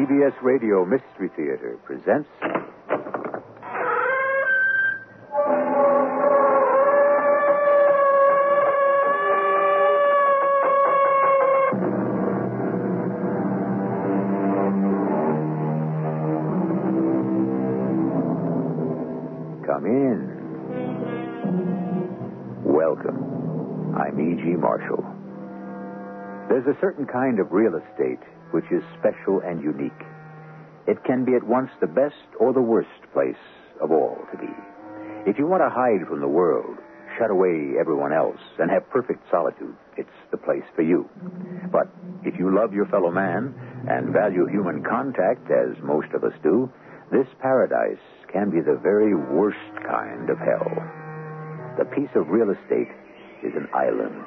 CBS 0.00 0.32
Radio 0.40 0.82
Mystery 0.86 1.28
Theater 1.36 1.78
presents. 1.84 2.26
Come 19.66 19.84
in. 19.84 20.30
Welcome. 22.64 23.94
I'm 23.94 24.18
E.G. 24.18 24.56
Marshall. 24.56 25.04
There's 26.48 26.66
a 26.66 26.80
certain 26.80 27.04
kind 27.04 27.38
of 27.38 27.52
real 27.52 27.74
estate 27.74 28.20
which 28.52 28.64
is 28.70 28.82
special 28.98 29.40
and 29.40 29.62
unique. 29.62 29.92
It 30.86 31.02
can 31.04 31.24
be 31.24 31.34
at 31.34 31.44
once 31.44 31.70
the 31.80 31.86
best 31.86 32.26
or 32.38 32.52
the 32.52 32.62
worst 32.62 33.02
place 33.12 33.40
of 33.80 33.90
all 33.90 34.18
to 34.32 34.38
be. 34.38 34.52
If 35.26 35.38
you 35.38 35.46
want 35.46 35.62
to 35.62 35.70
hide 35.70 36.06
from 36.08 36.20
the 36.20 36.28
world, 36.28 36.78
shut 37.18 37.30
away 37.30 37.74
everyone 37.78 38.12
else, 38.12 38.40
and 38.58 38.70
have 38.70 38.88
perfect 38.90 39.22
solitude, 39.30 39.76
it's 39.96 40.08
the 40.30 40.36
place 40.36 40.64
for 40.74 40.82
you. 40.82 41.08
But 41.70 41.88
if 42.24 42.38
you 42.38 42.54
love 42.54 42.72
your 42.72 42.86
fellow 42.86 43.10
man 43.10 43.54
and 43.88 44.12
value 44.12 44.46
human 44.46 44.82
contact, 44.82 45.50
as 45.50 45.76
most 45.82 46.08
of 46.14 46.24
us 46.24 46.32
do, 46.42 46.70
this 47.12 47.26
paradise 47.40 48.00
can 48.32 48.50
be 48.50 48.60
the 48.60 48.78
very 48.82 49.14
worst 49.14 49.74
kind 49.86 50.30
of 50.30 50.38
hell. 50.38 50.70
The 51.78 51.84
piece 51.84 52.10
of 52.14 52.28
real 52.28 52.50
estate 52.50 52.90
is 53.42 53.52
an 53.54 53.68
island. 53.74 54.24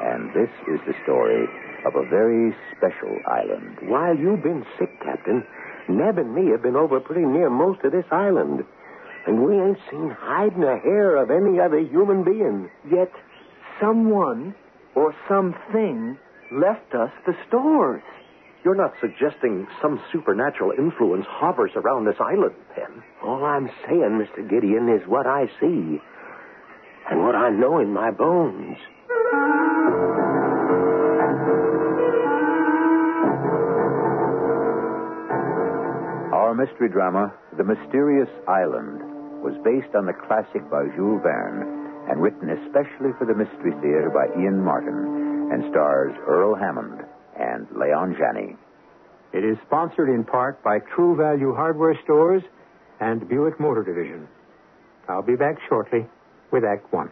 And 0.00 0.30
this 0.34 0.50
is 0.68 0.80
the 0.86 0.94
story 1.04 1.46
of 1.86 1.94
a 1.94 2.08
very 2.08 2.54
special 2.76 3.16
island. 3.26 3.78
While 3.82 4.16
you've 4.16 4.42
been 4.42 4.66
sick, 4.78 4.90
Captain, 5.02 5.44
Neb 5.88 6.18
and 6.18 6.34
me 6.34 6.50
have 6.50 6.62
been 6.62 6.76
over 6.76 6.98
pretty 6.98 7.24
near 7.24 7.48
most 7.48 7.84
of 7.84 7.92
this 7.92 8.06
island. 8.10 8.64
And 9.26 9.44
we 9.44 9.54
ain't 9.54 9.78
seen 9.90 10.10
hide 10.10 10.56
nor 10.58 10.78
hair 10.78 11.16
of 11.16 11.30
any 11.30 11.60
other 11.60 11.78
human 11.78 12.24
being. 12.24 12.70
Yet 12.90 13.12
someone 13.80 14.54
or 14.94 15.14
something 15.28 16.18
left 16.52 16.94
us 16.94 17.10
the 17.26 17.34
stores. 17.46 18.02
You're 18.64 18.74
not 18.74 18.94
suggesting 19.00 19.68
some 19.80 20.00
supernatural 20.12 20.72
influence 20.76 21.26
hovers 21.28 21.70
around 21.76 22.06
this 22.06 22.16
island, 22.18 22.54
Penn. 22.74 23.02
All 23.22 23.44
I'm 23.44 23.70
saying, 23.86 24.18
Mr. 24.18 24.48
Gideon, 24.48 24.88
is 24.88 25.06
what 25.06 25.26
I 25.26 25.46
see. 25.60 26.00
And 27.08 27.22
what 27.22 27.36
I 27.36 27.50
know 27.50 27.78
in 27.78 27.92
my 27.92 28.10
bones. 28.10 28.76
Mystery 36.66 36.88
drama, 36.88 37.32
The 37.56 37.64
Mysterious 37.64 38.28
Island, 38.48 38.98
was 39.42 39.54
based 39.62 39.94
on 39.94 40.06
the 40.06 40.12
classic 40.26 40.68
by 40.70 40.82
Jules 40.96 41.22
Verne 41.22 42.10
and 42.10 42.20
written 42.20 42.50
especially 42.50 43.14
for 43.18 43.26
the 43.26 43.34
Mystery 43.34 43.70
Theater 43.80 44.10
by 44.10 44.26
Ian 44.40 44.64
Martin 44.64 45.52
and 45.52 45.70
stars 45.70 46.12
Earl 46.26 46.56
Hammond 46.56 47.04
and 47.38 47.66
Leon 47.70 48.16
Janney. 48.18 48.56
It 49.32 49.44
is 49.44 49.56
sponsored 49.66 50.08
in 50.08 50.24
part 50.24 50.62
by 50.64 50.78
True 50.94 51.14
Value 51.14 51.54
Hardware 51.54 51.98
Stores 52.02 52.42
and 53.00 53.28
Buick 53.28 53.60
Motor 53.60 53.84
Division. 53.84 54.26
I'll 55.08 55.22
be 55.22 55.36
back 55.36 55.58
shortly 55.68 56.06
with 56.50 56.64
Act 56.64 56.92
One. 56.92 57.10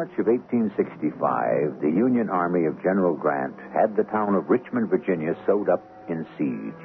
March 0.00 0.16
of 0.16 0.32
1865, 0.32 1.84
the 1.84 1.92
Union 1.92 2.30
Army 2.30 2.64
of 2.64 2.82
General 2.82 3.12
Grant 3.12 3.52
had 3.76 3.94
the 3.94 4.08
town 4.08 4.34
of 4.34 4.48
Richmond, 4.48 4.88
Virginia, 4.88 5.36
sewed 5.44 5.68
up 5.68 5.84
in 6.08 6.24
siege. 6.38 6.82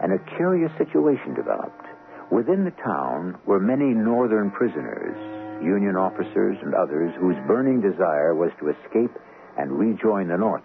And 0.00 0.14
a 0.14 0.36
curious 0.40 0.72
situation 0.78 1.34
developed. 1.34 1.84
Within 2.32 2.64
the 2.64 2.72
town 2.80 3.36
were 3.44 3.60
many 3.60 3.92
Northern 3.92 4.50
prisoners, 4.50 5.12
Union 5.62 5.94
officers 5.96 6.56
and 6.62 6.72
others 6.72 7.12
whose 7.20 7.36
burning 7.46 7.82
desire 7.82 8.34
was 8.34 8.50
to 8.60 8.72
escape 8.72 9.12
and 9.58 9.76
rejoin 9.76 10.28
the 10.28 10.38
North. 10.38 10.64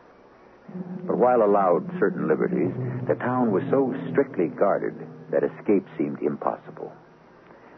But 1.06 1.18
while 1.18 1.44
allowed 1.44 1.84
certain 2.00 2.30
liberties, 2.30 2.72
the 3.10 3.20
town 3.20 3.52
was 3.52 3.64
so 3.70 3.94
strictly 4.12 4.48
guarded 4.48 4.96
that 5.32 5.44
escape 5.44 5.84
seemed 5.98 6.22
impossible. 6.22 6.94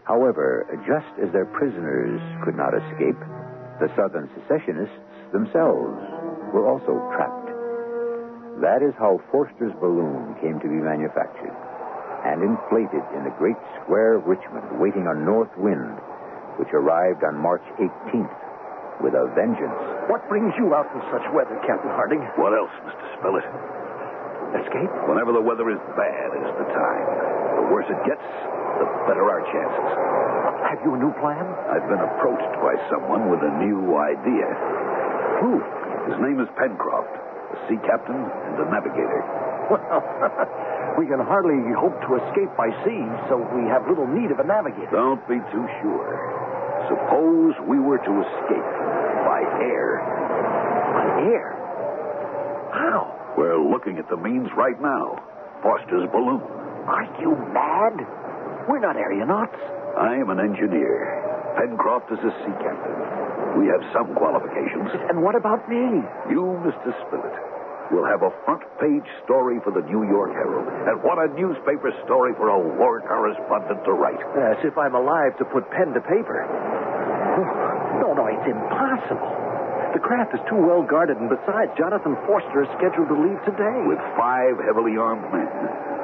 However, 0.03 0.67
just 0.85 1.09
as 1.25 1.33
their 1.33 1.45
prisoners 1.45 2.21
could 2.43 2.55
not 2.55 2.75
escape, 2.75 3.17
the 3.79 3.89
Southern 3.97 4.29
secessionists 4.37 4.95
themselves 5.31 5.97
were 6.53 6.69
also 6.69 6.93
trapped. 7.17 7.49
That 8.61 8.85
is 8.85 8.93
how 9.01 9.17
Forster's 9.33 9.73
balloon 9.81 10.37
came 10.41 10.61
to 10.61 10.69
be 10.69 10.77
manufactured 10.77 11.55
and 12.23 12.39
inflated 12.39 13.03
in 13.17 13.25
the 13.25 13.35
great 13.35 13.57
square 13.81 14.15
of 14.15 14.29
Richmond, 14.29 14.79
waiting 14.79 15.09
on 15.09 15.25
north 15.25 15.51
wind, 15.57 15.97
which 16.55 16.71
arrived 16.71 17.25
on 17.25 17.35
March 17.35 17.65
18th 17.81 18.39
with 19.01 19.17
a 19.17 19.27
vengeance. 19.35 19.75
What 20.07 20.23
brings 20.29 20.53
you 20.55 20.71
out 20.71 20.87
in 20.93 21.01
such 21.11 21.25
weather, 21.33 21.57
Captain 21.67 21.91
Harding? 21.91 22.21
What 22.39 22.53
else, 22.55 22.71
Mr. 22.87 23.05
Spilett? 23.19 23.47
Escape? 24.63 24.93
Whenever 25.09 25.33
the 25.33 25.41
weather 25.41 25.67
is 25.73 25.81
bad 25.97 26.29
is 26.37 26.51
the 26.61 26.67
time. 26.71 27.05
The 27.57 27.65
worse 27.73 27.89
it 27.89 27.99
gets, 28.05 28.23
the 28.79 28.87
better 29.07 29.25
our 29.25 29.43
chances. 29.51 29.89
Have 30.69 30.79
you 30.85 30.95
a 30.95 30.99
new 30.99 31.13
plan? 31.21 31.45
I've 31.69 31.85
been 31.85 32.01
approached 32.01 32.53
by 32.63 32.73
someone 32.89 33.29
with 33.29 33.41
a 33.43 33.53
new 33.61 33.93
idea. 33.99 34.47
Who? 35.43 35.59
His 36.09 36.17
name 36.23 36.39
is 36.39 36.49
Pencroft, 36.57 37.13
a 37.13 37.57
sea 37.69 37.79
captain 37.85 38.17
and 38.17 38.55
a 38.59 38.67
navigator. 38.71 39.21
Well, 39.69 40.01
we 40.99 41.05
can 41.07 41.19
hardly 41.23 41.59
hope 41.77 41.95
to 42.07 42.19
escape 42.27 42.51
by 42.57 42.71
sea, 42.83 43.03
so 43.29 43.39
we 43.55 43.67
have 43.69 43.87
little 43.87 44.07
need 44.07 44.31
of 44.31 44.39
a 44.39 44.47
navigator. 44.47 44.91
Don't 44.91 45.23
be 45.27 45.39
too 45.53 45.65
sure. 45.81 46.11
Suppose 46.91 47.55
we 47.67 47.79
were 47.79 47.99
to 48.01 48.13
escape 48.27 48.69
by 49.23 49.41
air. 49.63 50.03
By 50.03 51.07
air? 51.31 51.49
How? 52.73 53.33
We're 53.37 53.61
looking 53.61 53.97
at 53.99 54.09
the 54.09 54.17
means 54.17 54.49
right 54.57 54.79
now. 54.81 55.15
Forster's 55.61 56.09
balloon. 56.11 56.43
Are 56.89 57.07
you 57.21 57.31
mad? 57.55 57.95
We're 58.67 58.79
not 58.79 58.95
aeronauts. 58.95 59.59
I 59.99 60.15
am 60.15 60.29
an 60.29 60.39
engineer. 60.39 61.05
Pencroft 61.59 62.09
is 62.11 62.19
a 62.23 62.31
sea 62.41 62.55
captain. 62.63 62.97
We 63.59 63.69
have 63.69 63.83
some 63.93 64.15
qualifications. 64.15 64.89
And 65.11 65.21
what 65.21 65.35
about 65.35 65.67
me? 65.69 66.01
You, 66.31 66.57
Mr. 66.65 66.89
Spilett, 67.05 67.37
will 67.93 68.07
have 68.07 68.23
a 68.25 68.33
front 68.45 68.63
page 68.81 69.05
story 69.23 69.61
for 69.61 69.69
the 69.69 69.85
New 69.85 70.07
York 70.09 70.33
Herald. 70.33 70.65
And 70.89 70.97
what 71.03 71.21
a 71.21 71.29
newspaper 71.37 71.93
story 72.07 72.33
for 72.39 72.49
a 72.49 72.57
war 72.57 73.03
correspondent 73.05 73.85
to 73.85 73.93
write. 73.93 74.21
As 74.33 74.57
if 74.65 74.77
I'm 74.77 74.95
alive 74.95 75.37
to 75.37 75.45
put 75.45 75.69
pen 75.69 75.93
to 75.93 76.01
paper. 76.01 76.41
Oh, 76.41 77.45
no, 78.01 78.07
no, 78.17 78.25
it's 78.31 78.47
impossible. 78.49 79.29
The 79.93 80.01
craft 80.01 80.33
is 80.33 80.41
too 80.49 80.57
well 80.57 80.81
guarded, 80.81 81.21
and 81.21 81.29
besides, 81.29 81.69
Jonathan 81.77 82.17
Forster 82.25 82.65
is 82.65 82.69
scheduled 82.81 83.13
to 83.13 83.17
leave 83.19 83.37
today. 83.45 83.77
With 83.85 84.01
five 84.17 84.57
heavily 84.65 84.97
armed 84.97 85.29
men, 85.29 85.45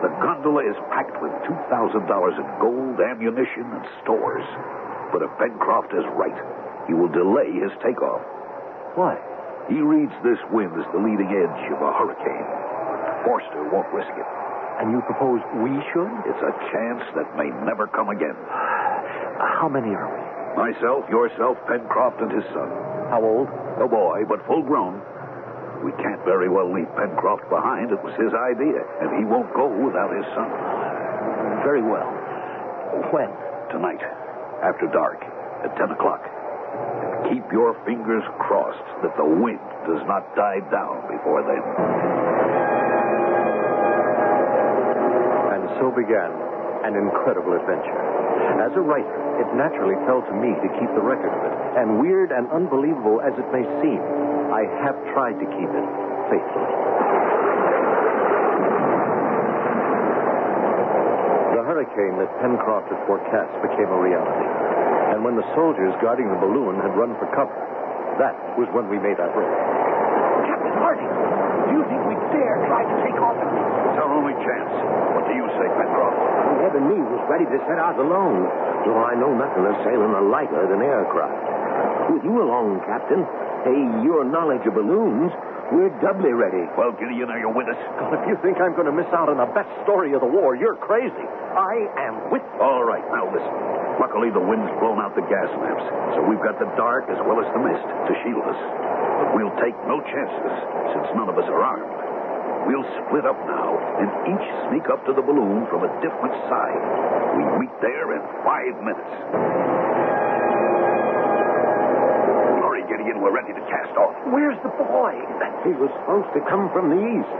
the 0.01 0.11
gondola 0.23 0.63
is 0.63 0.77
packed 0.95 1.19
with 1.19 1.31
$2,000 1.43 1.99
in 2.39 2.47
gold, 2.63 2.97
ammunition, 3.03 3.67
and 3.67 3.83
stores. 4.03 4.47
But 5.11 5.23
if 5.23 5.31
Pencroft 5.35 5.91
is 5.91 6.07
right, 6.15 6.39
he 6.87 6.93
will 6.93 7.11
delay 7.11 7.51
his 7.51 7.73
takeoff. 7.83 8.23
Why? 8.95 9.19
He 9.67 9.77
reads 9.83 10.15
this 10.23 10.39
wind 10.49 10.73
as 10.79 10.87
the 10.95 11.03
leading 11.03 11.29
edge 11.29 11.63
of 11.69 11.79
a 11.83 11.91
hurricane. 11.93 12.47
Forster 13.27 13.67
won't 13.69 13.91
risk 13.93 14.09
it. 14.15 14.29
And 14.79 14.95
you 14.95 15.03
propose 15.03 15.43
we 15.59 15.75
should? 15.91 16.13
It's 16.25 16.43
a 16.47 16.55
chance 16.71 17.03
that 17.19 17.35
may 17.35 17.51
never 17.67 17.85
come 17.85 18.09
again. 18.09 18.35
How 19.59 19.67
many 19.67 19.91
are 19.91 20.07
we? 20.07 20.23
Myself, 20.55 21.03
yourself, 21.09 21.57
Pencroft, 21.67 22.21
and 22.21 22.31
his 22.31 22.47
son. 22.55 22.71
How 23.11 23.19
old? 23.21 23.47
A 23.83 23.87
boy, 23.87 24.23
but 24.27 24.45
full 24.47 24.63
grown. 24.63 25.01
We 25.83 25.91
can't 26.03 26.19
very 26.27 26.49
well 26.49 26.67
leave 26.67 26.91
Pencroft 26.99 27.47
behind. 27.49 27.91
It 27.91 28.03
was 28.03 28.11
his 28.19 28.35
idea, 28.35 28.83
and 28.99 29.15
he 29.15 29.23
won't 29.23 29.47
go 29.55 29.71
without 29.71 30.11
his 30.11 30.27
son. 30.35 30.51
Very 31.63 31.81
well. 31.81 32.07
When? 33.15 33.31
Tonight, 33.71 34.03
after 34.59 34.91
dark, 34.91 35.23
at 35.63 35.71
10 35.77 35.91
o'clock. 35.95 36.19
And 36.25 37.31
keep 37.31 37.45
your 37.51 37.79
fingers 37.85 38.23
crossed 38.43 38.83
that 39.03 39.15
the 39.15 39.23
wind 39.23 39.63
does 39.87 40.03
not 40.03 40.27
die 40.35 40.59
down 40.67 41.07
before 41.07 41.47
then. 41.47 41.63
And 45.55 45.63
so 45.79 45.95
began 45.95 46.31
an 46.83 46.99
incredible 46.99 47.55
adventure. 47.55 47.99
As 48.59 48.75
a 48.75 48.83
writer, 48.83 49.15
it 49.39 49.47
naturally 49.55 49.95
fell 50.03 50.21
to 50.27 50.33
me 50.35 50.51
to 50.59 50.69
keep 50.75 50.91
the 50.91 51.03
record 51.03 51.31
of 51.31 51.41
it. 51.47 51.55
And 51.79 51.99
weird 51.99 52.31
and 52.31 52.51
unbelievable 52.51 53.21
as 53.23 53.31
it 53.39 53.47
may 53.55 53.63
seem, 53.79 54.03
I 54.51 54.67
have 54.83 54.97
tried 55.15 55.39
to 55.39 55.47
keep 55.47 55.71
it 55.71 55.87
faithfully. 56.27 56.73
The 61.55 61.63
hurricane 61.63 62.19
that 62.19 62.29
Pencroft 62.43 62.91
had 62.91 62.99
forecast 63.07 63.53
became 63.63 63.87
a 63.87 63.99
reality. 64.01 64.49
And 65.15 65.23
when 65.23 65.29
when 65.29 65.37
the 65.37 65.53
soldiers 65.53 65.93
guarding 66.01 66.25
the 66.25 66.41
balloon 66.41 66.81
had 66.81 66.89
run 66.97 67.13
for 67.21 67.29
cover. 67.37 67.53
That 68.17 68.33
was 68.57 68.65
when 68.73 68.89
we 68.89 68.97
made 68.97 69.21
our 69.21 69.29
break. 69.29 69.53
Captain 70.49 70.73
Harding, 70.81 71.05
do 71.69 71.77
you 71.77 71.85
think 71.85 72.01
we'd 72.09 72.25
dare 72.33 72.65
try 72.65 72.81
to 72.81 72.95
take 73.05 73.13
off? 73.21 73.37
It's 73.37 74.01
our 74.01 74.09
only 74.09 74.33
chance. 74.41 74.73
What 75.13 75.29
do 75.29 75.37
you 75.37 75.45
say, 75.53 75.69
Pencroft? 75.69 76.17
Oh, 76.17 76.65
Neb 76.65 76.73
and 76.81 76.89
me 76.89 76.97
was 76.97 77.21
ready 77.29 77.45
to 77.45 77.61
set 77.69 77.77
out 77.77 78.01
alone, 78.01 78.49
though 78.89 79.05
I 79.05 79.13
know 79.21 79.29
nothing 79.37 79.69
of 79.69 79.77
sailing 79.85 80.17
a 80.17 80.23
lighter 80.33 80.65
than 80.65 80.81
aircraft. 80.81 82.09
With 82.09 82.25
you 82.25 82.41
along, 82.41 82.81
Captain, 82.89 83.21
hey, 83.65 83.81
your 84.05 84.23
knowledge 84.23 84.63
of 84.67 84.73
balloons, 84.75 85.31
we're 85.69 85.93
doubly 86.01 86.33
ready. 86.33 86.65
Well, 86.73 86.91
Gideon, 86.97 87.29
are 87.29 87.37
you're 87.37 87.53
with 87.53 87.69
us? 87.69 87.77
God, 88.01 88.17
if 88.17 88.23
you 88.25 88.37
think 88.41 88.57
I'm 88.57 88.73
going 88.73 88.89
to 88.89 88.95
miss 88.95 89.09
out 89.13 89.29
on 89.29 89.37
the 89.37 89.49
best 89.53 89.69
story 89.85 90.17
of 90.17 90.21
the 90.21 90.29
war, 90.29 90.57
you're 90.57 90.77
crazy. 90.81 91.25
I 91.53 91.75
am 92.09 92.33
with 92.33 92.41
you. 92.41 92.57
All 92.57 92.81
right, 92.81 93.05
now 93.13 93.29
listen. 93.29 93.53
Luckily, 94.01 94.31
the 94.33 94.41
wind's 94.41 94.71
blown 94.81 94.97
out 94.97 95.13
the 95.13 95.27
gas 95.27 95.51
lamps, 95.59 95.85
so 96.15 96.25
we've 96.25 96.41
got 96.41 96.57
the 96.57 96.71
dark 96.79 97.05
as 97.11 97.19
well 97.27 97.37
as 97.37 97.47
the 97.53 97.61
mist 97.61 97.83
to 97.83 98.13
shield 98.23 98.47
us. 98.47 98.59
But 99.21 99.35
we'll 99.35 99.53
take 99.61 99.75
no 99.85 99.99
chances, 100.01 100.53
since 100.95 101.07
none 101.19 101.27
of 101.27 101.37
us 101.37 101.45
are 101.51 101.61
armed. 101.61 102.09
We'll 102.65 102.87
split 103.05 103.25
up 103.25 103.37
now 103.45 103.77
and 103.99 104.09
each 104.29 104.47
sneak 104.69 104.89
up 104.89 105.05
to 105.05 105.13
the 105.13 105.21
balloon 105.21 105.65
from 105.69 105.83
a 105.83 105.91
different 106.01 106.35
side. 106.49 106.81
We 107.37 107.43
meet 107.61 107.73
there 107.81 108.15
in 108.15 108.21
five 108.43 108.73
minutes. 108.83 110.08
Hurry, 113.09 113.17
Gideon, 113.17 113.23
we're 113.25 113.33
ready 113.33 113.53
to 113.53 113.65
cast 113.65 113.97
off. 113.97 114.13
Where's 114.29 114.57
the 114.61 114.69
boy? 114.77 115.17
He 115.65 115.73
was 115.73 115.89
supposed 115.97 116.29
to 116.37 116.41
come 116.45 116.69
from 116.69 116.93
the 116.93 117.01
east. 117.01 117.33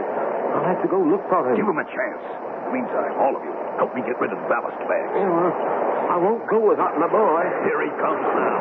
I'll 0.50 0.66
have 0.66 0.82
to 0.82 0.90
go 0.90 0.98
look 0.98 1.22
for 1.30 1.46
him. 1.46 1.54
Give 1.54 1.66
him 1.66 1.78
a 1.78 1.86
chance. 1.86 2.22
Meantime, 2.74 3.14
all 3.18 3.34
of 3.34 3.42
you, 3.42 3.54
help 3.78 3.94
me 3.94 4.02
get 4.02 4.18
rid 4.18 4.30
of 4.34 4.38
the 4.38 4.48
ballast 4.50 4.78
bags. 4.86 5.10
Yeah, 5.14 5.26
well, 5.30 5.54
I 6.10 6.16
won't 6.18 6.46
go 6.50 6.58
without 6.62 6.94
my 6.98 7.06
boy. 7.06 7.42
Here 7.66 7.82
he 7.82 7.90
comes 7.98 8.22
now. 8.22 8.58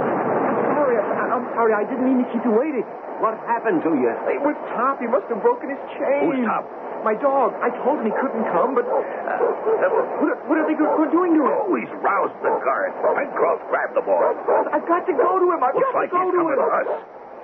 Sorry, 0.77 0.97
I, 0.97 1.23
I'm 1.33 1.45
sorry. 1.53 1.73
I 1.77 1.85
didn't 1.85 2.05
mean 2.05 2.25
to 2.25 2.27
keep 2.33 2.41
you 2.45 2.53
waiting. 2.53 2.85
What 3.21 3.37
happened 3.45 3.81
to 3.85 3.91
you? 3.93 4.13
It 4.29 4.41
was 4.41 4.57
Top. 4.73 4.97
He 5.01 5.05
must 5.09 5.29
have 5.29 5.41
broken 5.41 5.69
his 5.69 5.81
chain. 5.97 6.25
Who's 6.29 6.45
Top? 6.45 6.65
My 7.03 7.15
dog. 7.15 7.55
I 7.63 7.71
told 7.83 8.03
him 8.03 8.11
he 8.11 8.15
couldn't 8.19 8.43
come, 8.51 8.75
but 8.75 8.83
uh, 8.83 8.99
what, 10.19 10.29
are, 10.35 10.39
what 10.51 10.55
are 10.59 10.67
they 10.67 10.75
go- 10.75 10.91
go- 10.99 11.07
doing 11.07 11.31
to 11.39 11.41
him? 11.47 11.55
Oh, 11.55 11.71
he's 11.79 11.87
roused 12.03 12.35
the 12.43 12.51
guard. 12.59 12.91
Pencroft, 13.15 13.63
grab 13.71 13.89
the 13.95 14.03
boy. 14.03 14.19
I've 14.75 14.83
got 14.83 15.07
to 15.07 15.13
go 15.15 15.39
to 15.39 15.47
him. 15.47 15.59
I've 15.63 15.73
Looks 15.79 15.87
got 15.95 15.95
like 15.95 16.11
to 16.11 16.19
go 16.19 16.23
he's 16.27 16.35
to 16.35 16.39
coming 16.43 16.59
him. 16.59 16.59
to 16.59 16.75
us. 16.75 16.89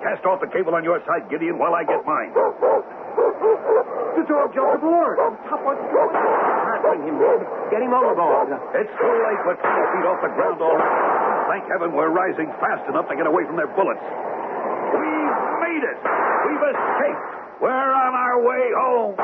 Cast 0.04 0.22
off 0.28 0.44
the 0.44 0.50
cable 0.52 0.76
on 0.76 0.84
your 0.84 1.00
side, 1.08 1.24
Gideon, 1.32 1.56
while 1.56 1.72
I 1.72 1.80
get 1.88 2.04
mine. 2.04 2.36
The 2.36 4.24
dog 4.28 4.52
jumped 4.52 4.76
aboard. 4.76 5.16
Top 5.48 5.60
wants 5.64 5.80
to 5.80 5.88
go. 5.88 6.04
Can't 6.12 6.82
bring 6.84 7.00
him, 7.08 7.16
Neb. 7.16 7.40
Get 7.72 7.80
him 7.80 7.96
overboard. 7.96 8.52
It's 8.76 8.92
too 8.92 9.14
late. 9.24 9.40
We're 9.48 9.56
20 9.56 9.92
feet 9.96 10.04
off 10.04 10.20
the 10.20 10.32
ground 10.36 10.60
already. 10.60 11.00
Thank 11.48 11.64
heaven 11.72 11.96
we're 11.96 12.12
rising 12.12 12.52
fast 12.60 12.84
enough 12.92 13.08
to 13.08 13.16
get 13.16 13.24
away 13.24 13.48
from 13.48 13.56
their 13.56 13.72
bullets. 13.72 14.04
We've 14.04 15.40
it. 15.74 15.98
We've 16.46 16.66
escaped. 16.70 17.26
We're 17.60 17.70
on 17.72 18.12
our 18.14 18.38
way 18.44 18.64
home. 18.76 19.16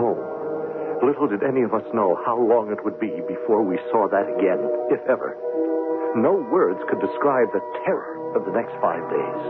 Home. 0.00 0.20
Little 1.04 1.28
did 1.28 1.42
any 1.42 1.62
of 1.62 1.74
us 1.74 1.84
know 1.92 2.16
how 2.24 2.38
long 2.38 2.70
it 2.72 2.84
would 2.84 3.00
be 3.00 3.12
before 3.28 3.62
we 3.62 3.76
saw 3.90 4.08
that 4.08 4.28
again, 4.30 4.60
if 4.90 5.00
ever. 5.08 5.36
No 6.16 6.42
words 6.50 6.80
could 6.90 7.00
describe 7.00 7.52
the 7.52 7.62
terror 7.84 8.18
of 8.34 8.44
the 8.46 8.54
next 8.54 8.74
five 8.82 9.02
days. 9.10 9.42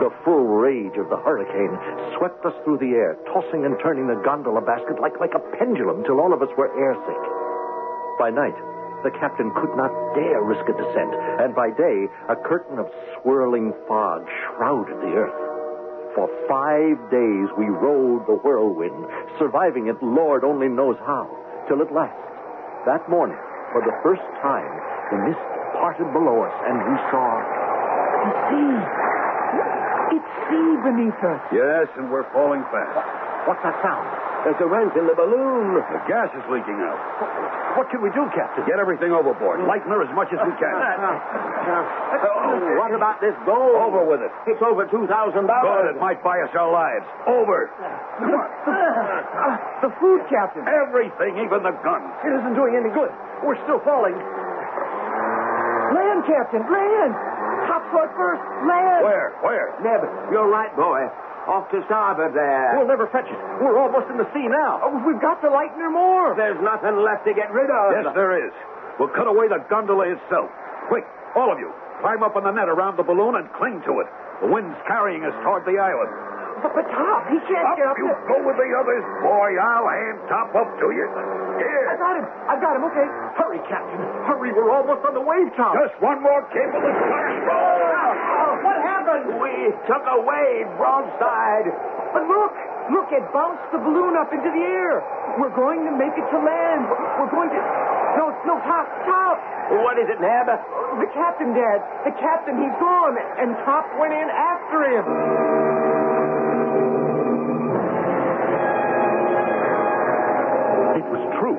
The 0.00 0.12
full 0.24 0.44
rage 0.44 0.96
of 0.96 1.08
the 1.08 1.20
hurricane 1.20 1.72
swept 2.16 2.44
us 2.44 2.54
through 2.64 2.78
the 2.78 2.96
air, 2.96 3.16
tossing 3.32 3.64
and 3.64 3.76
turning 3.82 4.06
the 4.08 4.20
gondola 4.24 4.60
basket 4.60 5.00
like, 5.00 5.20
like 5.20 5.32
a 5.36 5.44
pendulum 5.56 6.04
till 6.04 6.20
all 6.20 6.32
of 6.32 6.40
us 6.40 6.52
were 6.56 6.68
airsick. 6.72 7.22
By 8.20 8.30
night, 8.32 8.56
the 9.06 9.14
captain 9.22 9.54
could 9.54 9.70
not 9.78 9.94
dare 10.18 10.42
risk 10.42 10.66
a 10.66 10.74
descent, 10.74 11.14
and 11.38 11.54
by 11.54 11.70
day, 11.70 12.10
a 12.26 12.34
curtain 12.42 12.82
of 12.82 12.90
swirling 13.14 13.70
fog 13.86 14.26
shrouded 14.26 14.98
the 14.98 15.14
earth. 15.14 15.40
For 16.18 16.26
five 16.50 16.98
days 17.14 17.46
we 17.54 17.70
rode 17.70 18.26
the 18.26 18.34
whirlwind, 18.42 19.06
surviving 19.38 19.86
it 19.86 19.94
Lord 20.02 20.42
only 20.42 20.66
knows 20.66 20.98
how, 21.06 21.30
till 21.70 21.78
at 21.86 21.94
last, 21.94 22.18
that 22.90 23.06
morning, 23.06 23.38
for 23.70 23.78
the 23.86 23.94
first 24.02 24.26
time, 24.42 24.74
the 25.14 25.22
mist 25.22 25.46
parted 25.78 26.10
below 26.10 26.42
us, 26.42 26.56
and 26.66 26.74
we 26.74 26.96
saw 27.14 27.30
The 28.26 28.32
sea. 28.50 28.74
It's 30.18 30.32
sea 30.50 30.70
beneath 30.82 31.20
us. 31.22 31.42
Yes, 31.54 31.86
and 31.94 32.10
we're 32.10 32.26
falling 32.34 32.66
fast. 32.74 33.06
What's 33.46 33.62
that 33.62 33.78
sound? 33.86 34.25
There's 34.46 34.62
a 34.62 34.70
rent 34.70 34.94
in 34.94 35.10
the 35.10 35.18
balloon. 35.18 35.74
The 35.74 35.98
gas 36.06 36.30
is 36.30 36.46
leaking 36.46 36.78
out. 36.78 36.94
What 37.74 37.90
can 37.90 37.98
we 37.98 38.14
do, 38.14 38.22
Captain? 38.30 38.62
Get 38.62 38.78
everything 38.78 39.10
overboard. 39.10 39.58
Lighten 39.66 39.90
her 39.90 40.06
as 40.06 40.12
much 40.14 40.30
as 40.30 40.38
we 40.38 40.54
can. 40.54 40.70
Uh, 41.66 41.74
uh, 41.74 42.22
oh, 42.22 42.78
what 42.78 42.94
about 42.94 43.18
this 43.18 43.34
gold? 43.42 43.74
Over 43.74 44.06
with 44.06 44.22
it. 44.22 44.30
It's 44.46 44.62
over 44.62 44.86
$2,000. 44.86 45.02
Good, 45.10 45.86
it 45.90 45.98
might 45.98 46.22
buy 46.22 46.38
us 46.46 46.54
our 46.54 46.70
lives. 46.70 47.02
Over. 47.26 47.74
Come 48.22 48.30
on. 48.38 49.58
The 49.82 49.90
food 49.98 50.22
captain. 50.30 50.62
Everything, 50.62 51.42
even 51.42 51.66
the 51.66 51.74
gun. 51.82 52.06
It 52.22 52.30
isn't 52.38 52.54
doing 52.54 52.78
any 52.78 52.94
good. 52.94 53.10
We're 53.42 53.58
still 53.66 53.82
falling. 53.82 54.14
Land, 55.90 56.22
Captain, 56.30 56.62
land! 56.70 57.12
Top 57.66 57.82
flood 57.90 58.14
first, 58.14 58.42
land! 58.62 59.02
Where? 59.02 59.34
Where? 59.42 59.66
Neb, 59.82 60.06
you're 60.30 60.46
right, 60.50 60.70
boy. 60.78 61.02
Off 61.46 61.70
to 61.70 61.78
starboard 61.86 62.34
there. 62.34 62.74
We'll 62.74 62.90
never 62.90 63.06
fetch 63.14 63.30
it. 63.30 63.38
We're 63.62 63.78
almost 63.78 64.10
in 64.10 64.18
the 64.18 64.26
sea 64.34 64.50
now. 64.50 64.82
Oh, 64.82 64.98
we've 65.06 65.22
got 65.22 65.38
to 65.46 65.48
lighten 65.50 65.78
her 65.78 65.90
more. 65.94 66.34
There's 66.34 66.58
nothing 66.58 66.98
left 67.06 67.22
to 67.30 67.32
get 67.38 67.54
rid 67.54 67.70
of. 67.70 67.86
Yes, 67.94 68.10
there 68.18 68.34
is. 68.34 68.50
We'll 68.98 69.14
cut 69.14 69.30
away 69.30 69.46
the 69.46 69.62
gondola 69.70 70.10
itself. 70.10 70.50
Quick, 70.90 71.06
all 71.38 71.52
of 71.54 71.58
you, 71.62 71.70
climb 72.02 72.26
up 72.26 72.34
on 72.34 72.42
the 72.42 72.50
net 72.50 72.66
around 72.66 72.98
the 72.98 73.06
balloon 73.06 73.38
and 73.38 73.46
cling 73.54 73.78
to 73.86 74.02
it. 74.02 74.08
The 74.42 74.50
wind's 74.50 74.74
carrying 74.90 75.22
us 75.22 75.32
toward 75.46 75.62
the 75.64 75.78
island. 75.78 76.10
But, 76.64 76.72
but 76.72 76.88
Top, 76.88 77.28
he 77.28 77.36
can't 77.46 77.68
Up 77.68 77.76
get 77.76 77.84
up 77.84 78.00
you 78.00 78.08
there. 78.08 78.26
go 78.32 78.36
with 78.42 78.56
the 78.56 78.70
others, 78.80 79.04
boy. 79.20 79.48
I'll 79.60 79.86
hand 79.92 80.18
top 80.32 80.50
up 80.56 80.66
to 80.80 80.88
you. 80.88 81.04
I 81.04 81.60
Here. 81.60 81.84
got 82.00 82.16
him. 82.16 82.26
I've 82.48 82.62
got 82.64 82.72
him. 82.80 82.84
Okay. 82.88 83.06
Hurry, 83.36 83.60
Captain. 83.68 84.00
Hurry. 84.24 84.50
We're 84.56 84.72
almost 84.72 85.04
on 85.04 85.12
the 85.12 85.20
wave 85.20 85.52
top. 85.54 85.76
Just 85.76 86.00
one 86.00 86.24
more 86.24 86.40
cable 86.56 86.80
Oh, 86.80 88.15
happened? 89.06 89.38
We 89.38 89.70
took 89.86 90.02
a 90.02 90.18
wave 90.18 90.66
broadside. 90.76 91.70
But 92.12 92.26
look, 92.26 92.54
look, 92.90 93.08
it 93.14 93.22
bounced 93.32 93.70
the 93.70 93.78
balloon 93.78 94.16
up 94.18 94.32
into 94.32 94.50
the 94.50 94.64
air. 94.66 95.02
We're 95.38 95.54
going 95.54 95.86
to 95.86 95.92
make 95.94 96.14
it 96.18 96.26
to 96.26 96.38
land. 96.38 96.90
We're 97.20 97.30
going 97.30 97.50
to. 97.50 97.60
No, 98.18 98.32
no, 98.46 98.54
Top, 98.64 98.88
Top. 99.04 99.36
What 99.84 99.98
is 99.98 100.08
it, 100.08 100.18
Neb? 100.20 100.46
The 100.46 101.10
captain, 101.12 101.52
Dad. 101.52 101.82
The 102.06 102.14
captain, 102.18 102.56
he's 102.58 102.76
gone. 102.80 103.16
And 103.38 103.54
Top 103.66 103.86
went 104.00 104.14
in 104.14 104.28
after 104.30 104.78
him. 104.88 105.04
It 110.96 111.06
was 111.12 111.22
true. 111.38 111.58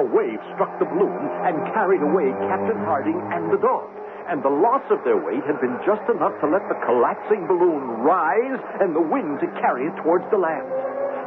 A 0.00 0.04
wave 0.14 0.40
struck 0.54 0.78
the 0.78 0.86
balloon 0.86 1.20
and 1.44 1.58
carried 1.74 2.00
away 2.00 2.30
Captain 2.48 2.78
Harding 2.86 3.20
and 3.34 3.52
the 3.52 3.58
dog. 3.58 3.90
And 4.28 4.44
the 4.44 4.52
loss 4.52 4.84
of 4.92 5.00
their 5.08 5.16
weight 5.16 5.40
had 5.48 5.56
been 5.56 5.80
just 5.88 6.04
enough 6.12 6.36
to 6.44 6.46
let 6.52 6.60
the 6.68 6.76
collapsing 6.84 7.48
balloon 7.48 8.04
rise 8.04 8.60
and 8.76 8.92
the 8.92 9.00
wind 9.00 9.40
to 9.40 9.48
carry 9.56 9.88
it 9.88 9.96
towards 10.04 10.28
the 10.28 10.36
land. 10.36 10.68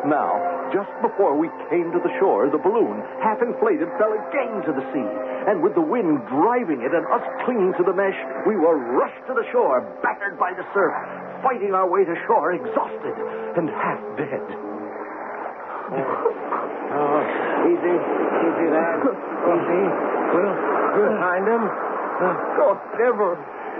Now, 0.06 0.38
just 0.74 0.90
before 1.02 1.38
we 1.38 1.50
came 1.70 1.90
to 1.94 2.02
the 2.02 2.14
shore, 2.22 2.50
the 2.50 2.62
balloon, 2.62 3.02
half 3.22 3.42
inflated, 3.42 3.90
fell 3.98 4.14
again 4.14 4.62
to 4.66 4.72
the 4.74 4.86
sea. 4.94 5.10
And 5.50 5.66
with 5.66 5.74
the 5.74 5.82
wind 5.82 6.22
driving 6.30 6.82
it 6.86 6.94
and 6.94 7.06
us 7.10 7.26
clinging 7.46 7.74
to 7.82 7.84
the 7.86 7.94
mesh, 7.94 8.18
we 8.46 8.54
were 8.54 8.78
rushed 8.78 9.26
to 9.30 9.34
the 9.34 9.46
shore, 9.50 9.82
battered 10.02 10.38
by 10.38 10.54
the 10.54 10.66
surf, 10.74 10.94
fighting 11.42 11.74
our 11.74 11.90
way 11.90 12.06
to 12.06 12.16
shore, 12.30 12.54
exhausted 12.54 13.18
and 13.58 13.70
half 13.70 14.02
dead. 14.18 14.46
Oh, 15.92 17.20
easy, 17.66 17.98
easy, 17.98 18.68
there. 18.70 18.96
Easy. 19.42 19.84
We'll, 20.32 20.56
we'll 20.96 21.18
find 21.20 21.46
him. 21.50 21.64
Oh, 22.22 22.78
never, 23.02 23.34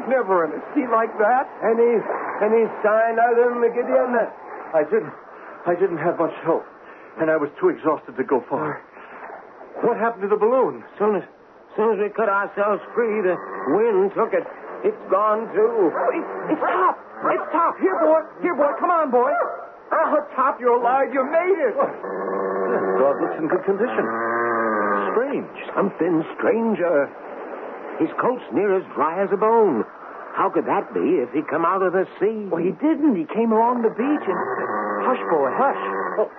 never 0.10 0.50
in 0.50 0.58
a 0.58 0.62
sea 0.74 0.90
like 0.90 1.14
that. 1.22 1.46
Any, 1.62 2.02
any 2.42 2.66
sign 2.82 3.22
of 3.22 3.38
them, 3.38 3.62
Gideon? 3.70 4.18
I 4.74 4.82
didn't. 4.90 5.14
I 5.68 5.78
didn't 5.78 6.02
have 6.02 6.18
much 6.18 6.34
hope, 6.42 6.66
and 7.22 7.30
I 7.30 7.38
was 7.38 7.54
too 7.62 7.70
exhausted 7.70 8.18
to 8.18 8.24
go 8.26 8.42
far. 8.50 8.82
What 9.86 9.98
happened 9.98 10.26
to 10.26 10.32
the 10.34 10.42
balloon? 10.42 10.82
Soon 10.98 11.22
as, 11.22 11.26
soon 11.78 11.94
as 11.94 11.98
we 12.02 12.10
cut 12.10 12.30
ourselves 12.30 12.82
free, 12.98 13.22
the 13.22 13.38
wind 13.78 14.10
took 14.18 14.34
it. 14.34 14.42
It's 14.82 14.98
gone 15.14 15.46
too. 15.54 15.94
Oh, 15.94 16.10
it's, 16.18 16.58
it's 16.58 16.62
Top. 16.66 16.98
It's 17.30 17.48
Top. 17.54 17.78
Here, 17.78 17.94
boy. 18.02 18.26
Here, 18.42 18.58
boy. 18.58 18.74
Come 18.82 18.90
on, 18.90 19.14
boy. 19.14 19.30
Oh, 19.94 20.26
Top, 20.34 20.58
you're 20.58 20.82
alive. 20.82 21.14
You 21.14 21.22
made 21.30 21.62
it. 21.62 21.78
The 21.78 22.98
dog 22.98 23.22
looks 23.22 23.38
in 23.38 23.46
good 23.46 23.62
condition. 23.70 24.06
Strange. 25.14 25.54
Something 25.78 26.26
stranger. 26.42 27.06
His 28.02 28.10
coat's 28.18 28.44
near 28.52 28.74
as 28.82 28.86
dry 28.98 29.22
as 29.22 29.30
a 29.32 29.38
bone. 29.38 29.86
How 30.34 30.50
could 30.50 30.66
that 30.66 30.90
be 30.90 31.22
if 31.22 31.30
he 31.38 31.46
come 31.46 31.64
out 31.68 31.86
of 31.86 31.94
the 31.94 32.08
sea? 32.18 32.50
Well, 32.50 32.64
he 32.64 32.74
didn't. 32.82 33.14
He 33.14 33.30
came 33.30 33.52
along 33.54 33.86
the 33.86 33.94
beach 33.94 34.26
and. 34.26 34.40
Hush, 35.06 35.22
boy, 35.30 35.50
hush. 35.54 35.84
Oh, 36.18 36.30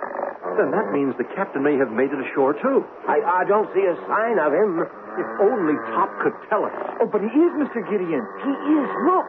Then 0.59 0.71
that 0.75 0.91
means 0.91 1.15
the 1.21 1.29
captain 1.39 1.63
may 1.63 1.77
have 1.79 1.93
made 1.93 2.11
it 2.11 2.19
ashore, 2.19 2.55
too. 2.59 2.83
I, 3.07 3.43
I 3.43 3.43
don't 3.47 3.69
see 3.77 3.85
a 3.87 3.95
sign 4.11 4.43
of 4.43 4.51
him. 4.51 4.83
If 5.13 5.29
only 5.45 5.77
Top 5.93 6.09
could 6.25 6.33
tell 6.49 6.65
us. 6.65 6.73
Oh, 6.99 7.07
but 7.07 7.21
he 7.21 7.29
is, 7.31 7.53
Mr. 7.61 7.85
Gideon. 7.85 8.25
He 8.43 8.53
is. 8.81 8.89
Look. 9.07 9.29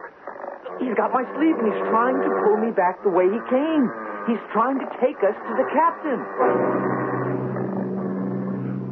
He's 0.80 0.96
got 0.96 1.12
my 1.12 1.22
sleeve 1.38 1.54
and 1.60 1.70
he's 1.70 1.82
trying 1.92 2.18
to 2.18 2.30
pull 2.42 2.56
me 2.58 2.72
back 2.74 2.98
the 3.04 3.12
way 3.12 3.28
he 3.30 3.38
came. 3.46 3.84
He's 4.26 4.42
trying 4.50 4.80
to 4.80 4.88
take 4.98 5.20
us 5.22 5.36
to 5.36 5.52
the 5.60 5.66
captain. 5.70 6.18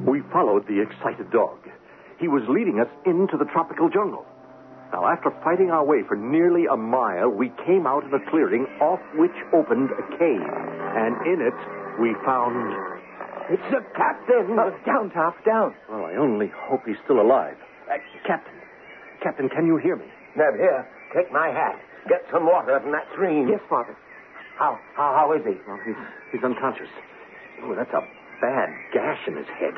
We 0.07 0.21
followed 0.31 0.69
the 0.69 0.79
excited 0.85 1.31
dog. 1.33 1.59
He 2.23 2.31
was 2.31 2.47
leading 2.47 2.79
us 2.79 2.87
into 3.05 3.35
the 3.37 3.51
tropical 3.51 3.91
jungle. 3.91 4.23
Now, 4.95 5.11
after 5.11 5.35
fighting 5.43 5.75
our 5.75 5.83
way 5.83 6.07
for 6.07 6.15
nearly 6.15 6.71
a 6.71 6.77
mile, 6.77 7.27
we 7.29 7.51
came 7.67 7.83
out 7.83 8.05
in 8.07 8.15
a 8.15 8.23
clearing 8.31 8.63
off 8.79 9.03
which 9.19 9.35
opened 9.51 9.91
a 9.91 10.05
cave. 10.15 10.39
And 10.95 11.19
in 11.27 11.43
it, 11.43 11.59
we 11.99 12.15
found. 12.23 12.55
It's 13.51 13.67
the 13.75 13.83
captain. 13.99 14.55
Uh, 14.55 14.71
down, 14.87 15.11
Top, 15.11 15.35
down. 15.45 15.75
Well, 15.91 16.07
I 16.07 16.15
only 16.15 16.47
hope 16.71 16.87
he's 16.87 17.01
still 17.03 17.19
alive. 17.21 17.57
Uh, 17.91 17.99
Captain. 18.25 18.55
Captain, 19.21 19.49
can 19.49 19.67
you 19.67 19.77
hear 19.83 19.97
me? 19.97 20.07
Neb, 20.37 20.55
here, 20.55 20.87
take 21.13 21.33
my 21.33 21.49
hat. 21.49 21.75
Get 22.09 22.23
some 22.31 22.47
water 22.47 22.79
from 22.79 22.93
that 22.93 23.11
stream. 23.13 23.49
Yes, 23.49 23.61
Father. 23.69 23.97
How, 24.59 24.79
how, 24.95 25.27
how 25.27 25.33
is 25.35 25.43
he? 25.43 25.59
Well, 25.67 25.81
he's, 25.85 25.99
he's 26.31 26.45
unconscious. 26.45 26.89
Oh, 27.65 27.75
that's 27.75 27.93
a 27.93 28.07
bad 28.41 28.71
gash 28.95 29.27
in 29.27 29.35
his 29.37 29.47
head. 29.59 29.75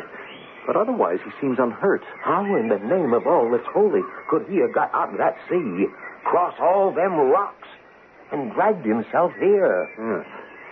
But 0.66 0.76
otherwise, 0.76 1.18
he 1.24 1.30
seems 1.40 1.58
unhurt. 1.58 2.02
How 2.22 2.44
in 2.56 2.68
the 2.68 2.78
name 2.78 3.12
of 3.12 3.26
all 3.26 3.50
that's 3.50 3.66
holy 3.72 4.00
could 4.30 4.46
he 4.48 4.58
have 4.58 4.72
got 4.72 4.94
out 4.94 5.12
of 5.12 5.18
that 5.18 5.36
sea, 5.48 5.86
crossed 6.24 6.60
all 6.60 6.92
them 6.92 7.14
rocks, 7.14 7.68
and 8.32 8.52
dragged 8.52 8.84
himself 8.84 9.32
here? 9.38 9.86
Hmm. 9.96 10.22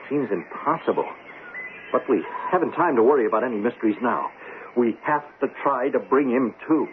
Seems 0.09 0.31
impossible. 0.31 1.09
But 1.93 2.09
we 2.09 2.25
haven't 2.51 2.73
time 2.73 2.97
to 2.97 3.03
worry 3.03 3.27
about 3.27 3.45
any 3.45 3.59
mysteries 3.59 3.97
now. 4.01 4.31
We 4.77 4.97
have 5.03 5.23
to 5.41 5.49
try 5.63 5.91
to 5.91 5.99
bring 5.99 6.31
him 6.31 6.55
to. 6.69 6.89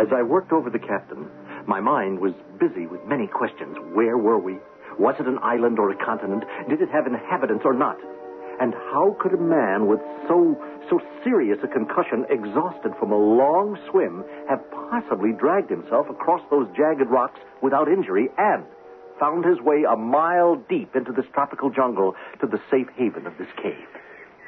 As 0.00 0.08
I 0.14 0.22
worked 0.22 0.52
over 0.52 0.68
the 0.68 0.78
captain, 0.78 1.28
my 1.66 1.80
mind 1.80 2.18
was 2.18 2.32
busy 2.60 2.86
with 2.86 3.00
many 3.06 3.26
questions. 3.26 3.76
Where 3.94 4.18
were 4.18 4.38
we? 4.38 4.58
Was 4.98 5.14
it 5.18 5.26
an 5.26 5.38
island 5.42 5.78
or 5.78 5.90
a 5.90 5.96
continent? 6.04 6.44
Did 6.68 6.82
it 6.82 6.90
have 6.90 7.06
inhabitants 7.06 7.62
or 7.64 7.72
not? 7.72 7.96
And 8.62 8.74
how 8.94 9.16
could 9.18 9.34
a 9.34 9.42
man 9.42 9.88
with 9.88 9.98
so 10.28 10.54
so 10.88 11.00
serious 11.24 11.58
a 11.64 11.66
concussion, 11.66 12.24
exhausted 12.30 12.92
from 12.96 13.10
a 13.10 13.18
long 13.18 13.76
swim, 13.90 14.22
have 14.48 14.62
possibly 14.70 15.32
dragged 15.32 15.68
himself 15.68 16.06
across 16.08 16.42
those 16.48 16.68
jagged 16.76 17.10
rocks 17.10 17.40
without 17.60 17.88
injury 17.88 18.28
and 18.38 18.62
found 19.18 19.44
his 19.44 19.58
way 19.60 19.82
a 19.82 19.96
mile 19.96 20.62
deep 20.68 20.94
into 20.94 21.10
this 21.10 21.24
tropical 21.34 21.70
jungle 21.70 22.14
to 22.40 22.46
the 22.46 22.60
safe 22.70 22.86
haven 22.94 23.26
of 23.26 23.36
this 23.36 23.50
cave? 23.56 23.88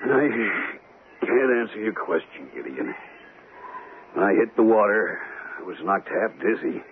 I 0.05 0.31
can't 1.21 1.51
answer 1.51 1.81
your 1.81 1.95
question, 1.95 2.51
Gideon. 2.55 2.95
When 4.13 4.25
I 4.25 4.35
hit 4.35 4.55
the 4.55 4.63
water, 4.63 5.19
I 5.59 5.63
was 5.65 5.77
knocked 5.83 6.09
half 6.09 6.31
dizzy. 6.39 6.83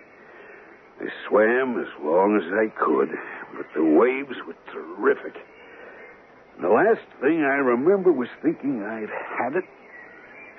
I 0.99 1.07
swam 1.29 1.79
as 1.79 1.87
long 2.03 2.35
as 2.35 2.51
I 2.51 2.67
could, 2.83 3.11
but 3.55 3.67
the 3.73 3.85
waves 3.85 4.35
were 4.45 4.59
terrific. 4.73 5.39
The 6.61 6.69
last 6.69 7.01
thing 7.21 7.41
I 7.43 7.59
remember 7.59 8.11
was 8.11 8.29
thinking 8.41 8.83
I'd 8.83 9.09
had 9.09 9.55
it 9.55 9.65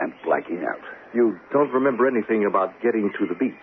and 0.01 0.13
blacking 0.25 0.65
out. 0.69 0.81
You 1.15 1.39
don't 1.53 1.71
remember 1.71 2.07
anything 2.07 2.45
about 2.47 2.81
getting 2.83 3.13
to 3.19 3.27
the 3.27 3.35
beach 3.35 3.55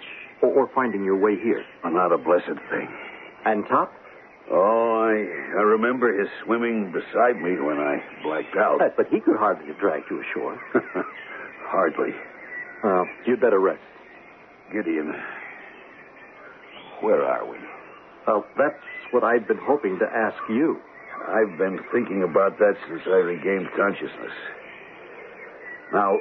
or, 0.41 0.49
or 0.49 0.69
finding 0.73 1.03
your 1.03 1.17
way 1.17 1.35
here. 1.35 1.63
Not 1.83 2.11
a 2.11 2.17
blessed 2.17 2.59
thing. 2.69 2.87
And 3.45 3.65
Top? 3.67 3.91
Oh, 4.49 5.07
I, 5.07 5.57
I 5.59 5.61
remember 5.61 6.17
his 6.19 6.29
swimming 6.43 6.91
beside 6.91 7.35
me 7.41 7.59
when 7.59 7.77
I 7.77 8.01
blacked 8.23 8.55
out. 8.57 8.77
Yes, 8.81 8.91
but 8.97 9.07
he 9.07 9.19
could 9.19 9.37
hardly 9.37 9.67
have 9.67 9.77
dragged 9.79 10.05
you 10.09 10.21
ashore. 10.21 10.59
Hardly. 11.67 12.11
Well, 12.83 13.05
you'd 13.25 13.39
better 13.39 13.59
rest. 13.59 13.79
Gideon, 14.73 15.13
where 17.01 17.23
are 17.23 17.45
we? 17.49 17.57
Well, 18.27 18.45
that's 18.57 18.75
what 19.11 19.23
I've 19.23 19.47
been 19.47 19.59
hoping 19.61 19.99
to 19.99 20.05
ask 20.05 20.37
you. 20.49 20.79
I've 21.27 21.57
been 21.57 21.79
thinking 21.91 22.23
about 22.23 22.57
that 22.59 22.75
since 22.87 23.01
I 23.05 23.17
regained 23.17 23.67
consciousness. 23.75 24.33
Now, 25.93 26.17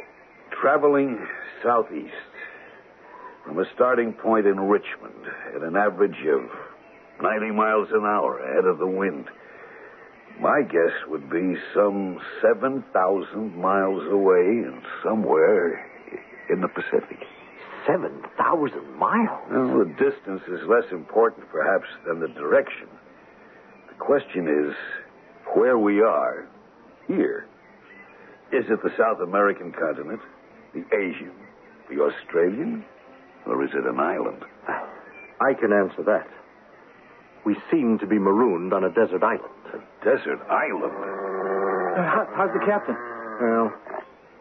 traveling 0.60 1.18
southeast 1.62 2.14
from 3.44 3.58
a 3.58 3.64
starting 3.74 4.12
point 4.12 4.46
in 4.46 4.60
Richmond 4.60 5.26
at 5.54 5.62
an 5.62 5.76
average 5.76 6.18
of 6.26 6.42
90 7.22 7.50
miles 7.52 7.88
an 7.92 8.04
hour 8.04 8.38
ahead 8.38 8.64
of 8.64 8.78
the 8.78 8.86
wind, 8.86 9.26
my 10.40 10.62
guess 10.62 10.92
would 11.08 11.30
be 11.30 11.54
some 11.74 12.18
7,000 12.40 13.56
miles 13.56 14.02
away 14.10 14.64
and 14.64 14.82
somewhere 15.04 15.84
in 16.48 16.60
the 16.60 16.68
Pacific. 16.68 17.18
7,000 17.86 18.98
miles? 18.98 19.40
Well, 19.50 19.84
the 19.84 19.94
distance 19.98 20.42
is 20.48 20.66
less 20.68 20.90
important, 20.92 21.48
perhaps, 21.50 21.86
than 22.06 22.20
the 22.20 22.28
direction. 22.28 22.88
The 24.00 24.06
question 24.06 24.48
is 24.48 24.74
where 25.54 25.76
we 25.76 26.00
are 26.00 26.48
here. 27.06 27.46
Is 28.50 28.64
it 28.70 28.82
the 28.82 28.90
South 28.96 29.20
American 29.20 29.72
continent, 29.72 30.20
the 30.72 30.84
Asian, 30.96 31.32
the 31.90 32.00
Australian, 32.00 32.82
or 33.46 33.62
is 33.62 33.70
it 33.74 33.84
an 33.84 34.00
island? 34.00 34.42
I 35.40 35.52
can 35.52 35.72
answer 35.72 36.02
that. 36.04 36.26
We 37.44 37.56
seem 37.70 37.98
to 37.98 38.06
be 38.06 38.18
marooned 38.18 38.72
on 38.72 38.84
a 38.84 38.88
desert 38.88 39.22
island. 39.22 39.52
A 39.74 40.04
desert 40.04 40.40
island? 40.48 40.94
Uh, 40.94 42.02
how, 42.02 42.26
how's 42.34 42.52
the 42.54 42.64
captain? 42.64 42.96
Well, 43.40 43.72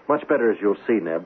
much 0.08 0.25
better 0.30 0.51
as 0.51 0.58
you'll 0.62 0.80
see, 0.88 1.04
Neb. 1.04 1.25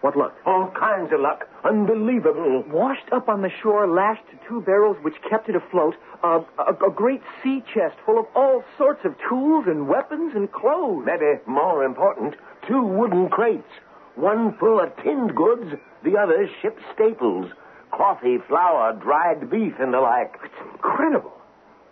What 0.00 0.16
luck? 0.16 0.34
All 0.46 0.70
kinds 0.78 1.12
of 1.12 1.20
luck. 1.20 1.48
Unbelievable. 1.64 2.64
Washed 2.68 3.10
up 3.12 3.28
on 3.28 3.42
the 3.42 3.50
shore, 3.62 3.88
lashed 3.88 4.22
to 4.30 4.48
two 4.48 4.60
barrels 4.60 4.96
which 5.02 5.14
kept 5.28 5.48
it 5.48 5.56
afloat, 5.56 5.94
uh, 6.22 6.40
a, 6.58 6.72
a 6.72 6.90
great 6.94 7.22
sea 7.42 7.62
chest 7.74 7.96
full 8.06 8.18
of 8.18 8.26
all 8.34 8.62
sorts 8.76 9.04
of 9.04 9.14
tools 9.28 9.64
and 9.66 9.88
weapons 9.88 10.32
and 10.34 10.50
clothes. 10.52 11.04
Maybe 11.04 11.40
more 11.46 11.84
important, 11.84 12.34
two 12.66 12.82
wooden 12.82 13.28
crates. 13.28 13.68
One 14.14 14.56
full 14.58 14.80
of 14.80 14.96
tinned 15.02 15.34
goods, 15.34 15.74
the 16.04 16.16
other 16.16 16.48
ship 16.62 16.78
staples. 16.94 17.50
Coffee, 17.90 18.38
flour, 18.48 18.92
dried 18.92 19.50
beef, 19.50 19.74
and 19.80 19.92
the 19.92 20.00
like. 20.00 20.34
It's 20.44 20.72
incredible. 20.74 21.32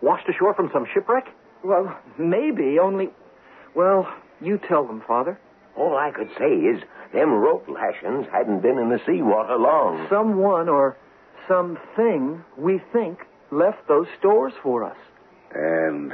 Washed 0.03 0.29
ashore 0.29 0.55
from 0.55 0.71
some 0.73 0.87
shipwreck? 0.93 1.27
Well, 1.65 1.97
maybe, 2.19 2.79
only. 2.79 3.09
Well, 3.75 4.07
you 4.41 4.59
tell 4.69 4.87
them, 4.87 5.03
Father. 5.07 5.41
All 5.77 5.97
I 5.97 6.11
could 6.11 6.31
say 6.39 6.53
is 6.53 6.83
them 7.13 7.31
rope 7.31 7.69
lashings 7.69 8.27
hadn't 8.33 8.61
been 8.61 8.79
in 8.79 8.89
the 8.89 9.01
seawater 9.07 9.57
long. 9.57 10.07
Someone 10.11 10.69
or 10.69 10.97
something, 11.49 12.43
we 12.57 12.81
think, 12.93 13.21
left 13.51 13.87
those 13.89 14.07
stores 14.19 14.53
for 14.63 14.85
us. 14.85 14.97
And 15.55 16.13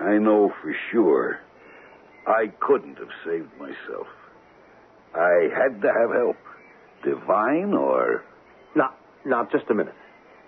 I 0.00 0.18
know 0.18 0.52
for 0.62 0.74
sure 0.90 1.40
I 2.26 2.52
couldn't 2.60 2.98
have 2.98 3.10
saved 3.24 3.50
myself. 3.58 4.06
I 5.14 5.48
had 5.54 5.82
to 5.82 5.88
have 5.88 6.10
help. 6.10 6.36
Divine 7.04 7.74
or. 7.74 8.24
Now, 8.74 8.94
now, 9.24 9.48
just 9.50 9.64
a 9.70 9.74
minute. 9.74 9.94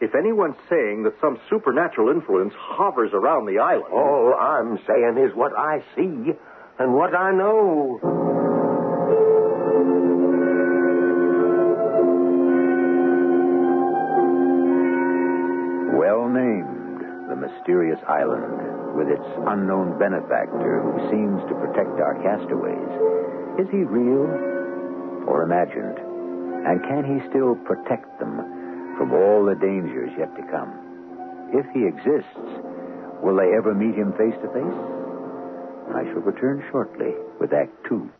If 0.01 0.15
anyone's 0.15 0.57
saying 0.69 1.03
that 1.05 1.15
some 1.21 1.39
supernatural 1.51 2.11
influence 2.11 2.55
hovers 2.57 3.11
around 3.13 3.47
the 3.47 3.59
island. 3.59 3.93
All 3.93 4.35
I'm 4.35 4.79
saying 4.87 5.19
is 5.19 5.35
what 5.35 5.53
I 5.57 5.83
see 5.97 6.33
and 6.79 6.95
what 6.95 7.15
I 7.15 7.33
know. 7.33 8.34
Mysterious 17.65 18.01
island, 18.07 18.95
with 18.95 19.09
its 19.09 19.25
unknown 19.49 19.99
benefactor 19.99 20.85
who 20.85 21.01
seems 21.09 21.41
to 21.49 21.57
protect 21.57 21.97
our 21.97 22.13
castaways. 22.21 22.93
Is 23.57 23.73
he 23.73 23.89
real 23.89 24.29
or 25.25 25.45
imagined? 25.45 25.97
And 26.69 26.83
can 26.85 27.09
he 27.09 27.27
still 27.31 27.57
protect 27.65 28.21
them 28.21 28.37
from 28.99 29.13
all 29.13 29.47
the 29.47 29.55
dangers 29.57 30.13
yet 30.19 30.29
to 30.37 30.45
come? 30.53 30.77
If 31.57 31.65
he 31.73 31.89
exists, 31.89 32.45
will 33.25 33.37
they 33.37 33.57
ever 33.57 33.73
meet 33.73 33.97
him 33.97 34.13
face 34.13 34.37
to 34.45 34.49
face? 34.53 34.81
I 35.97 36.05
shall 36.13 36.21
return 36.21 36.63
shortly 36.71 37.15
with 37.41 37.55
Act 37.55 37.73
Two. 37.89 38.11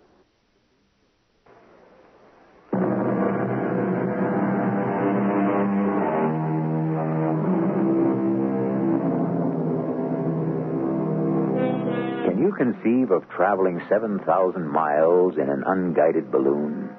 Conceive 12.85 13.11
of 13.11 13.29
traveling 13.31 13.81
7,000 13.89 14.69
miles 14.69 15.35
in 15.37 15.49
an 15.49 15.63
unguided 15.67 16.31
balloon? 16.31 16.91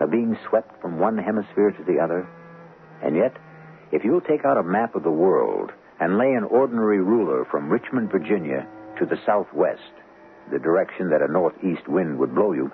Of 0.00 0.10
being 0.10 0.36
swept 0.48 0.80
from 0.82 0.98
one 0.98 1.16
hemisphere 1.16 1.70
to 1.70 1.84
the 1.84 1.98
other? 2.00 2.28
And 3.02 3.16
yet, 3.16 3.36
if 3.92 4.04
you'll 4.04 4.20
take 4.20 4.44
out 4.44 4.58
a 4.58 4.62
map 4.62 4.94
of 4.94 5.02
the 5.02 5.10
world 5.10 5.70
and 6.00 6.18
lay 6.18 6.32
an 6.32 6.44
ordinary 6.44 7.00
ruler 7.00 7.46
from 7.50 7.70
Richmond, 7.70 8.10
Virginia, 8.10 8.66
to 8.98 9.06
the 9.06 9.20
southwest, 9.24 9.92
the 10.52 10.58
direction 10.58 11.10
that 11.10 11.22
a 11.22 11.32
northeast 11.32 11.88
wind 11.88 12.18
would 12.18 12.34
blow 12.34 12.52
you, 12.52 12.70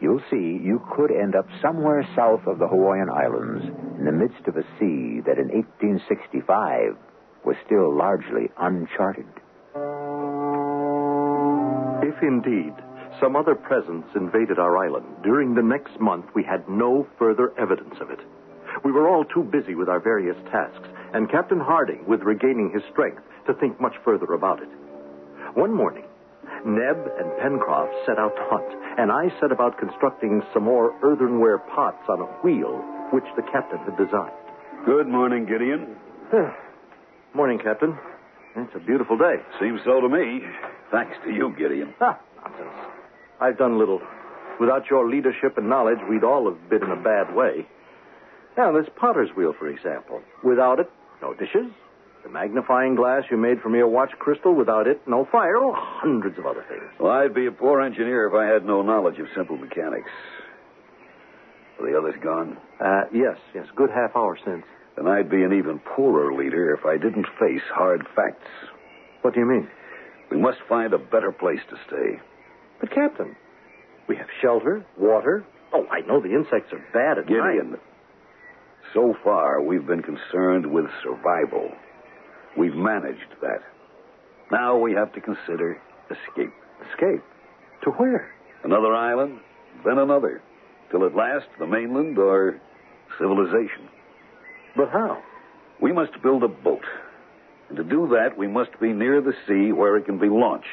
you'll 0.00 0.22
see 0.30 0.60
you 0.62 0.82
could 0.94 1.10
end 1.10 1.34
up 1.34 1.46
somewhere 1.62 2.06
south 2.16 2.46
of 2.46 2.58
the 2.58 2.68
Hawaiian 2.68 3.08
Islands 3.08 3.64
in 3.98 4.04
the 4.04 4.12
midst 4.12 4.46
of 4.46 4.56
a 4.56 4.66
sea 4.78 5.20
that 5.24 5.38
in 5.38 5.48
1865 5.48 6.96
was 7.44 7.56
still 7.64 7.96
largely 7.96 8.50
uncharted. 8.58 9.26
If 12.02 12.20
indeed 12.20 12.74
some 13.20 13.36
other 13.36 13.54
presence 13.54 14.06
invaded 14.16 14.58
our 14.58 14.76
island, 14.76 15.06
during 15.22 15.54
the 15.54 15.62
next 15.62 16.00
month 16.00 16.26
we 16.34 16.42
had 16.42 16.68
no 16.68 17.06
further 17.16 17.52
evidence 17.56 17.94
of 18.00 18.10
it. 18.10 18.18
We 18.84 18.90
were 18.90 19.08
all 19.08 19.24
too 19.24 19.44
busy 19.44 19.76
with 19.76 19.88
our 19.88 20.00
various 20.00 20.36
tasks, 20.50 20.88
and 21.14 21.30
Captain 21.30 21.60
Harding 21.60 22.04
with 22.08 22.22
regaining 22.22 22.72
his 22.74 22.82
strength 22.90 23.22
to 23.46 23.54
think 23.54 23.80
much 23.80 23.94
further 24.04 24.32
about 24.32 24.60
it. 24.60 24.68
One 25.54 25.72
morning, 25.72 26.04
Neb 26.64 26.96
and 27.18 27.30
Pencroft 27.38 27.92
set 28.04 28.18
out 28.18 28.34
to 28.34 28.42
hunt, 28.50 28.98
and 28.98 29.12
I 29.12 29.28
set 29.38 29.52
about 29.52 29.78
constructing 29.78 30.42
some 30.52 30.64
more 30.64 30.94
earthenware 31.02 31.58
pots 31.58 32.02
on 32.08 32.20
a 32.20 32.32
wheel, 32.42 32.82
which 33.12 33.26
the 33.36 33.42
captain 33.52 33.78
had 33.78 33.96
designed. 33.96 34.34
Good 34.86 35.06
morning, 35.06 35.46
Gideon. 35.46 35.96
Morning, 37.34 37.60
Captain. 37.62 37.96
It's 38.56 38.74
a 38.74 38.80
beautiful 38.80 39.16
day. 39.16 39.36
Seems 39.60 39.80
so 39.84 40.00
to 40.00 40.08
me. 40.08 40.42
Thanks 40.92 41.16
to 41.24 41.32
you, 41.32 41.54
Gideon. 41.58 41.94
Ah, 42.00 42.20
nonsense. 42.36 42.68
I've 43.40 43.58
done 43.58 43.78
little. 43.78 44.00
Without 44.60 44.88
your 44.90 45.08
leadership 45.08 45.56
and 45.56 45.68
knowledge, 45.68 45.98
we'd 46.08 46.22
all 46.22 46.44
have 46.48 46.68
been 46.70 46.82
in 46.82 46.90
a 46.90 47.02
bad 47.02 47.34
way. 47.34 47.66
Now, 48.56 48.70
this 48.72 48.88
potter's 48.96 49.30
wheel, 49.34 49.54
for 49.58 49.68
example. 49.68 50.20
Without 50.44 50.78
it, 50.78 50.90
no 51.22 51.32
dishes. 51.32 51.72
The 52.22 52.28
magnifying 52.28 52.94
glass 52.94 53.24
you 53.30 53.36
made 53.36 53.60
for 53.60 53.68
me 53.70 53.80
a 53.80 53.86
watch 53.86 54.12
crystal. 54.18 54.54
Without 54.54 54.86
it, 54.86 55.00
no 55.08 55.24
fire. 55.32 55.56
Oh, 55.56 55.72
hundreds 55.74 56.38
of 56.38 56.46
other 56.46 56.64
things. 56.68 56.84
Well, 57.00 57.10
I'd 57.10 57.34
be 57.34 57.46
a 57.46 57.50
poor 57.50 57.80
engineer 57.80 58.28
if 58.28 58.34
I 58.34 58.44
had 58.46 58.64
no 58.64 58.82
knowledge 58.82 59.18
of 59.18 59.26
simple 59.34 59.56
mechanics. 59.56 60.10
Are 61.80 61.90
the 61.90 61.98
others 61.98 62.14
gone? 62.22 62.58
Uh, 62.78 63.04
yes, 63.12 63.38
yes. 63.54 63.66
Good 63.74 63.90
half 63.90 64.14
hour 64.14 64.38
since. 64.44 64.64
Then 64.96 65.08
I'd 65.08 65.30
be 65.30 65.42
an 65.42 65.54
even 65.54 65.80
poorer 65.80 66.34
leader 66.34 66.74
if 66.74 66.84
I 66.84 66.98
didn't 66.98 67.26
face 67.40 67.62
hard 67.74 68.06
facts. 68.14 68.46
What 69.22 69.34
do 69.34 69.40
you 69.40 69.46
mean? 69.46 69.68
We 70.32 70.40
must 70.40 70.58
find 70.66 70.94
a 70.94 70.98
better 70.98 71.30
place 71.30 71.60
to 71.68 71.76
stay. 71.86 72.18
But, 72.80 72.90
Captain, 72.90 73.36
we 74.08 74.16
have 74.16 74.28
shelter, 74.40 74.82
water. 74.96 75.44
Oh, 75.74 75.86
I 75.90 76.00
know 76.06 76.22
the 76.22 76.32
insects 76.32 76.72
are 76.72 76.82
bad 76.94 77.18
at 77.18 77.26
Gideon, 77.26 77.72
night. 77.72 77.80
so 78.94 79.14
far 79.22 79.60
we've 79.60 79.86
been 79.86 80.02
concerned 80.02 80.66
with 80.72 80.86
survival. 81.02 81.70
We've 82.56 82.74
managed 82.74 83.28
that. 83.42 83.60
Now 84.50 84.78
we 84.78 84.94
have 84.94 85.12
to 85.12 85.20
consider 85.20 85.78
escape. 86.10 86.52
Escape? 86.90 87.22
To 87.84 87.90
where? 87.90 88.32
Another 88.64 88.94
island, 88.94 89.38
then 89.84 89.98
another, 89.98 90.40
till 90.90 91.04
at 91.04 91.14
last 91.14 91.46
the 91.58 91.66
mainland 91.66 92.16
or 92.18 92.58
civilization. 93.18 93.88
But 94.76 94.88
how? 94.88 95.22
We 95.80 95.92
must 95.92 96.22
build 96.22 96.42
a 96.42 96.48
boat. 96.48 96.84
And 97.72 97.78
to 97.78 97.84
do 97.84 98.06
that, 98.08 98.36
we 98.36 98.48
must 98.48 98.78
be 98.82 98.92
near 98.92 99.22
the 99.22 99.32
sea 99.48 99.72
where 99.72 99.96
it 99.96 100.04
can 100.04 100.18
be 100.18 100.28
launched. 100.28 100.66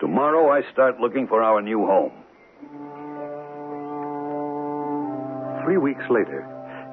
Tomorrow, 0.00 0.50
I 0.50 0.68
start 0.72 0.98
looking 0.98 1.28
for 1.28 1.44
our 1.44 1.62
new 1.62 1.86
home. 1.86 2.10
Three 5.62 5.76
weeks 5.76 6.02
later, 6.10 6.44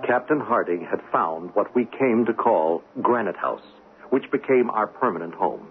Captain 0.06 0.40
Harding 0.40 0.86
had 0.88 1.00
found 1.12 1.56
what 1.56 1.74
we 1.76 1.86
came 1.98 2.24
to 2.28 2.34
call 2.34 2.84
Granite 3.02 3.36
House, 3.36 3.66
which 4.12 4.30
became 4.32 4.70
our 4.70 4.86
permanent 4.86 5.34
home. 5.34 5.66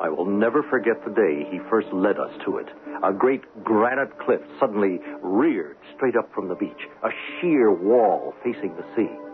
I 0.00 0.08
will 0.08 0.26
never 0.26 0.64
forget 0.64 1.04
the 1.04 1.14
day 1.14 1.46
he 1.48 1.60
first 1.70 1.92
led 1.92 2.18
us 2.18 2.32
to 2.44 2.56
it. 2.56 2.66
A 3.04 3.12
great 3.12 3.42
granite 3.62 4.18
cliff 4.18 4.40
suddenly 4.58 4.98
reared 5.22 5.76
straight 5.94 6.16
up 6.16 6.28
from 6.34 6.48
the 6.48 6.56
beach, 6.56 6.88
a 7.04 7.10
sheer 7.38 7.70
wall 7.70 8.34
facing 8.42 8.74
the 8.74 8.84
sea. 8.96 9.29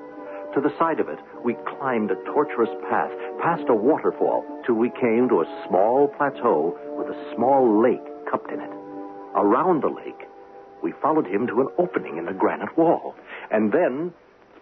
To 0.57 0.63
the 0.63 0.73
side 0.79 1.01
of 1.01 1.09
it, 1.11 1.19
we 1.45 1.55
climbed 1.79 2.11
a 2.11 2.17
tortuous 2.25 2.71
path, 2.89 3.13
past 3.43 3.65
a 3.69 3.75
waterfall, 3.75 4.43
till 4.65 4.77
we 4.77 4.89
came 4.89 5.29
to 5.29 5.43
a 5.43 5.65
small 5.69 6.09
plateau 6.09 6.79
with 6.97 7.09
a 7.09 7.35
small 7.35 7.83
lake 7.83 8.01
cupped 8.31 8.51
in 8.51 8.61
it. 8.61 8.71
Around 9.37 9.83
the 9.83 9.93
lake, 9.93 10.27
we 10.83 10.93
followed 11.03 11.27
him 11.27 11.47
to 11.49 11.61
an 11.61 11.69
opening 11.77 12.17
in 12.17 12.25
the 12.25 12.33
granite 12.33 12.77
wall, 12.79 13.15
and 13.51 13.71
then 13.71 14.15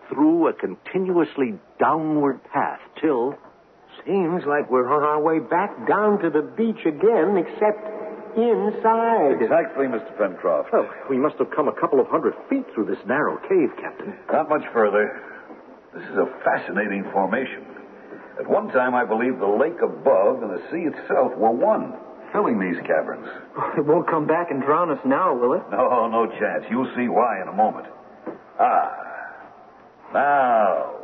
through 0.08 0.48
a 0.48 0.52
continuously 0.52 1.54
downward 1.78 2.42
path 2.52 2.80
till 3.00 3.38
Seems 4.04 4.44
like 4.44 4.70
we're 4.70 4.90
on 4.90 5.02
our 5.02 5.22
way 5.22 5.38
back 5.38 5.88
down 5.88 6.18
to 6.20 6.28
the 6.28 6.42
beach 6.42 6.84
again, 6.84 7.38
except 7.38 7.80
inside. 8.36 9.40
Exactly, 9.40 9.86
Mr. 9.86 10.12
Pencroft. 10.18 10.68
Oh, 10.74 10.90
we 11.08 11.16
must 11.16 11.36
have 11.38 11.50
come 11.54 11.68
a 11.68 11.72
couple 11.80 12.00
of 12.00 12.08
hundred 12.08 12.34
feet 12.50 12.66
through 12.74 12.86
this 12.86 12.98
narrow 13.06 13.38
cave, 13.48 13.70
Captain. 13.80 14.12
Not 14.30 14.48
much 14.50 14.64
further. 14.74 15.33
This 15.94 16.02
is 16.10 16.16
a 16.18 16.26
fascinating 16.42 17.04
formation. 17.12 17.64
At 18.40 18.48
one 18.48 18.68
time, 18.68 18.94
I 18.94 19.04
believe 19.04 19.38
the 19.38 19.46
lake 19.46 19.78
above 19.82 20.42
and 20.42 20.50
the 20.50 20.62
sea 20.70 20.90
itself 20.90 21.36
were 21.36 21.52
one, 21.52 21.94
filling 22.32 22.58
these 22.58 22.80
caverns. 22.86 23.28
It 23.78 23.86
won't 23.86 24.08
come 24.08 24.26
back 24.26 24.50
and 24.50 24.60
drown 24.62 24.90
us 24.90 24.98
now, 25.04 25.34
will 25.34 25.54
it? 25.54 25.62
No, 25.70 26.08
no 26.08 26.26
chance. 26.26 26.64
You'll 26.70 26.90
see 26.96 27.06
why 27.08 27.40
in 27.42 27.48
a 27.48 27.52
moment. 27.52 27.86
Ah. 28.58 28.90
Now, 30.12 30.94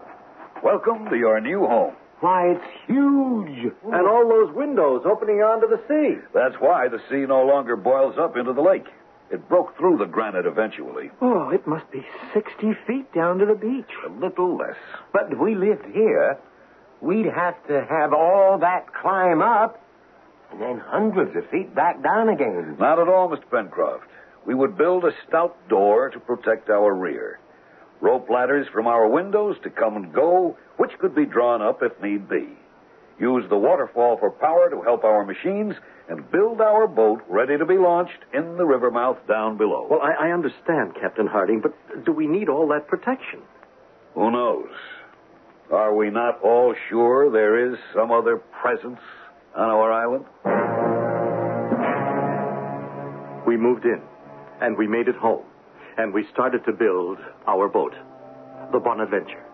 welcome 0.62 1.06
to 1.10 1.16
your 1.16 1.40
new 1.40 1.60
home. 1.60 1.94
Why, 2.20 2.52
it's 2.52 2.64
huge. 2.86 3.72
And 3.84 4.06
all 4.06 4.28
those 4.28 4.54
windows 4.54 5.02
opening 5.06 5.36
onto 5.36 5.68
the 5.68 5.80
sea. 5.88 6.20
That's 6.34 6.54
why 6.60 6.88
the 6.88 6.98
sea 7.08 7.26
no 7.26 7.44
longer 7.46 7.76
boils 7.76 8.16
up 8.18 8.36
into 8.36 8.52
the 8.52 8.60
lake. 8.60 8.86
It 9.30 9.48
broke 9.48 9.76
through 9.76 9.98
the 9.98 10.06
granite 10.06 10.46
eventually. 10.46 11.10
Oh, 11.20 11.50
it 11.50 11.66
must 11.66 11.90
be 11.90 12.04
60 12.34 12.74
feet 12.86 13.12
down 13.14 13.38
to 13.38 13.46
the 13.46 13.54
beach. 13.54 13.90
A 14.04 14.10
little 14.10 14.56
less. 14.56 14.76
But 15.12 15.32
if 15.32 15.38
we 15.38 15.54
lived 15.54 15.86
here, 15.92 16.38
we'd 17.00 17.26
have 17.26 17.54
to 17.68 17.86
have 17.88 18.12
all 18.12 18.58
that 18.58 18.92
climb 18.92 19.40
up 19.40 19.80
and 20.50 20.60
then 20.60 20.82
hundreds 20.84 21.36
of 21.36 21.48
feet 21.50 21.74
back 21.74 22.02
down 22.02 22.28
again. 22.28 22.76
Not 22.78 22.98
at 22.98 23.08
all, 23.08 23.28
Mr. 23.28 23.48
Pencroft. 23.50 24.04
We 24.44 24.54
would 24.54 24.76
build 24.76 25.04
a 25.04 25.12
stout 25.28 25.56
door 25.68 26.10
to 26.10 26.18
protect 26.18 26.70
our 26.70 26.92
rear. 26.92 27.38
Rope 28.00 28.28
ladders 28.30 28.66
from 28.72 28.86
our 28.86 29.06
windows 29.08 29.56
to 29.62 29.70
come 29.70 29.96
and 29.96 30.12
go, 30.12 30.56
which 30.78 30.98
could 30.98 31.14
be 31.14 31.26
drawn 31.26 31.62
up 31.62 31.82
if 31.82 31.92
need 32.02 32.28
be. 32.28 32.48
Use 33.20 33.44
the 33.48 33.58
waterfall 33.58 34.16
for 34.16 34.30
power 34.30 34.70
to 34.70 34.80
help 34.80 35.04
our 35.04 35.24
machines, 35.24 35.74
and 36.10 36.28
build 36.32 36.60
our 36.60 36.88
boat 36.88 37.22
ready 37.28 37.56
to 37.56 37.64
be 37.64 37.78
launched 37.78 38.18
in 38.34 38.56
the 38.56 38.64
river 38.64 38.90
mouth 38.90 39.16
down 39.28 39.56
below. 39.56 39.86
Well, 39.88 40.00
I, 40.02 40.26
I 40.26 40.32
understand, 40.32 40.96
Captain 41.00 41.28
Harding, 41.28 41.60
but 41.62 41.72
do 42.04 42.12
we 42.12 42.26
need 42.26 42.48
all 42.48 42.66
that 42.68 42.88
protection? 42.88 43.40
Who 44.14 44.32
knows? 44.32 44.68
Are 45.70 45.94
we 45.94 46.10
not 46.10 46.42
all 46.42 46.74
sure 46.88 47.30
there 47.30 47.72
is 47.72 47.78
some 47.94 48.10
other 48.10 48.42
presence 48.60 48.98
on 49.56 49.68
our 49.68 49.92
island? 49.92 50.24
We 53.46 53.56
moved 53.56 53.84
in, 53.84 54.02
and 54.60 54.76
we 54.76 54.88
made 54.88 55.06
it 55.06 55.14
home, 55.14 55.44
and 55.96 56.12
we 56.12 56.26
started 56.32 56.64
to 56.66 56.72
build 56.72 57.18
our 57.46 57.68
boat, 57.68 57.94
the 58.72 58.80
Bonadventure. 58.80 59.44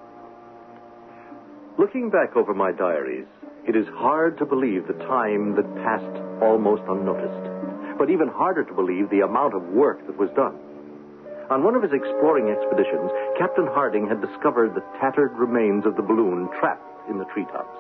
Looking 1.79 2.09
back 2.09 2.35
over 2.35 2.55
my 2.55 2.73
diaries, 2.73 3.27
it 3.67 3.75
is 3.75 3.87
hard 3.99 4.39
to 4.39 4.47
believe 4.47 4.87
the 4.87 5.05
time 5.11 5.57
that 5.57 5.67
passed 5.83 6.17
almost 6.41 6.83
unnoticed, 6.89 7.99
but 7.99 8.11
even 8.11 8.29
harder 8.29 8.63
to 8.63 8.75
believe 8.75 9.11
the 9.11 9.27
amount 9.27 9.55
of 9.55 9.63
work 9.75 9.99
that 10.07 10.17
was 10.17 10.31
done. 10.37 10.55
On 11.51 11.63
one 11.63 11.75
of 11.75 11.83
his 11.83 11.93
exploring 11.93 12.51
expeditions, 12.51 13.11
Captain 13.39 13.67
Harding 13.67 14.07
had 14.07 14.21
discovered 14.23 14.75
the 14.75 14.87
tattered 15.01 15.35
remains 15.35 15.87
of 15.87 15.97
the 15.97 16.03
balloon 16.03 16.49
trapped 16.59 17.11
in 17.11 17.19
the 17.19 17.27
treetops. 17.35 17.75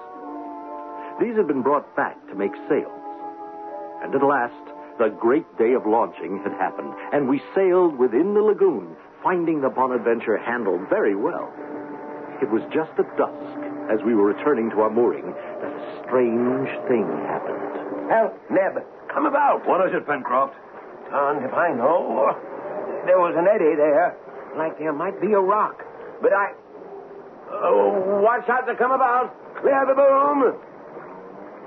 These 1.21 1.37
had 1.37 1.47
been 1.47 1.63
brought 1.63 1.87
back 1.95 2.15
to 2.29 2.35
make 2.35 2.55
sails. 2.69 3.03
And 4.03 4.15
at 4.15 4.23
last, 4.23 4.55
the 4.99 5.09
great 5.09 5.47
day 5.59 5.75
of 5.75 5.87
launching 5.87 6.43
had 6.43 6.53
happened, 6.53 6.95
and 7.13 7.29
we 7.29 7.43
sailed 7.55 7.99
within 7.99 8.35
the 8.35 8.43
lagoon, 8.43 8.97
finding 9.23 9.61
the 9.61 9.71
Bonadventure 9.71 10.39
handled 10.39 10.89
very 10.89 11.15
well. 11.15 11.53
It 12.43 12.51
was 12.51 12.63
just 12.75 12.93
at 12.99 13.17
dusk, 13.17 13.66
as 13.91 14.03
we 14.05 14.15
were 14.15 14.27
returning 14.27 14.71
to 14.71 14.81
our 14.83 14.91
mooring, 14.91 15.27
that 15.27 15.73
a 15.73 15.83
strange 16.03 16.71
thing 16.89 17.07
happened. 17.27 18.11
Help, 18.11 18.35
Neb. 18.51 18.83
Come 19.13 19.27
about. 19.27 19.67
What 19.67 19.87
is 19.89 19.95
it, 19.95 20.07
Pencroft? 20.07 20.55
Darned 21.11 21.45
if 21.45 21.55
I 21.55 21.73
know. 21.75 22.35
There 23.07 23.19
was 23.19 23.35
an 23.39 23.47
eddy 23.47 23.75
there, 23.79 24.17
like 24.59 24.79
there 24.79 24.93
might 24.93 25.21
be 25.21 25.33
a 25.33 25.41
rock. 25.41 25.83
But 26.21 26.33
I. 26.33 26.53
Oh, 27.51 28.21
watch 28.23 28.49
out 28.49 28.67
to 28.67 28.75
come 28.75 28.91
about. 28.91 29.31
Clear 29.63 29.87
the 29.87 29.95
boom. 29.95 30.59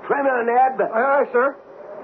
Trimmer, 0.06 0.44
Neb. 0.44 0.80
Aye, 0.80 1.24
aye, 1.24 1.28
sir. 1.32 1.56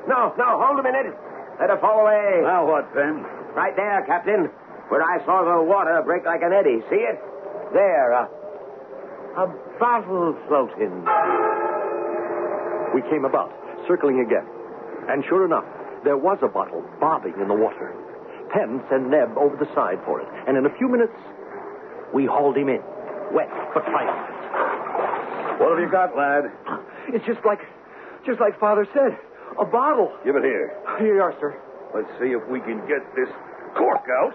No, 0.09 0.33
no, 0.39 0.63
hold 0.63 0.81
a 0.81 0.83
minute. 0.83 1.13
Let 1.61 1.71
her 1.71 1.79
fall 1.79 2.01
away. 2.01 2.41
Now 2.43 2.67
what, 2.67 2.93
Pen? 2.95 3.25
Right 3.55 3.75
there, 3.77 4.05
Captain. 4.07 4.49
Where 4.89 5.03
I 5.03 5.19
saw 5.25 5.43
the 5.43 5.63
water 5.65 6.01
break 6.05 6.25
like 6.25 6.43
an 6.43 6.53
eddy. 6.53 6.81
See 6.89 7.03
it? 7.03 7.19
There, 7.73 8.13
a, 8.13 8.29
a 9.37 9.47
bottle 9.79 10.33
floating. 10.49 11.05
We 12.95 13.03
came 13.13 13.25
about, 13.29 13.53
circling 13.87 14.25
again. 14.25 14.49
And 15.09 15.23
sure 15.29 15.45
enough, 15.45 15.65
there 16.05 16.17
was 16.17 16.39
a 16.43 16.49
bottle 16.49 16.83
bobbing 17.01 17.35
in 17.41 17.49
the 17.49 17.55
water. 17.55 17.93
Penn 18.51 18.81
sent 18.89 19.11
Neb 19.11 19.37
over 19.37 19.57
the 19.57 19.69
side 19.75 20.01
for 20.07 20.21
it, 20.21 20.29
and 20.49 20.57
in 20.57 20.65
a 20.65 20.73
few 20.79 20.89
minutes, 20.89 21.13
we 22.15 22.25
hauled 22.25 22.57
him 22.57 22.69
in, 22.69 22.81
wet 23.35 23.51
but 23.75 23.85
triumphant. 23.85 25.61
What 25.61 25.77
have 25.77 25.81
you 25.81 25.91
got, 25.91 26.17
lad? 26.17 26.49
It's 27.13 27.25
just 27.27 27.45
like, 27.45 27.61
just 28.25 28.41
like 28.41 28.59
Father 28.59 28.87
said. 28.95 29.19
A 29.61 29.65
bottle. 29.65 30.13
Give 30.25 30.37
it 30.37 30.45
here. 30.45 30.77
Here 30.99 31.17
you 31.17 31.23
are, 31.23 31.35
sir. 31.41 31.57
Let's 31.95 32.09
see 32.21 32.33
if 32.37 32.45
we 32.49 32.61
can 32.61 32.81
get 32.89 33.05
this 33.17 33.29
cork 33.77 34.05
out. 34.21 34.35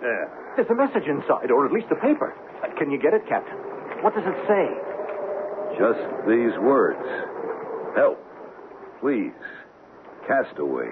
Yeah. 0.00 0.24
There's 0.56 0.70
a 0.70 0.74
message 0.74 1.08
inside, 1.08 1.50
or 1.50 1.66
at 1.66 1.72
least 1.72 1.88
a 1.90 1.96
paper. 1.96 2.34
Can 2.76 2.90
you 2.90 2.98
get 3.00 3.14
it, 3.14 3.26
Captain? 3.28 3.67
What 4.02 4.14
does 4.14 4.24
it 4.26 4.38
say? 4.46 4.66
Just 5.78 6.00
these 6.26 6.54
words. 6.62 7.02
Help. 7.96 8.18
Please. 9.00 9.34
Castaway. 10.26 10.90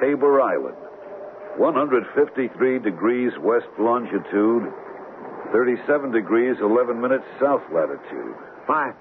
Tabor 0.00 0.40
Island. 0.40 0.76
153 1.56 2.78
degrees 2.78 3.32
west 3.40 3.66
longitude. 3.78 4.72
37 5.52 6.12
degrees 6.12 6.56
11 6.62 7.00
minutes 7.00 7.24
south 7.40 7.62
latitude. 7.74 8.34
Why? 8.66 8.92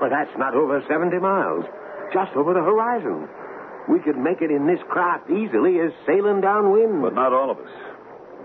Well, 0.00 0.10
that's 0.10 0.36
not 0.38 0.54
over 0.54 0.82
70 0.86 1.18
miles. 1.18 1.64
Just 2.12 2.32
over 2.36 2.52
the 2.54 2.60
horizon. 2.60 3.28
We 3.88 3.98
could 4.00 4.18
make 4.18 4.40
it 4.40 4.50
in 4.50 4.66
this 4.66 4.80
craft 4.88 5.30
easily 5.30 5.80
as 5.80 5.90
sailing 6.06 6.40
downwind. 6.40 7.02
But 7.02 7.14
not 7.14 7.32
all 7.32 7.50
of 7.50 7.58
us. 7.58 7.72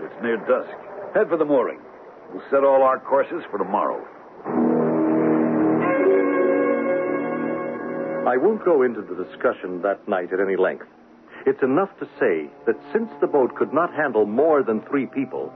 It's 0.00 0.22
near 0.22 0.38
dusk. 0.38 0.70
Head 1.14 1.28
for 1.28 1.36
the 1.36 1.44
mooring. 1.44 1.80
We'll 2.32 2.42
set 2.50 2.64
all 2.64 2.82
our 2.82 2.98
courses 3.00 3.42
for 3.50 3.58
tomorrow. 3.58 4.04
I 8.26 8.36
won't 8.36 8.64
go 8.64 8.82
into 8.82 9.02
the 9.02 9.24
discussion 9.24 9.80
that 9.82 10.06
night 10.08 10.32
at 10.32 10.40
any 10.40 10.56
length. 10.56 10.86
It's 11.46 11.62
enough 11.62 11.90
to 12.00 12.06
say 12.18 12.50
that 12.66 12.74
since 12.92 13.08
the 13.20 13.28
boat 13.28 13.54
could 13.54 13.72
not 13.72 13.94
handle 13.94 14.26
more 14.26 14.64
than 14.64 14.82
three 14.82 15.06
people, 15.06 15.52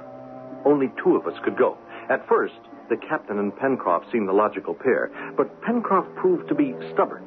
only 0.65 0.87
two 1.03 1.17
of 1.17 1.27
us 1.27 1.39
could 1.45 1.59
go. 1.59 1.77
At 2.09 2.29
first, 2.29 2.61
the 2.89 2.97
captain 2.97 3.39
and 3.39 3.57
Pencroft 3.57 4.11
seemed 4.13 4.29
the 4.29 4.33
logical 4.33 4.75
pair, 4.75 5.11
but 5.37 5.63
Pencroft 5.63 6.15
proved 6.17 6.49
to 6.49 6.55
be 6.55 6.75
stubborn. 6.93 7.25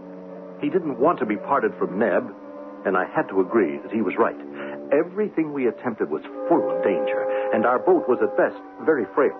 He 0.61 0.69
didn't 0.69 0.99
want 0.99 1.19
to 1.19 1.25
be 1.25 1.35
parted 1.35 1.73
from 1.77 1.99
Neb, 1.99 2.23
and 2.85 2.95
I 2.95 3.05
had 3.13 3.27
to 3.29 3.41
agree 3.41 3.79
that 3.79 3.91
he 3.91 4.01
was 4.01 4.15
right. 4.17 4.39
Everything 4.91 5.51
we 5.51 5.67
attempted 5.67 6.09
was 6.09 6.23
full 6.47 6.71
of 6.71 6.83
danger, 6.83 7.27
and 7.53 7.65
our 7.65 7.77
boat 7.77 8.09
was 8.09 8.17
at 8.25 8.35
best 8.35 8.57
very 8.81 9.05
frail. 9.13 9.37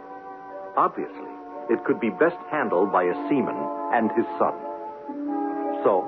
Obviously, 0.77 1.33
it 1.69 1.83
could 1.83 1.99
be 1.99 2.09
best 2.09 2.37
handled 2.53 2.91
by 2.93 3.03
a 3.03 3.15
seaman 3.27 3.57
and 3.93 4.13
his 4.13 4.25
son. 4.37 4.53
So, 5.81 6.05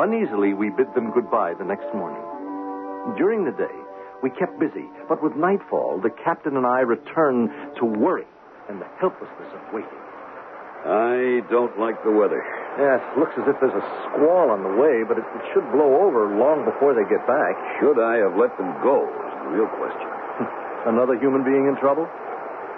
uneasily, 0.00 0.54
we 0.54 0.70
bid 0.70 0.88
them 0.96 1.12
goodbye 1.12 1.54
the 1.54 1.68
next 1.68 1.86
morning. 1.94 2.24
During 3.16 3.44
the 3.44 3.52
day, 3.52 3.76
we 4.22 4.30
kept 4.30 4.58
busy, 4.58 4.88
but 5.08 5.22
with 5.22 5.36
nightfall, 5.36 6.00
the 6.02 6.10
captain 6.24 6.56
and 6.56 6.66
I 6.66 6.80
returned 6.80 7.50
to 7.78 7.84
worry 7.84 8.26
and 8.68 8.80
the 8.80 8.88
helplessness 8.98 9.52
of 9.52 9.62
waiting. 9.72 10.02
I 10.84 11.42
don't 11.50 11.76
like 11.78 12.02
the 12.04 12.12
weather. 12.12 12.40
Yes, 12.78 13.02
looks 13.18 13.34
as 13.36 13.44
if 13.50 13.58
there's 13.60 13.74
a 13.74 13.86
squall 14.08 14.50
on 14.50 14.62
the 14.62 14.74
way, 14.78 15.02
but 15.02 15.18
it, 15.18 15.26
it 15.26 15.44
should 15.52 15.66
blow 15.74 16.06
over 16.06 16.38
long 16.38 16.64
before 16.64 16.94
they 16.94 17.02
get 17.10 17.26
back. 17.26 17.54
Should 17.82 17.98
I 17.98 18.22
have 18.22 18.38
let 18.38 18.54
them 18.56 18.70
go 18.82 19.04
is 19.04 19.34
the 19.42 19.50
real 19.58 19.70
question. 19.76 20.17
Another 20.86 21.18
human 21.18 21.42
being 21.42 21.66
in 21.66 21.76
trouble? 21.80 22.06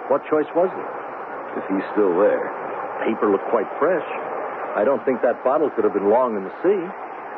What 0.09 0.25
choice 0.29 0.49
was 0.55 0.69
there? 0.73 0.93
If 1.59 1.65
he's 1.69 1.85
still 1.93 2.17
there. 2.17 2.49
Paper 3.05 3.29
looked 3.29 3.49
quite 3.49 3.67
fresh. 3.77 4.05
I 4.75 4.83
don't 4.85 5.03
think 5.05 5.21
that 5.21 5.43
bottle 5.43 5.69
could 5.69 5.83
have 5.83 5.93
been 5.93 6.09
long 6.09 6.37
in 6.37 6.43
the 6.43 6.55
sea. 6.63 6.81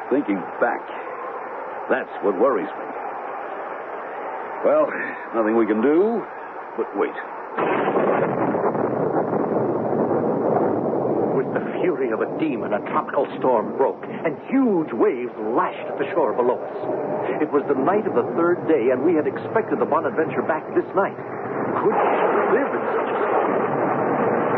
Thinking 0.10 0.38
back, 0.62 0.86
that's 1.90 2.12
what 2.24 2.38
worries 2.40 2.70
me. 2.70 2.88
Well, 4.64 4.88
nothing 5.36 5.58
we 5.58 5.66
can 5.66 5.82
do 5.82 6.24
but 6.78 6.88
wait. 6.98 8.03
With 11.44 11.60
the 11.60 11.66
fury 11.84 12.12
of 12.12 12.22
a 12.22 12.30
demon, 12.40 12.74
a 12.74 12.80
tropical 12.88 13.28
storm 13.38 13.76
broke, 13.76 14.04
and 14.08 14.40
huge 14.48 14.92
waves 14.96 15.36
lashed 15.54 15.88
at 15.92 15.98
the 16.00 16.08
shore 16.16 16.32
below 16.34 16.56
us. 16.56 16.80
It 17.44 17.52
was 17.52 17.64
the 17.68 17.76
night 17.76 18.08
of 18.08 18.16
the 18.16 18.24
third 18.40 18.64
day, 18.68 18.96
and 18.96 19.04
we 19.04 19.14
had 19.14 19.28
expected 19.28 19.80
the 19.80 19.86
Bonadventure 19.86 20.48
back 20.48 20.64
this 20.74 20.88
night. 20.96 21.16
Could 21.84 21.94
she 21.94 22.26
live 22.56 22.72
in 22.72 22.84
such 22.96 23.10
a 23.12 23.18
storm? 23.28 23.64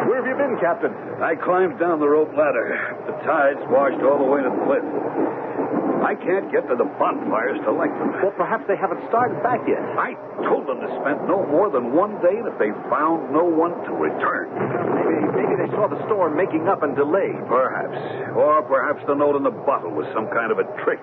Where 0.08 0.18
have 0.22 0.30
you 0.30 0.38
been, 0.38 0.56
Captain? 0.62 0.94
I 1.22 1.34
climbed 1.36 1.80
down 1.80 2.00
the 2.00 2.08
rope 2.08 2.32
ladder. 2.38 2.78
The 3.10 3.18
tides 3.26 3.60
washed 3.68 4.02
all 4.06 4.22
the 4.22 4.30
way 4.30 4.46
to 4.46 4.50
the 4.54 4.62
cliff. 4.70 5.85
I 6.06 6.14
can't 6.14 6.54
get 6.54 6.70
to 6.70 6.78
the 6.78 6.86
bonfires 7.02 7.58
to 7.66 7.74
light 7.74 7.90
them. 7.98 8.14
Well, 8.22 8.38
perhaps 8.38 8.70
they 8.70 8.78
haven't 8.78 9.02
started 9.10 9.42
back 9.42 9.66
yet. 9.66 9.82
I 9.98 10.14
told 10.46 10.70
them 10.70 10.78
to 10.78 10.90
spend 11.02 11.26
no 11.26 11.42
more 11.50 11.74
than 11.74 11.98
one 11.98 12.22
day, 12.22 12.38
and 12.38 12.46
if 12.46 12.54
they 12.62 12.70
found 12.94 13.34
no 13.34 13.42
one 13.42 13.74
to 13.90 13.92
return. 13.98 14.54
Maybe, 14.54 15.34
maybe 15.34 15.54
they 15.66 15.70
saw 15.74 15.90
the 15.90 15.98
storm 16.06 16.38
making 16.38 16.70
up 16.70 16.86
and 16.86 16.94
delayed. 16.94 17.42
Perhaps. 17.50 17.98
Or 18.38 18.62
perhaps 18.70 19.02
the 19.10 19.18
note 19.18 19.34
in 19.34 19.42
the 19.42 19.58
bottle 19.66 19.90
was 19.98 20.06
some 20.14 20.30
kind 20.30 20.54
of 20.54 20.62
a 20.62 20.70
trick. 20.86 21.02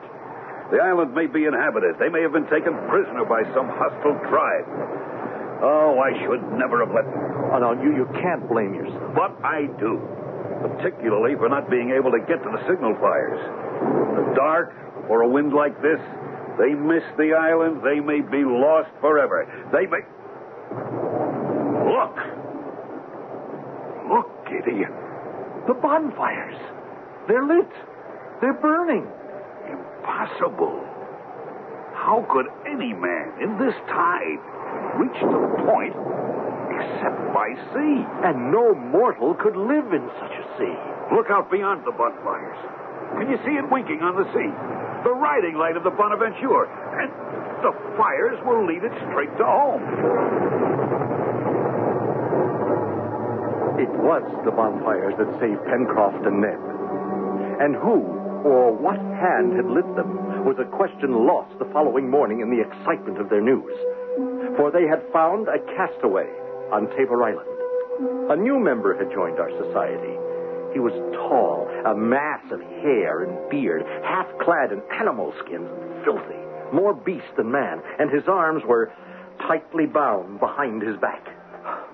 The 0.70 0.78
island 0.78 1.10
may 1.18 1.26
be 1.26 1.50
inhabited. 1.50 1.98
They 1.98 2.08
may 2.08 2.22
have 2.22 2.32
been 2.32 2.46
taken 2.46 2.70
prisoner 2.86 3.26
by 3.26 3.42
some 3.58 3.66
hostile 3.74 4.16
tribe. 4.30 4.70
Oh, 5.66 5.98
I 5.98 6.14
should 6.22 6.46
never 6.54 6.78
have 6.78 6.94
let 6.94 7.10
them. 7.10 7.50
Oh, 7.50 7.58
no, 7.58 7.74
you, 7.82 7.90
you 7.90 8.06
can't 8.22 8.46
blame 8.46 8.74
yourself. 8.74 9.18
But 9.18 9.34
I 9.42 9.66
do. 9.82 9.98
Particularly 10.62 11.36
for 11.36 11.48
not 11.48 11.70
being 11.70 11.90
able 11.90 12.10
to 12.12 12.20
get 12.20 12.42
to 12.42 12.50
the 12.50 12.62
signal 12.68 12.94
fires. 13.00 13.38
In 13.38 14.26
the 14.26 14.34
dark, 14.34 14.74
or 15.08 15.22
a 15.22 15.28
wind 15.28 15.52
like 15.52 15.80
this, 15.82 16.00
they 16.58 16.74
miss 16.74 17.02
the 17.16 17.32
island, 17.34 17.82
they 17.82 18.00
may 18.00 18.20
be 18.20 18.44
lost 18.44 18.90
forever. 19.00 19.46
They 19.72 19.86
may. 19.86 20.04
Look! 21.88 22.16
Look, 24.08 24.28
Gideon. 24.46 24.92
The 25.66 25.74
bonfires. 25.74 26.58
They're 27.28 27.46
lit. 27.46 27.70
They're 28.40 28.58
burning. 28.60 29.06
Impossible. 29.68 30.84
How 31.94 32.26
could 32.30 32.46
any 32.66 32.92
man 32.92 33.32
in 33.40 33.58
this 33.58 33.74
tide 33.88 34.42
reach 34.98 35.20
the 35.22 35.64
point 35.64 35.94
except 36.82 37.18
by 37.30 37.54
sea? 37.70 37.96
And 38.26 38.50
no 38.50 38.74
mortal 38.74 39.34
could 39.38 39.54
live 39.54 39.94
in 39.94 40.04
such 40.18 40.34
a 40.34 40.44
sea. 40.58 40.76
Look 41.14 41.30
out 41.30 41.50
beyond 41.50 41.86
the 41.86 41.94
bonfires. 41.94 42.58
Can 43.18 43.30
you 43.30 43.38
see 43.44 43.54
it 43.54 43.66
winking 43.70 44.00
on 44.02 44.16
the 44.16 44.26
sea? 44.34 44.50
The 45.04 45.14
riding 45.14 45.54
light 45.54 45.76
of 45.76 45.84
the 45.84 45.94
Bonadventure. 45.94 46.66
And 46.98 47.10
the 47.62 47.72
fires 47.96 48.38
will 48.44 48.66
lead 48.66 48.82
it 48.82 48.94
straight 49.10 49.30
to 49.38 49.44
home. 49.44 49.82
It 53.78 53.90
was 53.98 54.22
the 54.44 54.52
bonfires 54.52 55.14
that 55.18 55.30
saved 55.40 55.62
Pencroft 55.66 56.24
and 56.26 56.40
Neb. 56.40 56.60
And 57.60 57.74
who 57.76 58.02
or 58.42 58.74
what 58.74 58.98
hand 58.98 59.54
had 59.54 59.66
lit 59.66 59.86
them 59.94 60.44
was 60.44 60.58
a 60.58 60.66
question 60.66 61.26
lost 61.26 61.54
the 61.58 61.70
following 61.72 62.10
morning 62.10 62.40
in 62.40 62.50
the 62.50 62.62
excitement 62.62 63.20
of 63.20 63.30
their 63.30 63.40
news. 63.40 63.74
For 64.58 64.70
they 64.70 64.86
had 64.86 65.02
found 65.12 65.46
a 65.46 65.62
castaway 65.78 66.26
on 66.72 66.88
Tabor 66.96 67.22
Island. 67.22 67.48
A 68.32 68.36
new 68.36 68.58
member 68.58 68.96
had 68.96 69.12
joined 69.12 69.38
our 69.38 69.50
society. 69.62 70.16
He 70.72 70.80
was 70.80 70.96
tall, 71.12 71.68
a 71.84 71.94
mass 71.94 72.40
of 72.50 72.60
hair 72.80 73.24
and 73.24 73.50
beard, 73.50 73.84
half 74.02 74.26
clad 74.40 74.72
in 74.72 74.80
animal 74.98 75.34
skins, 75.44 75.68
filthy, 76.02 76.40
more 76.72 76.94
beast 76.94 77.28
than 77.36 77.52
man, 77.52 77.82
and 78.00 78.10
his 78.10 78.24
arms 78.26 78.62
were 78.66 78.90
tightly 79.46 79.86
bound 79.86 80.40
behind 80.40 80.82
his 80.82 80.96
back. 80.96 81.28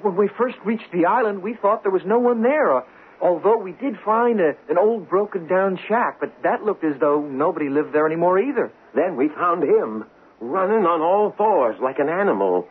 When 0.03 0.17
we 0.17 0.29
first 0.39 0.57
reached 0.65 0.93
the 0.93 1.07
island, 1.07 1.43
we 1.43 1.55
thought 1.55 1.83
there 1.83 1.93
was 1.93 2.07
no 2.07 2.21
one 2.21 2.43
there. 2.43 2.79
Uh, 2.79 2.83
although 3.21 3.59
we 3.59 3.73
did 3.73 3.99
find 4.05 4.41
a, 4.41 4.55
an 4.71 4.79
old 4.79 5.09
broken 5.11 5.49
down 5.49 5.79
shack, 5.89 6.21
but 6.21 6.33
that 6.45 6.63
looked 6.63 6.85
as 6.85 6.95
though 7.01 7.21
nobody 7.21 7.69
lived 7.69 7.93
there 7.93 8.07
anymore 8.07 8.39
either. 8.39 8.73
Then 8.95 9.17
we 9.17 9.29
found 9.29 9.65
him, 9.65 10.05
running 10.41 10.87
on 10.87 11.01
all 11.01 11.35
fours 11.37 11.77
like 11.83 11.99
an 11.99 12.09
animal. 12.09 12.69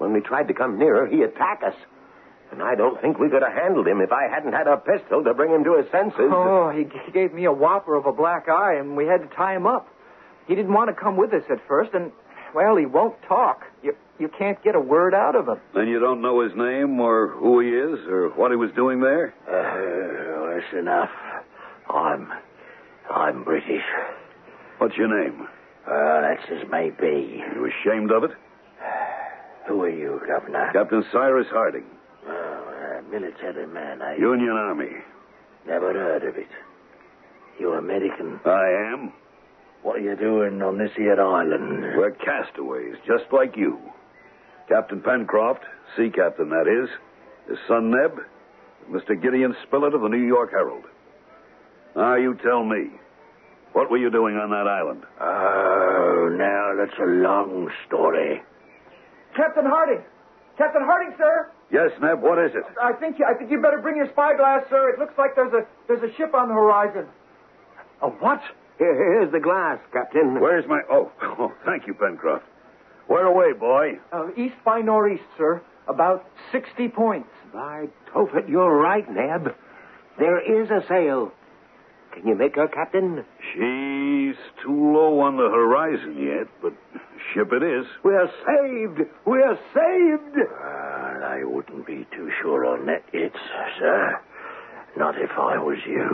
When 0.00 0.14
we 0.14 0.20
tried 0.20 0.48
to 0.48 0.54
come 0.54 0.78
nearer, 0.78 1.06
he 1.06 1.20
attacked 1.20 1.62
us. 1.62 1.74
And 2.52 2.62
I 2.62 2.74
don't 2.74 2.98
think 3.02 3.18
we 3.18 3.28
could 3.28 3.42
have 3.42 3.52
handled 3.52 3.86
him 3.86 4.00
if 4.00 4.10
I 4.10 4.26
hadn't 4.32 4.54
had 4.54 4.66
a 4.66 4.78
pistol 4.78 5.22
to 5.22 5.34
bring 5.34 5.52
him 5.52 5.62
to 5.64 5.76
his 5.76 5.86
senses. 5.92 6.32
Oh, 6.32 6.70
he 6.74 6.84
g- 6.84 6.90
gave 7.12 7.34
me 7.34 7.44
a 7.44 7.52
whopper 7.52 7.94
of 7.94 8.06
a 8.06 8.12
black 8.12 8.48
eye, 8.48 8.76
and 8.76 8.96
we 8.96 9.04
had 9.06 9.18
to 9.18 9.28
tie 9.36 9.54
him 9.54 9.66
up. 9.66 9.86
He 10.48 10.54
didn't 10.54 10.72
want 10.72 10.88
to 10.88 10.94
come 10.94 11.16
with 11.18 11.32
us 11.34 11.44
at 11.50 11.58
first, 11.68 11.90
and, 11.92 12.10
well, 12.54 12.76
he 12.76 12.86
won't 12.86 13.14
talk. 13.28 13.62
You, 13.84 13.94
you 14.18 14.28
can't 14.36 14.60
get 14.64 14.74
a 14.74 14.80
word 14.80 15.14
out 15.14 15.36
of 15.36 15.46
him. 15.46 15.60
Then 15.74 15.86
you 15.86 16.00
don't 16.00 16.22
know 16.22 16.40
his 16.40 16.52
name 16.56 16.98
or 16.98 17.28
who 17.28 17.60
he 17.60 17.68
is 17.68 18.00
or 18.08 18.30
what 18.30 18.50
he 18.50 18.56
was 18.56 18.70
doing 18.74 19.00
there? 19.00 19.34
Uh, 19.46 20.54
that's 20.60 20.72
enough. 20.80 21.10
I'm. 21.88 22.32
I'm 23.14 23.44
British. 23.44 23.82
What's 24.78 24.96
your 24.96 25.08
name? 25.22 25.46
Uh, 25.86 26.20
that's 26.22 26.42
as 26.50 26.68
may 26.70 26.90
be. 26.90 27.42
You 27.54 27.66
ashamed 27.84 28.10
of 28.12 28.24
it? 28.24 28.30
Who 29.68 29.82
are 29.82 29.90
you, 29.90 30.20
Governor? 30.26 30.70
Captain 30.72 31.04
Cyrus 31.12 31.46
Harding, 31.50 31.84
Oh, 32.26 32.98
a 32.98 33.02
military 33.10 33.66
man, 33.66 34.02
I 34.02 34.16
Union 34.16 34.50
Army. 34.50 34.90
never 35.66 35.92
heard 35.92 36.24
of 36.24 36.36
it. 36.36 36.48
You 37.58 37.72
American? 37.74 38.40
I 38.44 38.92
am. 38.92 39.12
What 39.82 39.96
are 39.96 40.00
you 40.02 40.16
doing 40.16 40.60
on 40.62 40.78
this 40.78 40.90
here 40.96 41.20
island? 41.20 41.82
We're 41.96 42.10
castaways, 42.12 42.96
just 43.06 43.24
like 43.32 43.56
you. 43.56 43.78
Captain 44.68 45.00
Pencroft, 45.00 45.62
sea 45.96 46.10
captain 46.10 46.50
that 46.50 46.66
is, 46.68 46.88
his 47.48 47.58
son 47.66 47.90
Neb, 47.90 48.18
Mr. 48.90 49.20
Gideon 49.20 49.54
Spilett 49.66 49.94
of 49.94 50.02
the 50.02 50.08
New 50.08 50.24
York 50.26 50.50
Herald. 50.50 50.84
Now 51.96 52.16
you 52.16 52.34
tell 52.42 52.64
me, 52.64 52.90
what 53.72 53.90
were 53.90 53.98
you 53.98 54.10
doing 54.10 54.36
on 54.36 54.50
that 54.50 54.66
island? 54.68 55.02
Oh, 55.20 56.28
now 56.36 56.74
that's 56.76 56.98
a 57.00 57.06
long 57.06 57.70
story. 57.86 58.42
Captain 59.50 59.66
Harding! 59.68 60.04
Captain 60.56 60.82
Harding, 60.84 61.12
sir! 61.18 61.50
Yes, 61.72 61.90
Neb, 62.00 62.22
what 62.22 62.38
is 62.38 62.52
it? 62.54 62.62
I 62.80 62.92
think 62.92 63.18
you, 63.18 63.26
I 63.26 63.36
think 63.36 63.50
you 63.50 63.60
better 63.60 63.80
bring 63.82 63.96
your 63.96 64.06
spyglass, 64.12 64.62
sir. 64.70 64.90
It 64.90 65.00
looks 65.00 65.14
like 65.18 65.34
there's 65.34 65.52
a 65.52 65.66
there's 65.88 66.02
a 66.04 66.14
ship 66.16 66.34
on 66.34 66.46
the 66.46 66.54
horizon. 66.54 67.06
A 68.00 68.08
what? 68.08 68.40
Here, 68.78 68.94
here's 68.94 69.32
the 69.32 69.40
glass, 69.40 69.80
Captain. 69.92 70.40
Where's 70.40 70.64
my. 70.68 70.82
Oh, 70.88 71.10
oh 71.22 71.52
thank 71.66 71.88
you, 71.88 71.94
Pencroft. 71.94 72.44
Where 73.08 73.26
away, 73.26 73.58
boy? 73.58 73.98
Uh, 74.12 74.28
east 74.36 74.54
by 74.64 74.82
northeast, 74.82 75.24
sir. 75.36 75.60
About 75.88 76.24
60 76.52 76.86
points. 76.88 77.28
By 77.52 77.86
Tophet, 78.14 78.48
you're 78.48 78.76
right, 78.76 79.04
Neb. 79.10 79.52
There 80.16 80.62
is 80.62 80.70
a 80.70 80.86
sail. 80.86 81.32
Can 82.14 82.26
you 82.26 82.34
make 82.34 82.56
her, 82.56 82.68
Captain? 82.68 83.24
She's 83.52 84.36
too 84.62 84.92
low 84.92 85.20
on 85.20 85.36
the 85.36 85.48
horizon 85.48 86.16
yet, 86.18 86.48
but 86.60 86.72
ship 87.32 87.52
it 87.52 87.62
is. 87.62 87.86
We're 88.02 88.28
saved! 88.46 89.08
We're 89.24 89.58
saved! 89.74 90.36
Well, 90.36 91.24
I 91.24 91.44
wouldn't 91.44 91.86
be 91.86 92.06
too 92.14 92.30
sure 92.42 92.66
on 92.66 92.86
that 92.86 93.04
yet, 93.12 93.32
sir. 93.78 94.20
Not 94.96 95.14
if 95.20 95.30
I 95.30 95.56
was 95.58 95.78
you. 95.86 96.08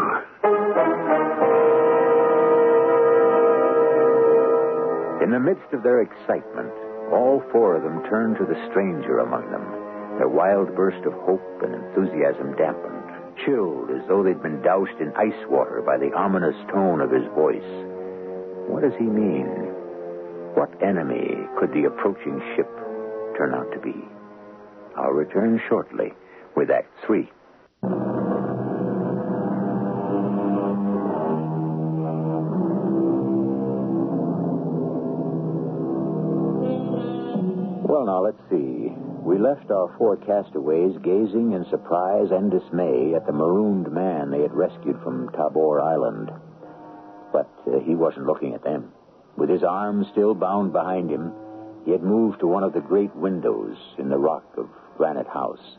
In 5.24 5.32
the 5.32 5.40
midst 5.40 5.72
of 5.72 5.82
their 5.82 6.02
excitement, 6.02 6.70
all 7.10 7.42
four 7.50 7.74
of 7.76 7.82
them 7.82 8.04
turned 8.04 8.36
to 8.36 8.44
the 8.44 8.68
stranger 8.70 9.18
among 9.20 9.50
them, 9.50 9.64
their 10.18 10.28
wild 10.28 10.76
burst 10.76 11.04
of 11.06 11.12
hope 11.24 11.62
and 11.62 11.74
enthusiasm 11.74 12.54
dampened, 12.56 13.10
chilled 13.44 13.90
as 13.90 14.06
though 14.08 14.22
they'd 14.22 14.42
been 14.42 14.62
doused 14.62 14.98
in 15.00 15.12
ice 15.16 15.46
water 15.48 15.82
by 15.84 15.98
the 15.98 16.12
ominous 16.14 16.56
tone 16.72 17.00
of 17.00 17.10
his 17.10 17.26
voice. 17.34 17.70
What 18.68 18.82
does 18.82 18.94
he 18.98 19.04
mean? 19.04 19.46
What 20.54 20.70
enemy 20.82 21.36
could 21.58 21.72
the 21.72 21.84
approaching 21.84 22.40
ship 22.54 22.70
turn 23.36 23.54
out 23.54 23.70
to 23.72 23.78
be? 23.78 23.94
I'll 24.96 25.10
return 25.10 25.60
shortly 25.68 26.14
with 26.54 26.70
Act 26.70 26.88
Three. 27.06 27.30
Well, 37.88 38.04
now, 38.06 38.22
let's 38.24 38.40
see. 38.50 38.75
We 39.36 39.42
left 39.42 39.70
our 39.70 39.94
four 39.98 40.16
castaways 40.16 40.96
gazing 41.02 41.52
in 41.52 41.66
surprise 41.68 42.30
and 42.30 42.50
dismay 42.50 43.12
at 43.14 43.26
the 43.26 43.34
marooned 43.34 43.92
man 43.92 44.30
they 44.30 44.40
had 44.40 44.54
rescued 44.54 44.98
from 45.02 45.28
Tabor 45.28 45.78
Island. 45.78 46.30
But 47.34 47.50
uh, 47.66 47.80
he 47.80 47.94
wasn't 47.94 48.24
looking 48.24 48.54
at 48.54 48.64
them. 48.64 48.92
With 49.36 49.50
his 49.50 49.62
arms 49.62 50.06
still 50.10 50.32
bound 50.32 50.72
behind 50.72 51.10
him, 51.10 51.34
he 51.84 51.90
had 51.90 52.02
moved 52.02 52.40
to 52.40 52.46
one 52.46 52.62
of 52.62 52.72
the 52.72 52.80
great 52.80 53.14
windows 53.14 53.76
in 53.98 54.08
the 54.08 54.16
rock 54.16 54.46
of 54.56 54.70
Granite 54.96 55.28
House 55.28 55.76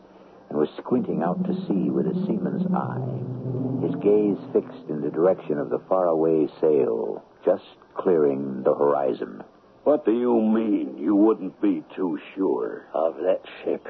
and 0.50 0.56
was 0.56 0.68
squinting 0.76 1.24
out 1.24 1.44
to 1.44 1.66
sea 1.66 1.90
with 1.90 2.06
a 2.06 2.14
seaman's 2.26 2.64
eye, 2.72 3.84
his 3.84 3.96
gaze 3.96 4.38
fixed 4.52 4.88
in 4.88 5.00
the 5.00 5.10
direction 5.10 5.58
of 5.58 5.68
the 5.68 5.82
faraway 5.88 6.46
sail, 6.60 7.24
just 7.44 7.64
clearing 7.96 8.62
the 8.62 8.76
horizon. 8.76 9.42
What 9.84 10.04
do 10.04 10.12
you 10.12 10.40
mean 10.40 10.98
you 10.98 11.14
wouldn't 11.14 11.60
be 11.60 11.82
too 11.96 12.18
sure? 12.34 12.86
Of 12.92 13.16
that 13.16 13.40
ship. 13.64 13.86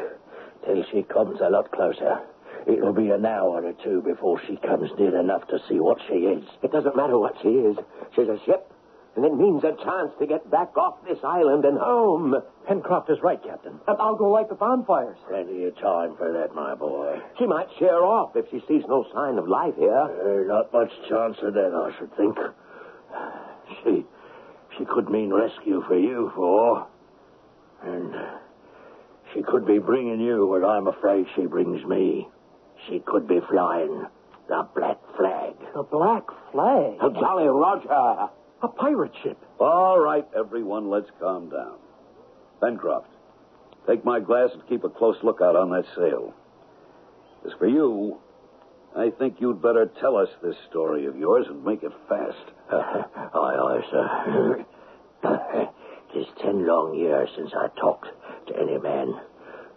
Till 0.64 0.85
she 0.92 1.03
comes 1.03 1.40
a 1.40 1.51
lot 1.51 1.70
closer. 1.72 2.20
It'll 2.66 2.92
be 2.92 3.11
an 3.11 3.24
hour 3.24 3.64
or 3.64 3.72
two 3.85 4.03
before 4.03 4.40
she 4.46 4.57
comes 4.57 4.90
near 4.98 5.18
enough 5.18 5.46
to 5.48 5.59
see 5.68 5.81
what 5.81 5.98
she 6.09 6.14
is. 6.14 6.44
It 6.62 6.72
doesn't 6.72 6.96
matter 6.96 7.18
what 7.18 7.37
she 7.42 7.48
is. 7.48 7.77
She's 8.14 8.29
a 8.29 8.38
ship, 8.44 8.70
and 9.16 9.24
it 9.24 9.35
means 9.35 9.64
a 9.64 9.72
chance 9.83 10.12
to 10.18 10.27
get 10.27 10.51
back 10.51 10.77
off 10.77 10.96
this 11.07 11.18
island 11.24 11.64
and 11.64 11.79
home. 11.79 12.35
Pencroft 12.66 13.11
is 13.11 13.18
right, 13.22 13.42
Captain. 13.42 13.79
I'll 13.87 14.16
go 14.16 14.31
light 14.31 14.48
the 14.48 14.55
bonfires. 14.55 15.16
Plenty 15.29 15.64
of 15.64 15.77
time 15.79 16.16
for 16.16 16.33
that, 16.33 16.55
my 16.55 16.74
boy. 16.74 17.18
She 17.38 17.46
might 17.46 17.68
sheer 17.79 18.03
off 18.05 18.37
if 18.37 18.46
she 18.51 18.61
sees 18.68 18.83
no 18.88 19.07
sign 19.14 19.38
of 19.38 19.48
life 19.48 19.74
here. 19.77 19.92
Uh, 19.96 20.46
not 20.46 20.72
much 20.72 20.90
chance 21.09 21.37
of 21.42 21.55
that, 21.55 21.72
I 21.74 21.98
should 21.98 22.14
think. 22.16 22.37
She 23.85 24.03
she 24.79 24.85
could 24.85 25.11
mean 25.11 25.33
rescue 25.33 25.83
for 25.87 25.99
you, 25.99 26.33
for. 26.35 26.87
And 27.83 28.14
she 29.35 29.43
could 29.43 29.67
be 29.67 29.79
bringing 29.79 30.21
you 30.21 30.47
what 30.47 30.64
I'm 30.64 30.87
afraid 30.87 31.27
she 31.37 31.47
brings 31.47 31.85
me. 31.85 32.29
She 32.88 33.01
could 33.01 33.27
be 33.27 33.41
flying 33.51 34.07
the 34.49 34.67
Black 34.75 34.99
Flag. 35.17 35.55
The 35.75 35.83
Black 35.83 36.25
Flag? 36.53 36.99
The 37.01 37.11
Jolly 37.21 37.49
Roger. 37.49 38.31
A 38.61 38.69
pirate 38.69 39.12
ship. 39.23 39.37
All 39.61 39.99
right, 39.99 40.27
everyone, 40.37 40.88
let's 40.91 41.11
calm 41.21 41.51
down. 41.51 41.77
Pencroft, 42.61 43.09
take 43.87 44.05
my 44.05 44.19
glass 44.19 44.51
and 44.53 44.67
keep 44.69 44.85
a 44.85 44.88
close 44.88 45.17
lookout 45.23 45.55
on 45.55 45.71
that 45.71 45.85
sail. 45.95 46.35
As 47.47 47.53
for 47.59 47.69
you, 47.69 48.19
I 48.96 49.11
think 49.11 49.37
you'd 49.40 49.62
better 49.62 49.90
tell 50.01 50.16
us 50.16 50.29
this 50.42 50.57
story 50.70 51.07
of 51.07 51.16
yours 51.16 51.46
and 51.48 51.64
make 51.64 51.83
it 51.83 51.92
fast. 52.09 52.53
aye, 52.72 53.05
aye, 53.35 53.81
sir. 53.90 54.66
Tis 56.14 56.27
ten 56.42 56.66
long 56.66 56.94
years 56.94 57.29
since 57.37 57.51
I 57.55 57.68
talked 57.79 58.09
to 58.48 58.57
any 58.57 58.79
man. 58.79 59.14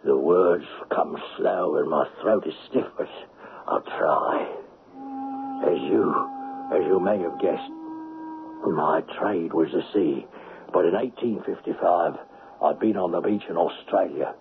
The 0.06 0.18
words 0.18 0.66
come 0.90 1.16
slow 1.38 1.76
and 1.78 1.90
my 1.90 2.08
throat 2.22 2.48
is 2.48 2.54
stiff, 2.70 2.86
but 2.98 3.10
I'll 3.68 3.82
try. 3.82 4.48
As 5.68 5.80
you, 5.82 6.14
as 6.74 6.86
you 6.88 7.00
may 7.00 7.20
have 7.20 7.40
guessed, 7.40 7.72
my 8.66 9.02
trade 9.20 9.54
was 9.54 9.70
the 9.72 9.84
sea. 9.94 10.26
But 10.74 10.86
in 10.86 10.94
1855, 10.94 12.14
I'd 12.64 12.80
been 12.80 12.98
on 12.98 13.12
the 13.12 13.20
beach 13.20 13.44
in 13.50 13.58
Australia, 13.58 14.34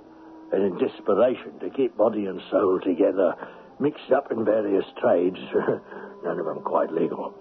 and 0.53 0.63
in 0.63 0.79
desperation 0.79 1.59
to 1.61 1.71
keep 1.71 1.97
body 1.97 2.27
and 2.27 2.41
soul 2.51 2.81
together, 2.81 3.35
mixed 3.81 4.13
up 4.15 4.31
in 4.31 4.45
various 4.45 4.85
trades, 5.01 5.39
none 6.25 6.39
of 6.39 6.47
them 6.47 6.61
quite 6.63 6.93
legal. 6.93 7.35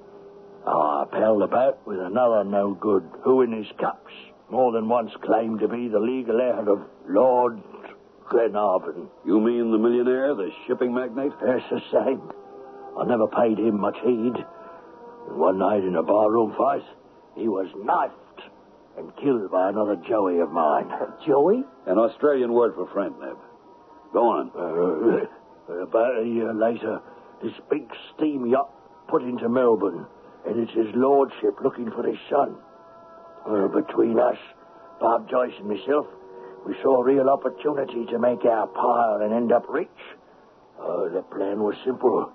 I 0.65 1.05
palled 1.11 1.43
about 1.43 1.85
with 1.87 1.99
another 1.99 2.43
no 2.43 2.73
good, 2.73 3.03
who 3.23 3.41
in 3.41 3.51
his 3.51 3.67
cups 3.79 4.13
more 4.49 4.71
than 4.71 4.89
once 4.89 5.11
claimed 5.23 5.59
to 5.59 5.67
be 5.67 5.87
the 5.87 5.99
legal 5.99 6.39
heir 6.39 6.67
of 6.67 6.81
Lord 7.07 7.61
Glenarvan. 8.31 9.07
You 9.25 9.39
mean 9.39 9.71
the 9.71 9.77
millionaire, 9.77 10.35
the 10.35 10.49
shipping 10.67 10.93
magnate? 10.93 11.31
Yes, 11.45 11.61
the 11.69 11.81
same. 11.91 12.21
I 12.97 13.05
never 13.05 13.27
paid 13.27 13.57
him 13.57 13.79
much 13.79 13.97
heed. 14.03 14.33
And 15.27 15.37
one 15.37 15.59
night 15.59 15.83
in 15.83 15.95
a 15.95 16.03
barroom 16.03 16.55
fight, 16.57 16.83
he 17.35 17.47
was 17.47 17.67
knifed 17.75 18.49
and 18.97 19.15
killed 19.17 19.51
by 19.51 19.69
another 19.69 19.95
Joey 20.07 20.39
of 20.39 20.51
mine. 20.51 20.89
Joey? 21.25 21.63
An 21.85 21.97
Australian 21.97 22.53
word 22.53 22.73
for 22.75 22.87
friend, 22.87 23.15
Neb. 23.19 23.37
Go 24.13 24.27
on. 24.27 24.51
Uh, 24.55 25.25
about 25.69 26.21
a 26.21 26.25
year 26.25 26.53
later, 26.53 26.99
this 27.43 27.53
big 27.69 27.89
steam 28.15 28.45
yacht 28.47 28.71
put 29.07 29.23
into 29.23 29.47
Melbourne, 29.49 30.05
and 30.45 30.59
it's 30.59 30.73
his 30.73 30.93
lordship 30.95 31.59
looking 31.63 31.91
for 31.91 32.03
his 32.05 32.17
son. 32.29 32.55
Well, 33.47 33.69
between 33.69 34.19
us, 34.19 34.37
Bob 34.99 35.29
Joyce 35.29 35.53
and 35.59 35.69
myself, 35.69 36.07
we 36.65 36.75
saw 36.83 37.01
a 37.01 37.05
real 37.05 37.29
opportunity 37.29 38.05
to 38.05 38.19
make 38.19 38.43
our 38.45 38.67
pile 38.67 39.21
and 39.23 39.33
end 39.33 39.51
up 39.51 39.65
rich. 39.69 39.87
Uh, 40.79 41.09
the 41.09 41.23
plan 41.31 41.59
was 41.59 41.75
simple. 41.85 42.31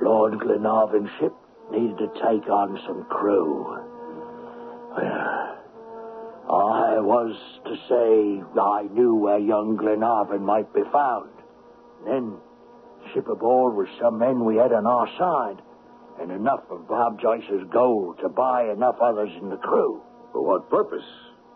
Lord 0.00 0.38
Glenarvan's 0.38 1.10
ship 1.18 1.34
needed 1.72 1.98
to 1.98 2.06
take 2.14 2.48
on 2.48 2.78
some 2.86 3.04
crew. 3.10 3.84
Well, 4.90 5.58
I 6.50 7.00
was 7.00 7.36
to 7.64 7.76
say 7.88 8.60
I 8.60 8.82
knew 8.94 9.14
where 9.14 9.38
young 9.38 9.76
Glenarvan 9.76 10.44
might 10.44 10.72
be 10.72 10.82
found. 10.92 11.30
Then, 12.06 12.36
ship 13.14 13.28
aboard 13.28 13.76
with 13.76 13.88
some 14.00 14.18
men 14.18 14.44
we 14.44 14.56
had 14.56 14.72
on 14.72 14.86
our 14.86 15.08
side, 15.18 15.62
and 16.20 16.32
enough 16.32 16.64
of 16.70 16.88
Bob 16.88 17.20
Joyce's 17.20 17.68
gold 17.72 18.18
to 18.22 18.28
buy 18.28 18.70
enough 18.70 18.96
others 19.00 19.30
in 19.40 19.50
the 19.50 19.56
crew. 19.56 20.02
For 20.32 20.42
what 20.44 20.70
purpose? 20.70 21.06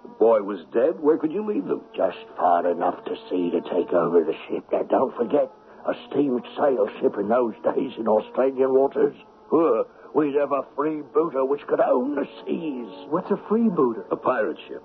The 0.03 0.09
boy 0.19 0.43
was 0.43 0.65
dead. 0.73 1.01
Where 1.01 1.19
could 1.19 1.33
you 1.33 1.47
leave 1.47 1.67
them? 1.67 1.83
Just 1.97 2.19
far 2.37 2.67
enough 2.71 3.05
to 3.05 3.15
sea 3.31 3.51
to 3.51 3.61
take 3.61 3.93
over 3.93 4.25
the 4.25 4.35
ship. 4.49 4.65
Now, 4.73 4.83
don't 4.83 5.17
forget, 5.17 5.51
a 5.87 5.95
steam 6.09 6.41
sail 6.57 6.89
ship 7.01 7.15
in 7.19 7.29
those 7.29 7.55
days 7.65 7.93
in 7.99 8.07
Australian 8.09 8.73
waters. 8.73 9.17
Uh, 9.53 9.83
we'd 10.15 10.35
have 10.35 10.53
a 10.53 10.63
freebooter 10.77 11.47
which 11.47 11.61
could 11.67 11.81
own 11.81 12.15
the 12.15 12.27
seas. 12.45 13.09
What's 13.11 13.31
a 13.31 13.41
freebooter? 13.51 14.11
A 14.11 14.17
pirate 14.17 14.59
ship. 14.69 14.83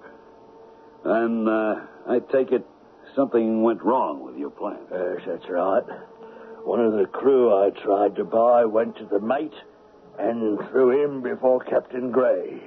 And 1.06 1.48
uh, 1.48 1.76
I 2.10 2.20
take 2.32 2.52
it 2.52 2.66
something 3.16 3.64
went 3.64 3.84
wrong 3.84 4.24
with 4.24 4.38
your 4.38 4.50
plan. 4.50 4.80
Yes, 4.92 5.22
that's 5.26 5.50
right. 5.50 5.84
One 6.68 6.82
of 6.82 6.98
the 6.98 7.06
crew 7.06 7.56
I 7.56 7.70
tried 7.70 8.18
to 8.18 8.26
buy 8.26 8.66
went 8.66 8.98
to 8.98 9.06
the 9.06 9.22
mate, 9.22 9.56
and 10.20 10.60
threw 10.70 11.02
him 11.02 11.22
before 11.22 11.62
Captain 11.62 12.12
Gray. 12.12 12.62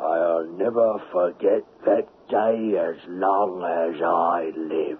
I'll 0.00 0.48
never 0.58 0.98
forget 1.12 1.62
that 1.86 2.08
day 2.28 2.76
as 2.76 2.96
long 3.06 3.62
as 3.62 4.02
I 4.02 4.50
live. 4.58 4.98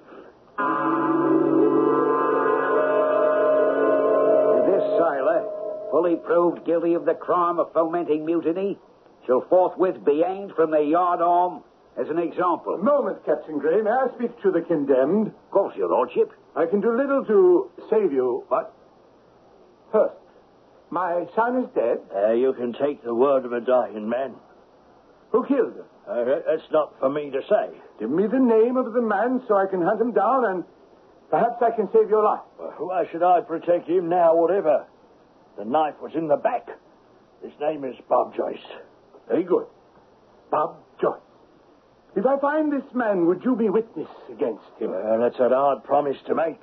This 4.71 4.85
sailor, 4.95 5.91
fully 5.91 6.15
proved 6.15 6.65
guilty 6.65 6.95
of 6.95 7.07
the 7.07 7.15
crime 7.15 7.59
of 7.59 7.73
fomenting 7.73 8.25
mutiny, 8.25 8.79
shall 9.27 9.45
forthwith 9.51 10.05
be 10.05 10.23
hanged 10.25 10.53
from 10.55 10.71
the 10.71 10.79
yardarm 10.79 11.65
as 11.99 12.09
an 12.09 12.21
example. 12.21 12.75
A 12.75 12.79
moment, 12.79 13.27
Captain 13.27 13.59
Gray. 13.59 13.83
May 13.83 13.91
I 13.91 14.07
speak 14.15 14.41
to 14.43 14.53
the 14.53 14.61
condemned? 14.61 15.27
Of 15.27 15.51
course, 15.51 15.75
your 15.75 15.89
lordship. 15.89 16.31
I 16.57 16.67
can 16.67 16.81
do 16.81 16.97
little 16.97 17.25
to 17.25 17.71
save 17.91 18.13
you, 18.13 18.45
but 18.51 18.75
first, 19.93 20.15
my 20.91 21.27
son 21.37 21.65
is 21.65 21.71
dead. 21.75 21.99
Uh, 22.15 22.33
you 22.33 22.53
can 22.53 22.73
take 22.73 23.03
the 23.05 23.15
word 23.15 23.45
of 23.45 23.53
a 23.53 23.61
dying 23.61 24.09
man. 24.09 24.35
Who 25.31 25.47
killed 25.47 25.77
him? 25.77 25.85
Uh, 26.09 26.25
that's 26.25 26.71
not 26.73 26.99
for 26.99 27.09
me 27.09 27.31
to 27.31 27.41
say. 27.49 27.79
Give 28.01 28.11
me 28.11 28.27
the 28.27 28.41
name 28.41 28.77
of 28.77 28.93
the 28.93 29.01
man 29.01 29.43
so 29.47 29.57
I 29.57 29.67
can 29.71 29.81
hunt 29.81 30.01
him 30.01 30.13
down 30.13 30.45
and 30.45 30.65
perhaps 31.31 31.63
I 31.63 31.71
can 31.71 31.89
save 31.93 32.11
your 32.11 32.25
life. 32.25 32.41
Well, 32.59 32.75
why 32.79 33.05
should 33.13 33.23
I 33.23 33.41
protect 33.41 33.89
him 33.89 34.09
now, 34.09 34.35
whatever? 34.35 34.87
The 35.57 35.65
knife 35.65 35.95
was 36.03 36.13
in 36.17 36.27
the 36.27 36.37
back. 36.37 36.69
His 37.43 37.53
name 37.61 37.85
is 37.85 37.95
Bob 38.09 38.35
Joyce. 38.35 38.59
Very 39.29 39.45
good. 39.45 39.67
Bob. 40.51 40.79
If 42.17 42.27
I 42.27 42.39
find 42.39 42.73
this 42.73 42.83
man, 42.93 43.27
would 43.27 43.45
you 43.45 43.55
be 43.55 43.69
witness 43.69 44.09
against 44.31 44.65
him? 44.79 44.91
Well, 44.91 45.21
that's 45.21 45.39
a 45.39 45.49
hard 45.49 45.85
promise 45.85 46.17
to 46.27 46.35
make. 46.35 46.59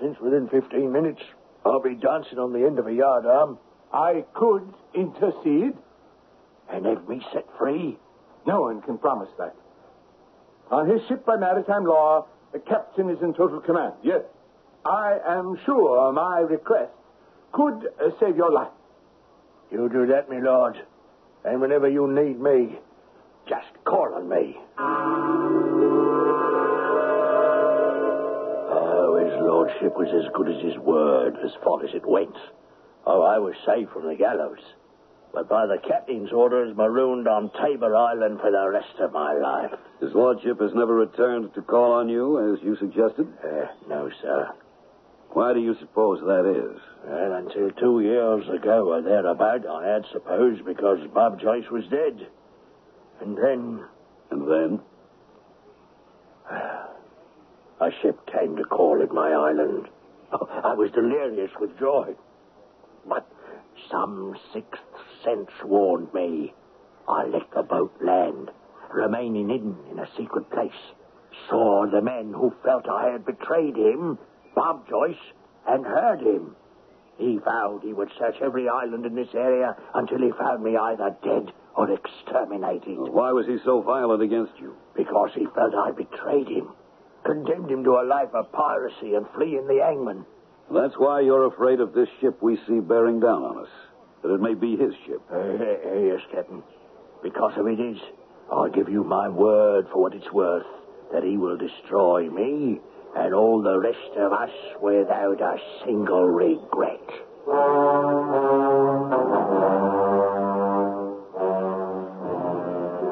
Since 0.00 0.18
within 0.20 0.48
15 0.48 0.92
minutes, 0.92 1.22
I'll 1.64 1.80
be 1.80 1.94
dancing 1.94 2.38
on 2.38 2.52
the 2.52 2.66
end 2.66 2.78
of 2.78 2.86
a 2.86 2.90
yardarm. 2.90 3.58
I 3.92 4.24
could 4.34 4.72
intercede. 4.94 5.72
And 6.68 6.84
have 6.84 7.08
me 7.08 7.24
set 7.32 7.46
free? 7.58 7.96
No 8.46 8.62
one 8.62 8.82
can 8.82 8.98
promise 8.98 9.30
that. 9.38 9.54
On 10.70 10.88
his 10.88 11.00
ship 11.08 11.24
by 11.24 11.36
maritime 11.36 11.84
law, 11.84 12.26
the 12.52 12.58
captain 12.58 13.08
is 13.08 13.22
in 13.22 13.34
total 13.34 13.60
command. 13.60 13.94
Yes. 14.02 14.22
I 14.84 15.18
am 15.26 15.58
sure 15.64 16.12
my 16.12 16.40
request 16.40 16.92
could 17.52 17.88
uh, 18.00 18.10
save 18.20 18.36
your 18.36 18.52
life. 18.52 18.72
You 19.70 19.88
do 19.88 20.06
that, 20.06 20.28
my 20.28 20.38
lord. 20.38 20.76
And 21.44 21.60
whenever 21.60 21.88
you 21.88 22.06
need 22.12 22.40
me, 22.40 22.78
just 23.48 23.66
call 23.84 24.14
on 24.14 24.28
me. 24.28 24.56
Oh, 28.68 29.16
his 29.22 29.34
lordship 29.42 29.96
was 29.96 30.08
as 30.14 30.30
good 30.34 30.48
as 30.48 30.62
his 30.62 30.78
word 30.78 31.36
as 31.44 31.52
far 31.62 31.84
as 31.84 31.94
it 31.94 32.06
went. 32.06 32.36
Oh, 33.06 33.22
I 33.22 33.38
was 33.38 33.54
saved 33.64 33.90
from 33.92 34.08
the 34.08 34.16
gallows. 34.16 34.58
But 35.32 35.48
by 35.48 35.66
the 35.66 35.78
captain's 35.86 36.32
orders, 36.32 36.74
marooned 36.76 37.28
on 37.28 37.50
Tabor 37.62 37.94
Island 37.94 38.40
for 38.40 38.50
the 38.50 38.68
rest 38.70 38.98
of 39.00 39.12
my 39.12 39.34
life. 39.34 39.72
His 40.00 40.14
lordship 40.14 40.60
has 40.60 40.72
never 40.74 40.94
returned 40.94 41.52
to 41.54 41.62
call 41.62 41.92
on 41.92 42.08
you, 42.08 42.54
as 42.54 42.62
you 42.62 42.76
suggested? 42.76 43.28
Uh, 43.44 43.66
no, 43.88 44.10
sir. 44.22 44.50
Why 45.30 45.52
do 45.52 45.60
you 45.60 45.76
suppose 45.78 46.20
that 46.20 46.46
is? 46.48 46.80
Well, 47.06 47.32
until 47.34 47.70
two 47.72 48.00
years 48.00 48.48
ago 48.48 48.88
or 48.92 49.02
thereabout, 49.02 49.66
I 49.66 49.86
had 49.86 50.06
supposed 50.10 50.64
because 50.64 50.98
Bob 51.12 51.38
Joyce 51.40 51.68
was 51.70 51.84
dead. 51.90 52.26
And 53.20 53.36
then. 53.36 53.84
And 54.30 54.50
then? 54.50 54.80
A 57.80 57.90
ship 58.02 58.18
came 58.26 58.56
to 58.56 58.64
call 58.64 59.02
at 59.02 59.12
my 59.12 59.30
island. 59.32 59.88
Oh, 60.32 60.48
I 60.64 60.74
was 60.74 60.90
delirious 60.92 61.50
with 61.60 61.78
joy. 61.78 62.14
But 63.06 63.26
some 63.90 64.36
sixth 64.52 64.80
sense 65.22 65.50
warned 65.64 66.12
me. 66.14 66.54
I 67.08 67.26
let 67.26 67.50
the 67.54 67.62
boat 67.62 67.94
land, 68.00 68.50
remaining 68.92 69.50
hidden 69.50 69.76
in 69.90 69.98
a 69.98 70.08
secret 70.16 70.50
place. 70.50 70.72
Saw 71.48 71.86
the 71.86 72.00
men 72.00 72.32
who 72.32 72.52
felt 72.64 72.88
I 72.88 73.10
had 73.10 73.26
betrayed 73.26 73.76
him, 73.76 74.18
Bob 74.54 74.88
Joyce, 74.88 75.14
and 75.68 75.84
heard 75.84 76.20
him. 76.20 76.56
He 77.18 77.38
vowed 77.38 77.82
he 77.82 77.92
would 77.92 78.10
search 78.18 78.36
every 78.42 78.68
island 78.68 79.06
in 79.06 79.14
this 79.14 79.34
area 79.34 79.76
until 79.94 80.18
he 80.18 80.32
found 80.32 80.64
me 80.64 80.76
either 80.76 81.16
dead 81.22 81.52
or 81.76 81.90
exterminated. 81.90 82.96
Why 82.98 83.32
was 83.32 83.46
he 83.46 83.58
so 83.64 83.82
violent 83.82 84.22
against 84.22 84.52
you? 84.58 84.74
Because 84.96 85.30
he 85.34 85.46
felt 85.54 85.74
I 85.74 85.90
betrayed 85.92 86.48
him, 86.48 86.68
condemned 87.24 87.70
him 87.70 87.84
to 87.84 88.00
a 88.00 88.04
life 88.06 88.34
of 88.34 88.50
piracy 88.52 89.14
and 89.14 89.26
fleeing 89.34 89.66
the 89.66 89.80
hangman. 89.84 90.24
That's 90.72 90.94
why 90.96 91.20
you're 91.20 91.46
afraid 91.46 91.80
of 91.80 91.92
this 91.92 92.08
ship 92.20 92.42
we 92.42 92.56
see 92.66 92.80
bearing 92.80 93.20
down 93.20 93.42
on 93.42 93.64
us. 93.64 93.70
That 94.22 94.34
it 94.34 94.40
may 94.40 94.54
be 94.54 94.76
his 94.76 94.94
ship. 95.06 95.20
Uh, 95.30 95.52
yes, 96.00 96.20
Captain. 96.32 96.62
Because 97.22 97.52
of 97.56 97.66
it 97.66 97.78
is, 97.78 97.98
I'll 98.50 98.70
give 98.70 98.88
you 98.88 99.04
my 99.04 99.28
word 99.28 99.86
for 99.92 100.02
what 100.02 100.14
it's 100.14 100.32
worth 100.32 100.66
that 101.12 101.22
he 101.22 101.36
will 101.36 101.56
destroy 101.56 102.28
me 102.28 102.80
and 103.16 103.34
all 103.34 103.62
the 103.62 103.78
rest 103.78 104.16
of 104.16 104.32
us 104.32 104.50
without 104.82 105.40
a 105.40 105.56
single 105.84 106.28
regret. 106.28 107.00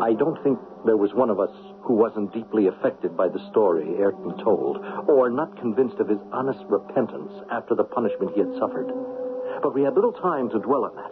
I 0.05 0.13
don't 0.13 0.37
think 0.45 0.59
there 0.85 0.99
was 0.99 1.15
one 1.15 1.31
of 1.31 1.41
us 1.41 1.49
who 1.81 1.95
wasn't 1.95 2.35
deeply 2.35 2.67
affected 2.67 3.17
by 3.17 3.29
the 3.29 3.41
story 3.49 3.89
Ayrton 3.97 4.37
told, 4.45 4.77
or 5.09 5.31
not 5.31 5.57
convinced 5.57 5.97
of 5.97 6.11
his 6.13 6.21
honest 6.31 6.61
repentance 6.69 7.33
after 7.51 7.75
the 7.75 7.89
punishment 7.89 8.33
he 8.35 8.45
had 8.45 8.53
suffered. 8.61 8.93
But 9.63 9.73
we 9.73 9.81
had 9.81 9.95
little 9.95 10.13
time 10.13 10.51
to 10.51 10.59
dwell 10.59 10.85
on 10.85 10.95
that. 10.97 11.11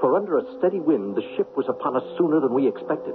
For 0.00 0.16
under 0.16 0.38
a 0.38 0.58
steady 0.58 0.80
wind, 0.80 1.14
the 1.14 1.22
ship 1.36 1.56
was 1.56 1.68
upon 1.68 1.94
us 1.94 2.02
sooner 2.18 2.40
than 2.40 2.52
we 2.52 2.66
expected. 2.66 3.14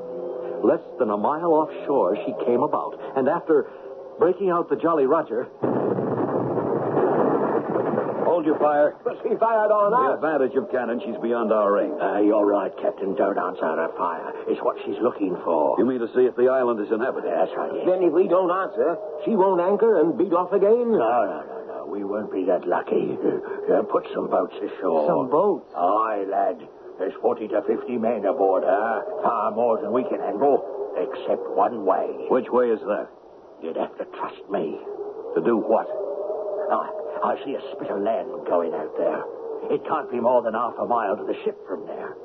Less 0.64 0.80
than 0.98 1.10
a 1.10 1.18
mile 1.18 1.60
offshore, 1.60 2.16
she 2.24 2.32
came 2.46 2.64
about, 2.64 2.96
and 3.18 3.28
after 3.28 3.68
breaking 4.18 4.50
out 4.50 4.70
the 4.70 4.78
Jolly 4.78 5.08
Roger. 5.08 5.52
Hold 8.42 8.58
your 8.58 8.58
fire. 8.58 8.98
But 9.06 9.22
she 9.22 9.38
fired 9.38 9.70
on 9.70 9.94
us. 9.94 10.02
The 10.02 10.18
advantage 10.18 10.58
of 10.58 10.66
cannon, 10.74 10.98
she's 11.06 11.18
beyond 11.22 11.54
our 11.54 11.70
range. 11.78 11.94
Uh, 12.02 12.26
you're 12.26 12.42
right, 12.46 12.74
Captain. 12.82 13.14
Don't 13.14 13.38
answer 13.38 13.70
her 13.70 13.94
fire. 13.94 14.34
It's 14.50 14.58
what 14.66 14.82
she's 14.82 14.98
looking 14.98 15.38
for. 15.46 15.78
You 15.78 15.86
mean 15.86 16.02
to 16.02 16.10
see 16.18 16.26
if 16.26 16.34
the 16.34 16.50
island 16.50 16.82
is 16.82 16.90
inhabited? 16.90 17.30
That's 17.30 17.54
right, 17.54 17.70
yes. 17.70 17.86
Then 17.86 18.02
if 18.02 18.10
we 18.10 18.26
don't 18.26 18.50
answer, 18.50 18.98
she 19.30 19.38
won't 19.38 19.62
anchor 19.62 20.02
and 20.02 20.18
beat 20.18 20.34
off 20.34 20.50
again. 20.58 20.90
No, 20.90 20.98
no, 20.98 21.40
no, 21.46 21.58
no. 21.70 21.80
We 21.86 22.02
won't 22.04 22.34
be 22.34 22.46
that 22.50 22.66
lucky. 22.68 23.14
Uh, 23.72 23.84
put 23.84 24.04
some 24.14 24.28
boats 24.28 24.56
ashore. 24.58 25.08
Some 25.08 25.30
boats? 25.30 25.72
Aye, 25.78 26.26
lad. 26.28 26.60
There's 27.00 27.14
40 27.22 27.48
to 27.50 27.62
50 27.62 27.96
men 28.00 28.26
aboard 28.26 28.64
her. 28.64 29.06
Far 29.24 29.52
more 29.52 29.80
than 29.80 29.94
we 29.94 30.04
can 30.04 30.20
handle. 30.20 30.92
Except 30.98 31.40
one 31.56 31.86
way. 31.86 32.28
Which 32.28 32.50
way 32.50 32.68
is 32.68 32.82
that? 32.82 33.08
You'd 33.64 33.78
have 33.78 33.96
to 33.98 34.04
trust 34.18 34.42
me. 34.52 34.76
To 35.36 35.42
do 35.46 35.56
what? 35.56 35.88
I, 36.72 37.36
see 37.44 37.56
a 37.56 37.62
spit 37.76 37.92
of 37.92 38.02
land 38.02 38.32
going 38.48 38.74
out 38.74 38.96
there. 38.98 39.24
It 39.70 39.84
can't 39.86 40.10
be 40.10 40.20
more 40.20 40.42
than 40.42 40.54
half 40.54 40.74
a 40.80 40.86
mile 40.86 41.18
to 41.18 41.24
the 41.24 41.36
ship 41.44 41.58
from 41.68 41.86
there. 41.86 42.16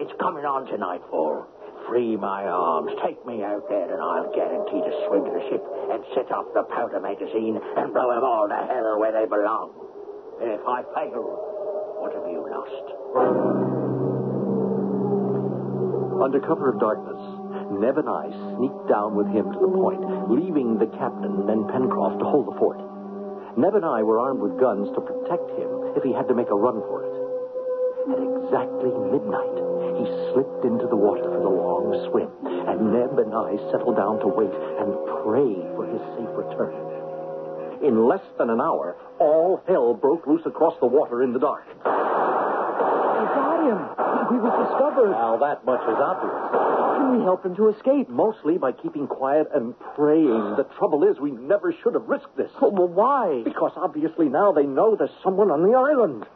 It's 0.00 0.12
coming 0.20 0.44
on 0.44 0.66
to 0.66 0.76
nightfall. 0.76 1.46
Free 1.88 2.16
my 2.16 2.44
arms, 2.44 2.90
take 3.04 3.24
me 3.24 3.44
out 3.46 3.62
there, 3.68 3.86
and 3.86 4.02
I'll 4.02 4.32
guarantee 4.34 4.82
to 4.82 4.92
swim 5.06 5.24
to 5.24 5.30
the 5.30 5.44
ship 5.48 5.62
and 5.92 6.02
set 6.18 6.32
off 6.34 6.50
the 6.52 6.64
powder 6.74 6.98
magazine 7.00 7.60
and 7.62 7.94
blow 7.94 8.10
'em 8.10 8.24
all 8.24 8.48
to 8.48 8.54
hell 8.54 8.98
where 8.98 9.12
they 9.12 9.24
belong. 9.24 9.70
And 10.40 10.50
if 10.50 10.66
I 10.66 10.82
fail, 10.94 11.22
what 12.02 12.12
have 12.12 12.26
you 12.26 12.42
lost? 12.42 12.86
Under 16.22 16.40
cover 16.40 16.70
of 16.70 16.80
darkness, 16.80 17.22
Neb 17.78 17.98
and 17.98 18.08
I 18.08 18.30
sneaked 18.56 18.88
down 18.88 19.14
with 19.14 19.28
him 19.28 19.52
to 19.52 19.58
the 19.58 19.68
point, 19.68 20.30
leaving 20.30 20.78
the 20.78 20.86
captain 20.86 21.48
and 21.48 21.68
Pencroft 21.68 22.18
to 22.18 22.24
hold 22.24 22.46
the 22.48 22.58
fort. 22.58 22.80
Neb 23.56 23.74
and 23.74 23.84
I 23.88 24.02
were 24.02 24.20
armed 24.20 24.40
with 24.40 24.60
guns 24.60 24.92
to 24.92 25.00
protect 25.00 25.48
him 25.56 25.96
if 25.96 26.04
he 26.04 26.12
had 26.12 26.28
to 26.28 26.36
make 26.36 26.52
a 26.52 26.54
run 26.54 26.76
for 26.84 27.08
it. 27.08 27.14
At 28.12 28.20
exactly 28.20 28.92
midnight, 28.92 29.56
he 29.96 30.04
slipped 30.28 30.68
into 30.68 30.84
the 30.86 31.00
water 31.00 31.24
for 31.24 31.40
the 31.40 31.48
long 31.48 31.88
swim, 32.12 32.28
and 32.44 32.92
Neb 32.92 33.16
and 33.16 33.32
I 33.32 33.56
settled 33.72 33.96
down 33.96 34.20
to 34.20 34.28
wait 34.28 34.52
and 34.52 34.92
pray 35.24 35.56
for 35.72 35.88
his 35.88 36.04
safe 36.20 36.36
return. 36.36 36.76
In 37.80 38.04
less 38.04 38.24
than 38.36 38.50
an 38.50 38.60
hour, 38.60 38.94
all 39.18 39.64
hell 39.66 39.94
broke 39.94 40.26
loose 40.26 40.44
across 40.44 40.76
the 40.80 40.86
water 40.86 41.22
in 41.22 41.32
the 41.32 41.40
dark. 41.40 41.64
We 41.64 41.80
got 41.80 43.64
him. 43.64 43.80
He 44.36 44.38
was 44.38 44.52
discovered. 44.68 45.16
Now, 45.16 45.40
that 45.40 45.64
much 45.64 45.80
is 45.80 45.96
obvious. 45.96 46.75
Can 46.96 47.18
we 47.18 47.24
help 47.24 47.44
him 47.44 47.54
to 47.56 47.68
escape? 47.68 48.08
Mostly 48.08 48.56
by 48.56 48.72
keeping 48.72 49.06
quiet 49.06 49.48
and 49.54 49.74
praying. 49.94 50.56
The 50.56 50.66
trouble 50.78 51.04
is, 51.04 51.18
we 51.20 51.30
never 51.30 51.74
should 51.82 51.94
have 51.94 52.08
risked 52.08 52.36
this. 52.36 52.50
Oh, 52.60 52.70
well, 52.70 52.88
why? 52.88 53.42
Because 53.44 53.72
obviously 53.76 54.28
now 54.28 54.52
they 54.52 54.64
know 54.64 54.96
there's 54.96 55.10
someone 55.22 55.50
on 55.50 55.62
the 55.62 55.76
island. 55.76 56.26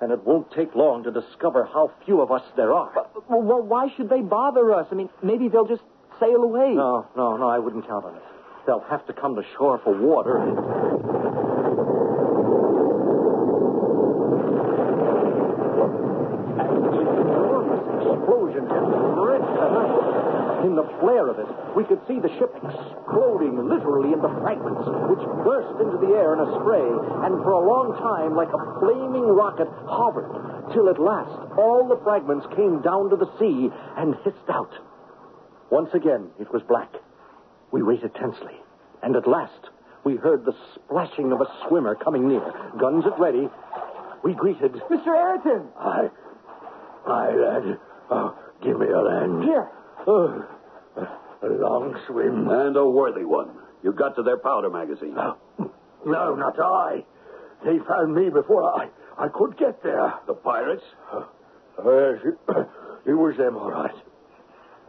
And 0.00 0.12
it 0.12 0.24
won't 0.24 0.50
take 0.52 0.74
long 0.74 1.04
to 1.04 1.10
discover 1.10 1.64
how 1.64 1.90
few 2.04 2.20
of 2.20 2.30
us 2.30 2.42
there 2.56 2.72
are. 2.72 2.92
Well, 3.28 3.42
well, 3.42 3.62
why 3.62 3.88
should 3.96 4.08
they 4.08 4.20
bother 4.20 4.74
us? 4.74 4.86
I 4.90 4.94
mean, 4.94 5.08
maybe 5.22 5.48
they'll 5.48 5.66
just 5.66 5.82
sail 6.20 6.42
away. 6.42 6.74
No, 6.74 7.06
no, 7.16 7.36
no, 7.36 7.48
I 7.48 7.58
wouldn't 7.58 7.86
count 7.86 8.04
on 8.04 8.16
it. 8.16 8.22
They'll 8.66 8.84
have 8.90 9.06
to 9.06 9.12
come 9.12 9.36
to 9.36 9.42
shore 9.56 9.80
for 9.84 9.96
water. 9.96 10.38
And 10.38 10.56
In 20.66 20.74
flare 21.26 21.34
of 21.34 21.38
it, 21.38 21.76
we 21.76 21.84
could 21.84 22.00
see 22.06 22.20
the 22.20 22.30
ship 22.38 22.54
exploding 22.56 23.68
literally 23.68 24.12
into 24.12 24.28
fragments, 24.42 24.86
which 25.10 25.24
burst 25.44 25.80
into 25.80 25.98
the 25.98 26.14
air 26.14 26.34
in 26.34 26.40
a 26.40 26.50
spray, 26.60 26.86
and 27.26 27.42
for 27.42 27.52
a 27.52 27.66
long 27.66 27.96
time, 27.98 28.36
like 28.36 28.48
a 28.48 28.62
flaming 28.80 29.26
rocket, 29.26 29.68
hovered, 29.88 30.72
till 30.72 30.88
at 30.88 31.00
last 31.00 31.34
all 31.58 31.86
the 31.88 32.00
fragments 32.04 32.46
came 32.56 32.82
down 32.82 33.10
to 33.10 33.16
the 33.16 33.30
sea 33.38 33.68
and 33.96 34.14
hissed 34.24 34.50
out. 34.50 34.72
Once 35.70 35.90
again, 35.94 36.30
it 36.38 36.52
was 36.52 36.62
black. 36.68 36.92
We 37.72 37.82
waited 37.82 38.14
tensely, 38.14 38.54
and 39.02 39.16
at 39.16 39.26
last, 39.26 39.70
we 40.04 40.16
heard 40.16 40.44
the 40.44 40.54
splashing 40.74 41.32
of 41.32 41.40
a 41.40 41.50
swimmer 41.66 41.96
coming 41.96 42.28
near. 42.28 42.52
Guns 42.78 43.04
at 43.06 43.18
ready, 43.18 43.48
we 44.22 44.34
greeted. 44.34 44.72
Mr. 44.90 45.08
Ayrton! 45.08 45.66
I. 45.78 46.08
I, 47.06 47.34
lad. 47.34 47.78
Oh, 48.10 48.38
give 48.62 48.78
me 48.78 48.86
a 48.86 49.10
hand. 49.10 49.44
Here. 49.44 49.68
Oh, 50.06 50.44
a 50.96 51.46
long 51.46 51.98
swim. 52.06 52.48
And 52.48 52.76
a 52.76 52.84
worthy 52.84 53.24
one. 53.24 53.50
You 53.82 53.92
got 53.92 54.16
to 54.16 54.22
their 54.22 54.38
powder 54.38 54.70
magazine. 54.70 55.14
No, 55.14 55.36
no, 56.04 56.34
not 56.34 56.58
I. 56.58 57.04
They 57.64 57.78
found 57.88 58.14
me 58.14 58.30
before 58.30 58.64
I, 58.64 58.88
I 59.18 59.28
could 59.28 59.56
get 59.56 59.82
there. 59.82 60.14
The 60.26 60.34
pirates? 60.34 60.82
Oh, 61.12 61.28
yes, 61.78 62.22
it, 62.24 63.10
it 63.10 63.14
was 63.14 63.36
them, 63.36 63.56
all 63.56 63.70
right. 63.70 63.94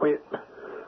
We, 0.00 0.16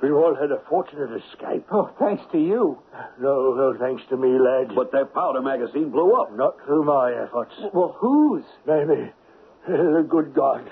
we 0.03 0.11
all 0.11 0.35
had 0.35 0.51
a 0.51 0.61
fortunate 0.69 1.11
escape. 1.23 1.67
Oh, 1.71 1.91
thanks 1.99 2.23
to 2.33 2.39
you. 2.39 2.79
No, 3.21 3.55
no 3.55 3.77
thanks 3.79 4.03
to 4.09 4.17
me, 4.17 4.39
lad. 4.39 4.75
But 4.75 4.93
their 4.93 5.07
powder 5.07 5.43
magazine 5.43 5.91
blew 5.91 6.13
up. 6.13 6.35
Not 6.37 6.57
through 6.65 6.85
my 6.85 7.13
efforts. 7.13 7.53
Well, 7.73 7.97
whose? 7.99 8.45
Maybe 8.67 9.13
the 9.67 10.07
good 10.09 10.35
gods. 10.35 10.71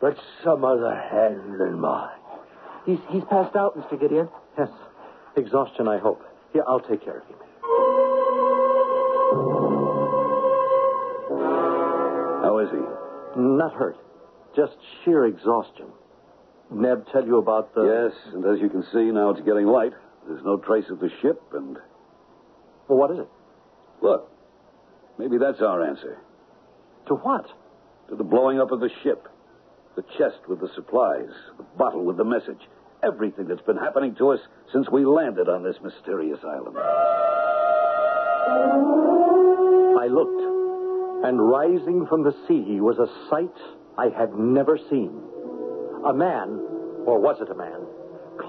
But 0.00 0.16
some 0.44 0.64
other 0.64 0.94
hand 0.94 1.60
than 1.60 1.80
mine. 1.80 2.15
He's, 2.86 2.98
he's 3.10 3.24
passed 3.24 3.56
out, 3.56 3.76
Mr. 3.76 4.00
Gideon. 4.00 4.28
Yes. 4.56 4.68
Exhaustion, 5.36 5.88
I 5.88 5.98
hope. 5.98 6.22
Here, 6.52 6.62
I'll 6.66 6.80
take 6.80 7.04
care 7.04 7.18
of 7.18 7.26
him. 7.26 7.36
How 12.42 12.58
is 12.58 12.70
he? 12.70 13.40
Not 13.40 13.74
hurt. 13.74 13.96
Just 14.54 14.76
sheer 15.04 15.26
exhaustion. 15.26 15.86
Neb 16.70 17.06
tell 17.12 17.26
you 17.26 17.38
about 17.38 17.74
the. 17.74 17.82
Yes, 17.82 18.34
and 18.34 18.44
as 18.46 18.60
you 18.60 18.68
can 18.68 18.82
see, 18.92 19.10
now 19.12 19.30
it's 19.30 19.40
getting 19.40 19.66
light. 19.66 19.92
There's 20.26 20.44
no 20.44 20.56
trace 20.56 20.86
of 20.90 21.00
the 21.00 21.10
ship, 21.20 21.42
and. 21.52 21.76
Well, 22.88 22.98
what 22.98 23.10
is 23.10 23.18
it? 23.18 23.28
Look, 24.00 24.30
maybe 25.18 25.38
that's 25.38 25.60
our 25.60 25.84
answer. 25.84 26.18
To 27.08 27.14
what? 27.14 27.46
To 28.08 28.16
the 28.16 28.24
blowing 28.24 28.60
up 28.60 28.70
of 28.70 28.80
the 28.80 28.90
ship. 29.02 29.28
The 29.96 30.02
chest 30.18 30.48
with 30.48 30.60
the 30.60 30.68
supplies, 30.74 31.30
the 31.56 31.64
bottle 31.78 32.04
with 32.04 32.16
the 32.16 32.24
message. 32.24 32.60
Everything 33.06 33.46
that's 33.46 33.62
been 33.62 33.76
happening 33.76 34.14
to 34.16 34.30
us 34.30 34.40
since 34.72 34.88
we 34.90 35.04
landed 35.04 35.48
on 35.48 35.62
this 35.62 35.76
mysterious 35.82 36.40
island. 36.42 36.76
I 40.00 40.06
looked, 40.08 41.24
and 41.24 41.38
rising 41.38 42.06
from 42.08 42.24
the 42.24 42.34
sea 42.48 42.80
was 42.80 42.98
a 42.98 43.06
sight 43.30 43.54
I 43.96 44.08
had 44.08 44.34
never 44.34 44.76
seen. 44.90 45.22
A 46.04 46.12
man, 46.12 46.48
or 47.06 47.20
was 47.20 47.40
it 47.40 47.50
a 47.50 47.54
man, 47.54 47.86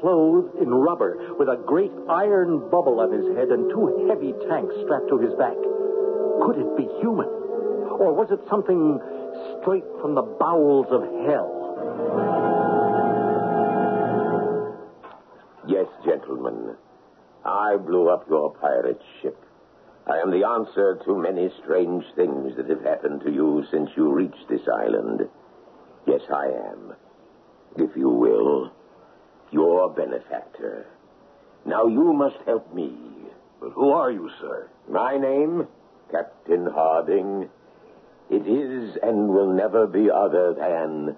clothed 0.01 0.55
in 0.61 0.69
rubber 0.69 1.35
with 1.37 1.49
a 1.49 1.61
great 1.65 1.91
iron 2.09 2.59
bubble 2.69 2.99
on 2.99 3.11
his 3.11 3.25
head 3.37 3.49
and 3.49 3.69
two 3.69 4.07
heavy 4.09 4.33
tanks 4.49 4.73
strapped 4.83 5.09
to 5.09 5.17
his 5.19 5.33
back. 5.35 5.57
Could 6.45 6.57
it 6.57 6.77
be 6.77 6.87
human? 6.99 7.29
Or 7.97 8.13
was 8.13 8.29
it 8.31 8.39
something 8.49 8.99
straight 9.61 9.85
from 10.01 10.15
the 10.15 10.21
bowels 10.21 10.87
of 10.89 11.01
hell? 11.29 12.46
Gentlemen. 16.27 16.75
I 17.45 17.77
blew 17.77 18.09
up 18.09 18.27
your 18.29 18.53
pirate 18.55 19.01
ship. 19.21 19.37
I 20.07 20.17
am 20.17 20.31
the 20.31 20.45
answer 20.45 20.99
to 21.05 21.17
many 21.17 21.49
strange 21.63 22.03
things 22.15 22.55
that 22.57 22.69
have 22.69 22.83
happened 22.83 23.21
to 23.21 23.31
you 23.31 23.63
since 23.71 23.89
you 23.95 24.11
reached 24.11 24.47
this 24.49 24.61
island. 24.67 25.21
Yes, 26.05 26.21
I 26.33 26.45
am. 26.45 26.93
If 27.77 27.95
you 27.95 28.09
will, 28.09 28.71
your 29.51 29.89
benefactor. 29.89 30.87
Now 31.65 31.87
you 31.87 32.13
must 32.13 32.37
help 32.45 32.73
me. 32.73 32.93
But 33.59 33.71
who 33.71 33.91
are 33.91 34.11
you, 34.11 34.29
sir? 34.39 34.69
My 34.89 35.17
name, 35.17 35.67
Captain 36.11 36.65
Harding. 36.65 37.49
It 38.29 38.47
is 38.47 38.97
and 39.01 39.29
will 39.29 39.53
never 39.53 39.87
be 39.87 40.09
other 40.09 40.53
than 40.53 41.17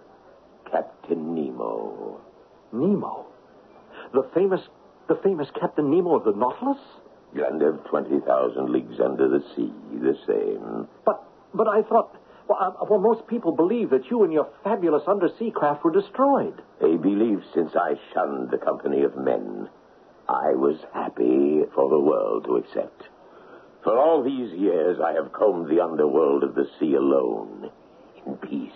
Captain 0.71 1.35
Nemo. 1.35 2.19
Nemo? 2.71 3.25
The 4.13 4.23
famous, 4.33 4.61
the 5.09 5.19
famous 5.23 5.49
Captain 5.59 5.89
Nemo 5.89 6.15
of 6.15 6.23
the 6.23 6.31
Nautilus? 6.31 6.77
Land 7.33 7.61
of 7.63 7.83
20,000 7.85 8.69
leagues 8.69 8.99
under 9.03 9.27
the 9.27 9.43
sea, 9.55 9.73
the 9.91 10.17
same. 10.25 10.87
But, 11.03 11.23
but 11.53 11.67
I 11.67 11.81
thought, 11.81 12.15
well, 12.47 12.77
uh, 12.81 12.85
well, 12.89 12.99
most 12.99 13.27
people 13.27 13.55
believe 13.55 13.89
that 13.89 14.09
you 14.09 14.23
and 14.23 14.31
your 14.31 14.49
fabulous 14.63 15.03
undersea 15.07 15.51
craft 15.51 15.83
were 15.83 15.91
destroyed. 15.91 16.61
A 16.81 16.95
belief 16.97 17.39
since 17.53 17.71
I 17.75 17.95
shunned 18.13 18.51
the 18.51 18.57
company 18.57 19.03
of 19.03 19.17
men. 19.17 19.67
I 20.27 20.53
was 20.53 20.77
happy 20.93 21.61
for 21.73 21.89
the 21.89 21.99
world 21.99 22.45
to 22.45 22.57
accept. 22.57 23.03
For 23.83 23.97
all 23.97 24.23
these 24.23 24.53
years, 24.53 24.99
I 25.03 25.13
have 25.13 25.33
combed 25.33 25.69
the 25.69 25.83
underworld 25.83 26.43
of 26.43 26.53
the 26.53 26.67
sea 26.79 26.93
alone, 26.95 27.71
in 28.25 28.35
peace. 28.37 28.71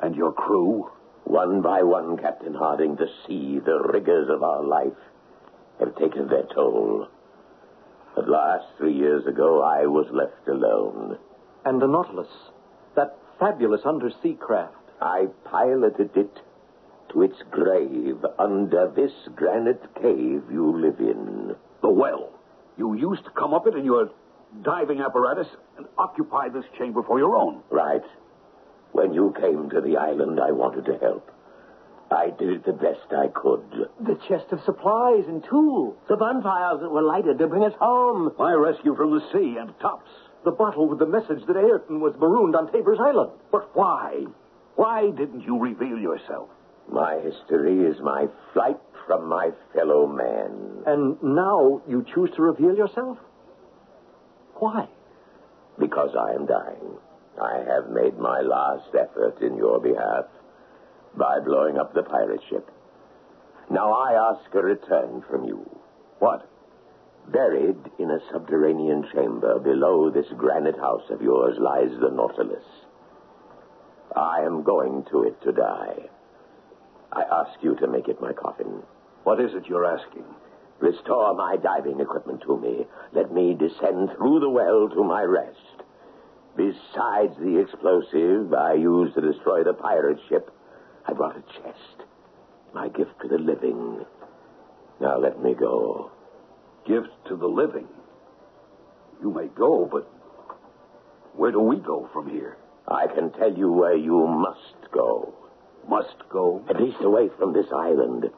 And 0.00 0.16
your 0.16 0.32
crew? 0.32 0.90
One 1.24 1.62
by 1.62 1.82
one, 1.82 2.16
Captain 2.16 2.54
Harding, 2.54 2.96
the 2.96 3.08
sea, 3.26 3.60
the 3.64 3.78
rigors 3.92 4.28
of 4.28 4.42
our 4.42 4.62
life, 4.62 4.92
have 5.84 5.96
taken 5.96 6.28
their 6.28 6.46
toll. 6.54 7.08
At 8.16 8.28
last, 8.28 8.66
three 8.78 8.94
years 8.94 9.26
ago, 9.26 9.62
I 9.62 9.86
was 9.86 10.06
left 10.12 10.46
alone. 10.48 11.18
And 11.64 11.80
the 11.80 11.86
Nautilus, 11.86 12.28
that 12.94 13.16
fabulous 13.38 13.82
undersea 13.84 14.34
craft. 14.34 14.76
I 15.00 15.26
piloted 15.44 16.16
it 16.16 16.38
to 17.12 17.22
its 17.22 17.36
grave 17.50 18.24
under 18.38 18.92
this 18.94 19.12
granite 19.34 19.82
cave 19.96 20.42
you 20.50 20.80
live 20.80 21.00
in. 21.00 21.56
The 21.80 21.90
well. 21.90 22.32
You 22.76 22.94
used 22.94 23.24
to 23.24 23.30
come 23.30 23.52
up 23.54 23.66
it 23.66 23.74
in 23.74 23.84
your 23.84 24.10
diving 24.62 25.00
apparatus 25.00 25.48
and 25.76 25.86
occupy 25.98 26.48
this 26.48 26.64
chamber 26.78 27.02
for 27.02 27.18
your 27.18 27.34
own. 27.36 27.62
Right. 27.70 28.02
When 28.92 29.14
you 29.14 29.34
came 29.40 29.70
to 29.70 29.80
the 29.80 29.96
island, 29.96 30.38
I 30.38 30.52
wanted 30.52 30.84
to 30.84 30.98
help. 30.98 31.31
I 32.12 32.30
did 32.38 32.50
it 32.50 32.64
the 32.64 32.72
best 32.72 33.12
I 33.16 33.28
could. 33.28 33.88
The 34.00 34.18
chest 34.28 34.52
of 34.52 34.60
supplies 34.64 35.24
and 35.26 35.42
tools. 35.48 35.96
The 36.08 36.16
bonfires 36.16 36.80
that 36.80 36.90
were 36.90 37.02
lighted 37.02 37.38
to 37.38 37.46
bring 37.46 37.64
us 37.64 37.74
home. 37.80 38.32
My 38.38 38.52
rescue 38.52 38.94
from 38.94 39.12
the 39.12 39.24
sea 39.32 39.56
and 39.58 39.72
tops. 39.80 40.10
The 40.44 40.50
bottle 40.50 40.88
with 40.88 40.98
the 40.98 41.06
message 41.06 41.46
that 41.46 41.56
Ayrton 41.56 42.00
was 42.00 42.14
marooned 42.18 42.54
on 42.54 42.70
Tabor's 42.70 42.98
Island. 43.00 43.30
But 43.50 43.74
why? 43.74 44.24
Why 44.76 45.10
didn't 45.10 45.42
you 45.42 45.58
reveal 45.58 45.98
yourself? 45.98 46.48
My 46.90 47.20
history 47.20 47.84
is 47.84 47.96
my 48.00 48.26
flight 48.52 48.78
from 49.06 49.28
my 49.28 49.50
fellow 49.74 50.06
man. 50.06 50.82
And 50.86 51.22
now 51.22 51.80
you 51.88 52.04
choose 52.14 52.30
to 52.36 52.42
reveal 52.42 52.76
yourself? 52.76 53.18
Why? 54.54 54.88
Because 55.78 56.10
I 56.18 56.34
am 56.34 56.46
dying. 56.46 56.98
I 57.40 57.64
have 57.66 57.90
made 57.90 58.18
my 58.18 58.40
last 58.40 58.88
effort 58.94 59.40
in 59.40 59.56
your 59.56 59.80
behalf 59.80 60.26
by 61.16 61.40
blowing 61.40 61.78
up 61.78 61.94
the 61.94 62.02
pirate 62.02 62.40
ship. 62.48 62.70
Now 63.70 63.92
I 63.92 64.32
ask 64.32 64.54
a 64.54 64.62
return 64.62 65.22
from 65.30 65.44
you. 65.44 65.68
What? 66.18 66.48
Buried 67.28 67.78
in 67.98 68.10
a 68.10 68.20
subterranean 68.32 69.08
chamber 69.12 69.58
below 69.58 70.10
this 70.10 70.26
granite 70.36 70.78
house 70.78 71.08
of 71.10 71.22
yours 71.22 71.56
lies 71.58 71.90
the 72.00 72.10
Nautilus. 72.10 72.64
I 74.16 74.42
am 74.42 74.62
going 74.62 75.04
to 75.10 75.22
it 75.22 75.40
to 75.42 75.52
die. 75.52 76.08
I 77.12 77.22
ask 77.22 77.62
you 77.62 77.76
to 77.76 77.86
make 77.86 78.08
it 78.08 78.20
my 78.20 78.32
coffin. 78.32 78.82
What 79.24 79.40
is 79.40 79.54
it 79.54 79.66
you're 79.66 79.86
asking? 79.86 80.24
Restore 80.80 81.34
my 81.34 81.56
diving 81.56 82.00
equipment 82.00 82.42
to 82.42 82.56
me. 82.56 82.86
Let 83.12 83.32
me 83.32 83.54
descend 83.54 84.10
through 84.16 84.40
the 84.40 84.50
well 84.50 84.88
to 84.88 85.04
my 85.04 85.22
rest. 85.22 85.58
Besides 86.56 87.36
the 87.38 87.58
explosive 87.58 88.52
I 88.52 88.74
used 88.74 89.14
to 89.14 89.20
destroy 89.20 89.62
the 89.62 89.74
pirate 89.74 90.18
ship, 90.28 90.50
I 91.06 91.12
brought 91.12 91.36
a 91.36 91.42
chest. 91.42 92.08
My 92.74 92.88
gift 92.88 93.20
to 93.22 93.28
the 93.28 93.38
living. 93.38 94.04
Now 95.00 95.18
let 95.18 95.42
me 95.42 95.54
go. 95.54 96.10
Gift 96.86 97.10
to 97.28 97.36
the 97.36 97.46
living? 97.46 97.88
You 99.20 99.32
may 99.32 99.46
go, 99.48 99.88
but 99.90 100.08
where 101.34 101.52
do 101.52 101.60
we 101.60 101.76
go 101.76 102.08
from 102.12 102.28
here? 102.30 102.56
I 102.88 103.06
can 103.06 103.32
tell 103.32 103.52
you 103.52 103.70
where 103.70 103.96
you 103.96 104.26
must 104.26 104.92
go. 104.92 105.34
Must 105.88 106.28
go? 106.30 106.64
At 106.68 106.80
least 106.80 106.98
away 107.02 107.28
from 107.38 107.52
this 107.52 107.66
island. 107.74 108.30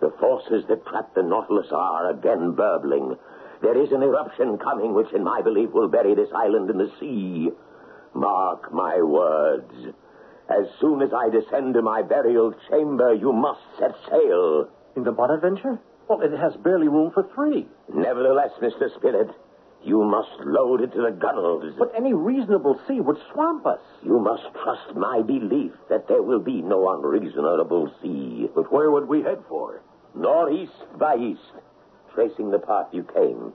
The 0.00 0.12
forces 0.20 0.64
that 0.68 0.86
trap 0.86 1.14
the 1.14 1.22
Nautilus 1.22 1.68
are 1.72 2.10
again 2.10 2.52
burbling. 2.52 3.16
There 3.62 3.80
is 3.82 3.90
an 3.92 4.02
eruption 4.02 4.58
coming 4.58 4.94
which, 4.94 5.12
in 5.14 5.24
my 5.24 5.40
belief, 5.42 5.70
will 5.72 5.88
bury 5.88 6.14
this 6.14 6.28
island 6.34 6.70
in 6.70 6.78
the 6.78 6.90
sea. 7.00 7.50
Mark 8.14 8.72
my 8.72 9.00
words. 9.00 9.72
As 10.48 10.66
soon 10.80 11.02
as 11.02 11.10
I 11.12 11.28
descend 11.28 11.74
to 11.74 11.82
my 11.82 12.02
burial 12.02 12.54
chamber, 12.70 13.12
you 13.12 13.32
must 13.32 13.60
set 13.78 13.92
sail. 14.08 14.68
In 14.94 15.02
the 15.02 15.12
Bonadventure? 15.12 15.78
Well, 16.08 16.22
it 16.22 16.30
has 16.36 16.54
barely 16.62 16.88
room 16.88 17.10
for 17.12 17.24
three. 17.34 17.66
Nevertheless, 17.92 18.52
Mr. 18.62 18.88
Spilett, 18.96 19.34
you 19.82 20.02
must 20.04 20.40
load 20.44 20.80
it 20.82 20.92
to 20.92 21.02
the 21.02 21.10
gunwales. 21.10 21.76
But 21.78 21.92
any 21.96 22.12
reasonable 22.14 22.80
sea 22.86 23.00
would 23.00 23.18
swamp 23.32 23.66
us. 23.66 23.80
You 24.04 24.18
must 24.18 24.44
trust 24.62 24.94
my 24.94 25.22
belief 25.22 25.72
that 25.90 26.06
there 26.08 26.22
will 26.22 26.40
be 26.40 26.62
no 26.62 26.90
unreasonable 26.90 27.92
sea. 28.00 28.48
But 28.54 28.72
where 28.72 28.90
would 28.90 29.08
we 29.08 29.22
head 29.22 29.42
for? 29.48 29.82
Northeast 30.14 30.72
by 30.98 31.16
east, 31.16 31.40
tracing 32.14 32.50
the 32.50 32.58
path 32.58 32.86
you 32.92 33.02
came. 33.14 33.52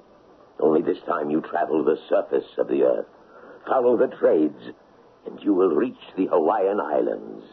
Only 0.60 0.82
this 0.82 1.02
time 1.08 1.30
you 1.32 1.42
travel 1.42 1.84
the 1.84 1.98
surface 2.08 2.48
of 2.58 2.68
the 2.68 2.84
earth. 2.84 3.08
Follow 3.66 3.98
the 3.98 4.14
trades, 4.16 4.60
and 5.26 5.40
you 5.42 5.54
will 5.54 5.70
reach 5.70 6.00
the 6.18 6.28
Hawaiian 6.28 6.80
Islands. 6.80 7.46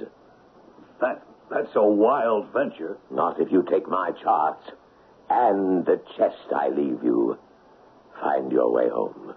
That 1.00 1.22
that's 1.50 1.74
a 1.74 1.82
wild 1.82 2.52
venture. 2.52 2.98
Not 3.10 3.40
if 3.40 3.50
you 3.50 3.64
take 3.70 3.88
my 3.88 4.10
charts 4.22 4.70
and 5.30 5.84
the 5.84 6.00
chest 6.16 6.52
I 6.54 6.68
leave 6.68 7.02
you. 7.02 7.38
Find 8.20 8.50
your 8.50 8.72
way 8.72 8.88
home. 8.88 9.34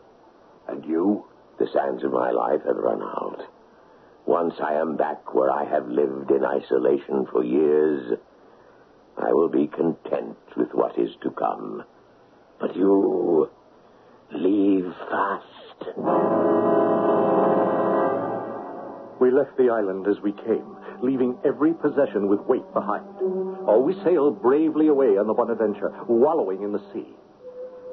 And 0.68 0.86
you? 0.86 1.26
The 1.60 1.68
sands 1.68 2.04
of 2.04 2.12
my 2.12 2.32
life 2.32 2.62
have 2.66 2.78
run 2.78 3.02
out. 3.02 3.44
Once 4.26 4.56
I 4.64 4.74
am 4.74 4.98
back 4.98 5.34
where 5.34 5.52
I 5.52 5.66
have 5.66 5.88
lived 5.88 6.32
in 6.32 6.44
isolation 6.44 7.28
for 7.32 7.44
years, 7.44 8.18
I 9.18 9.34
will 9.34 9.50
be 9.50 9.68
content 9.68 10.38
with 10.56 10.74
what 10.74 10.98
is 10.98 11.12
to 11.22 11.32
come. 11.32 11.84
But 12.60 12.76
you 12.76 13.50
leave 14.32 14.94
fast. 15.10 16.81
We 19.22 19.30
left 19.30 19.56
the 19.56 19.70
island 19.70 20.08
as 20.08 20.20
we 20.24 20.32
came, 20.32 20.66
leaving 21.04 21.38
every 21.46 21.76
possession 21.76 22.28
with 22.28 22.40
weight 22.50 22.66
behind. 22.74 23.06
Oh, 23.70 23.80
we 23.86 23.94
sailed 24.04 24.42
bravely 24.42 24.88
away 24.88 25.14
on 25.22 25.28
the 25.28 25.36
Bonadventure, 25.38 26.10
wallowing 26.10 26.64
in 26.64 26.72
the 26.74 26.82
sea. 26.92 27.06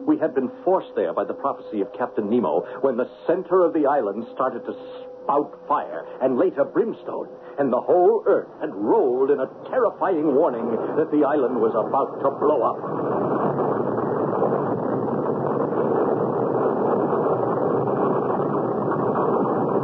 We 0.07 0.17
had 0.17 0.35
been 0.35 0.49
forced 0.65 0.97
there 0.97 1.13
by 1.13 1.25
the 1.25 1.35
prophecy 1.35 1.83
of 1.83 1.93
Captain 1.93 2.31
Nemo 2.31 2.65
when 2.81 2.97
the 2.97 3.11
center 3.27 3.63
of 3.63 3.75
the 3.75 3.85
island 3.85 4.25
started 4.33 4.65
to 4.65 4.73
spout 4.73 5.53
fire 5.69 6.07
and 6.23 6.39
later 6.39 6.65
brimstone, 6.65 7.29
and 7.59 7.71
the 7.71 7.81
whole 7.81 8.25
earth 8.27 8.49
had 8.63 8.73
rolled 8.73 9.31
in 9.31 9.39
a 9.39 9.53
terrifying 9.69 10.35
warning 10.35 10.65
that 10.97 11.13
the 11.13 11.29
island 11.29 11.61
was 11.61 11.77
about 11.77 12.25
to 12.25 12.31
blow 12.41 12.65
up. 12.65 12.81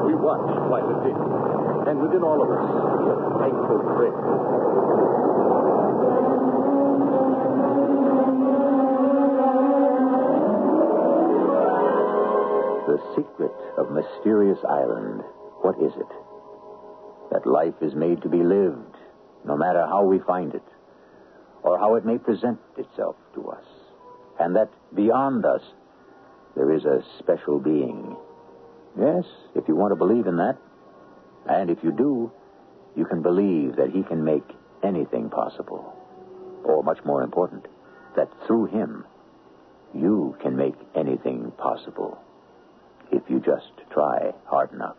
We 0.08 0.14
and 1.10 2.00
within 2.00 2.22
all 2.22 2.40
of 2.40 2.50
us, 2.50 2.64
a 2.64 3.38
thankful 3.38 3.78
prayer. 3.96 4.14
The 12.86 12.98
secret 13.16 13.52
of 13.76 13.90
Mysterious 13.90 14.58
Island, 14.68 15.22
what 15.62 15.76
is 15.78 15.92
it? 15.96 16.12
That 17.32 17.46
life 17.46 17.74
is 17.82 17.94
made 17.94 18.22
to 18.22 18.28
be 18.28 18.42
lived, 18.42 18.96
no 19.44 19.56
matter 19.56 19.86
how 19.86 20.04
we 20.04 20.20
find 20.20 20.54
it, 20.54 20.62
or 21.62 21.78
how 21.78 21.96
it 21.96 22.04
may 22.04 22.18
present 22.18 22.60
itself 22.76 23.16
to 23.34 23.48
us. 23.48 23.64
And 24.38 24.56
that 24.56 24.70
beyond 24.94 25.44
us, 25.44 25.62
there 26.56 26.72
is 26.72 26.84
a 26.84 27.02
special 27.18 27.58
being. 27.58 28.16
Yes, 28.98 29.24
if 29.54 29.66
you 29.66 29.74
want 29.74 29.92
to 29.92 29.96
believe 29.96 30.26
in 30.26 30.36
that. 30.36 30.56
And 31.48 31.70
if 31.70 31.78
you 31.82 31.92
do, 31.92 32.32
you 32.96 33.04
can 33.04 33.22
believe 33.22 33.76
that 33.76 33.90
he 33.90 34.02
can 34.02 34.24
make 34.24 34.44
anything 34.82 35.30
possible. 35.30 35.92
Or, 36.64 36.82
much 36.82 36.98
more 37.04 37.22
important, 37.22 37.66
that 38.16 38.28
through 38.46 38.66
him, 38.66 39.04
you 39.94 40.36
can 40.42 40.56
make 40.56 40.74
anything 40.94 41.52
possible 41.58 42.18
if 43.12 43.22
you 43.28 43.38
just 43.40 43.72
try 43.92 44.32
hard 44.46 44.72
enough. 44.72 44.96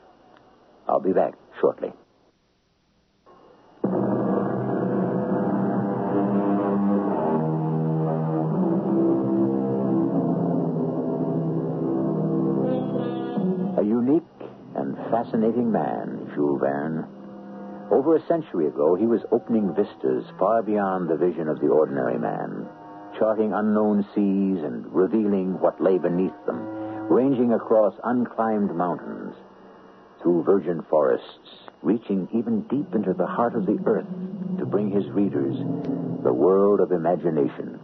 I'll 0.88 1.00
be 1.00 1.14
back 1.14 1.34
shortly. 1.60 1.92
A 13.78 13.84
unique 13.84 14.24
and 14.76 14.96
fascinating 15.10 15.72
man, 15.72 16.25
Jules 16.36 16.60
Verne. 16.60 17.06
Over 17.92 18.18
a 18.18 18.28
century 18.28 18.68
ago, 18.68 18.96
he 18.96 19.08
was 19.08 19.22
opening 19.32 19.74
vistas 19.74 20.26
far 20.38 20.62
beyond 20.62 21.08
the 21.08 21.16
vision 21.16 21.48
of 21.48 21.60
the 21.60 21.68
ordinary 21.68 22.20
man, 22.20 22.68
charting 23.18 23.54
unknown 23.54 24.04
seas 24.14 24.64
and 24.64 24.86
revealing 24.94 25.60
what 25.60 25.82
lay 25.82 25.98
beneath 25.98 26.36
them, 26.46 26.60
ranging 27.10 27.54
across 27.54 27.94
unclimbed 28.04 28.76
mountains, 28.76 29.34
through 30.22 30.44
virgin 30.44 30.82
forests, 30.90 31.70
reaching 31.84 32.28
even 32.34 32.62
deep 32.64 32.94
into 32.94 33.14
the 33.14 33.28
heart 33.28 33.56
of 33.56 33.66
the 33.66 33.80
earth 33.86 34.08
to 34.58 34.66
bring 34.66 34.90
his 34.90 35.08
readers 35.12 35.56
the 36.24 36.34
world 36.34 36.80
of 36.82 36.92
imagination. 36.92 37.80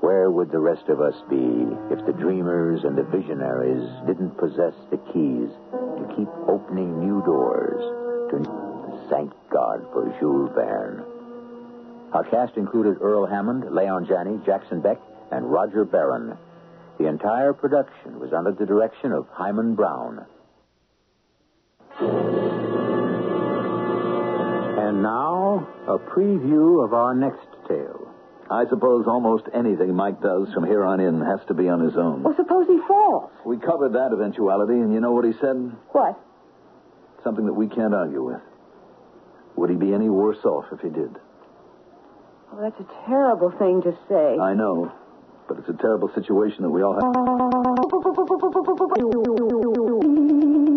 Where 0.00 0.30
would 0.30 0.50
the 0.50 0.58
rest 0.58 0.88
of 0.88 1.02
us 1.02 1.14
be 1.28 1.68
if 1.92 2.04
the 2.06 2.16
dreamers 2.18 2.84
and 2.84 2.96
the 2.96 3.02
visionaries 3.02 3.86
didn't 4.06 4.38
possess 4.38 4.72
the 4.90 4.96
keys 5.12 5.50
keep 6.16 6.28
opening 6.48 7.00
new 7.00 7.22
doors 7.24 7.80
to 8.30 9.08
thank 9.10 9.32
God 9.50 9.86
for 9.92 10.14
Jules 10.18 10.50
Verne? 10.54 11.04
Our 12.12 12.24
cast 12.24 12.56
included 12.56 13.00
Earl 13.00 13.26
Hammond, 13.26 13.72
Leon 13.72 14.06
Janney, 14.06 14.38
Jackson 14.44 14.80
Beck, 14.80 14.98
and 15.30 15.50
Roger 15.50 15.84
Barron. 15.84 16.36
The 16.98 17.06
entire 17.06 17.52
production 17.52 18.18
was 18.18 18.32
under 18.32 18.52
the 18.52 18.66
direction 18.66 19.12
of 19.12 19.26
Himan 19.32 19.74
Brown. 19.74 20.26
And 24.78 25.02
now, 25.02 25.68
a 25.86 25.98
preview 25.98 26.84
of 26.84 26.92
our 26.92 27.14
next 27.14 27.46
tale. 27.68 27.99
I 28.50 28.66
suppose 28.68 29.06
almost 29.06 29.44
anything 29.54 29.94
Mike 29.94 30.20
does 30.20 30.52
from 30.52 30.64
here 30.66 30.84
on 30.84 30.98
in 30.98 31.20
has 31.20 31.38
to 31.46 31.54
be 31.54 31.68
on 31.68 31.78
his 31.80 31.96
own. 31.96 32.24
Well, 32.24 32.34
suppose 32.36 32.66
he 32.66 32.80
falls. 32.88 33.30
We 33.46 33.56
covered 33.58 33.92
that 33.92 34.12
eventuality, 34.12 34.74
and 34.74 34.92
you 34.92 34.98
know 35.00 35.12
what 35.12 35.24
he 35.24 35.32
said? 35.40 35.54
What? 35.92 36.18
Something 37.22 37.46
that 37.46 37.54
we 37.54 37.68
can't 37.68 37.94
argue 37.94 38.24
with. 38.24 38.40
Would 39.54 39.70
he 39.70 39.76
be 39.76 39.94
any 39.94 40.08
worse 40.08 40.44
off 40.44 40.64
if 40.72 40.80
he 40.80 40.88
did? 40.88 41.16
Oh, 42.52 42.60
that's 42.60 42.80
a 42.80 43.06
terrible 43.06 43.52
thing 43.52 43.82
to 43.82 43.96
say. 44.08 44.36
I 44.40 44.54
know, 44.54 44.90
but 45.46 45.58
it's 45.58 45.68
a 45.68 45.74
terrible 45.74 46.10
situation 46.12 46.62
that 46.62 46.70
we 46.70 46.82
all 46.82 46.94
have. 46.94 47.02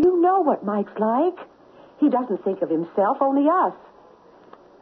You 0.06 0.22
know 0.22 0.42
what 0.42 0.64
Mike's 0.64 1.00
like. 1.00 1.40
He 2.00 2.10
doesn't 2.10 2.44
think 2.44 2.62
of 2.62 2.70
himself, 2.70 3.18
only 3.22 3.50
us. 3.50 3.74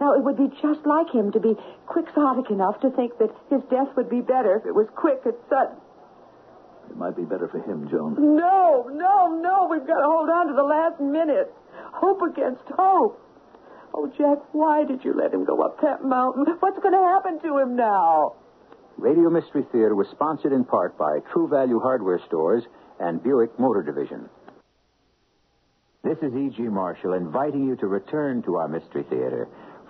Now, 0.02 0.18
it 0.18 0.24
would 0.24 0.36
be 0.36 0.49
just 0.64 0.82
like 0.84 1.14
him 1.14 1.32
to 1.32 1.39
be 1.39 1.54
quixotic 1.86 2.49
enough 2.49 2.82
to 2.82 2.89
think 2.89 3.20
that 3.20 3.30
his 3.52 3.62
death 3.70 3.93
would 3.95 4.10
be 4.10 4.22
better 4.22 4.58
if 4.58 4.66
it 4.66 4.74
was 4.74 4.88
quick 4.95 5.22
and 5.26 5.38
sudden. 5.47 5.78
It 6.89 6.97
might 6.97 7.16
be 7.16 7.22
better 7.22 7.47
for 7.47 7.62
him, 7.62 7.88
Joan. 7.88 8.18
No, 8.18 8.89
no, 8.91 9.30
no. 9.30 9.68
We've 9.70 9.86
got 9.86 10.02
to 10.02 10.10
hold 10.10 10.28
on 10.28 10.47
to 10.47 10.54
the 10.54 10.66
last 10.66 10.99
minute. 10.99 11.54
Hope 11.93 12.20
against 12.26 12.66
hope. 12.76 13.22
Oh, 13.93 14.12
Jack, 14.18 14.39
why 14.54 14.84
did 14.86 15.06
you 15.06 15.14
let 15.14 15.32
him 15.32 15.45
go 15.45 15.62
up 15.62 15.80
that 15.82 16.04
mountain? 16.04 16.45
What's 16.60 16.80
going 16.80 16.97
to 16.97 17.06
happen 17.14 17.39
to 17.43 17.60
him 17.60 17.76
now? 17.76 18.34
Radio 18.97 19.30
Mystery 19.30 19.66
Theater 19.72 19.93
was 19.93 20.08
sponsored 20.10 20.52
in 20.52 20.66
part 20.66 20.97
by 20.97 21.20
True 21.32 21.47
Value 21.47 21.80
Hardware 21.80 22.20
Stores 22.26 22.64
and 22.99 23.22
Buick 23.22 23.60
Motor 23.60 23.84
Division. 23.84 24.28
This 26.04 26.18
is 26.24 26.34
E.G. 26.34 26.64
Marshall 26.64 27.14
inviting 27.14 27.68
you 27.68 27.76
to 27.76 27.86
return 27.86 28.41
to 28.43 28.56
our 28.56 28.68
Mystery 28.68 29.04
Theater 29.04 29.47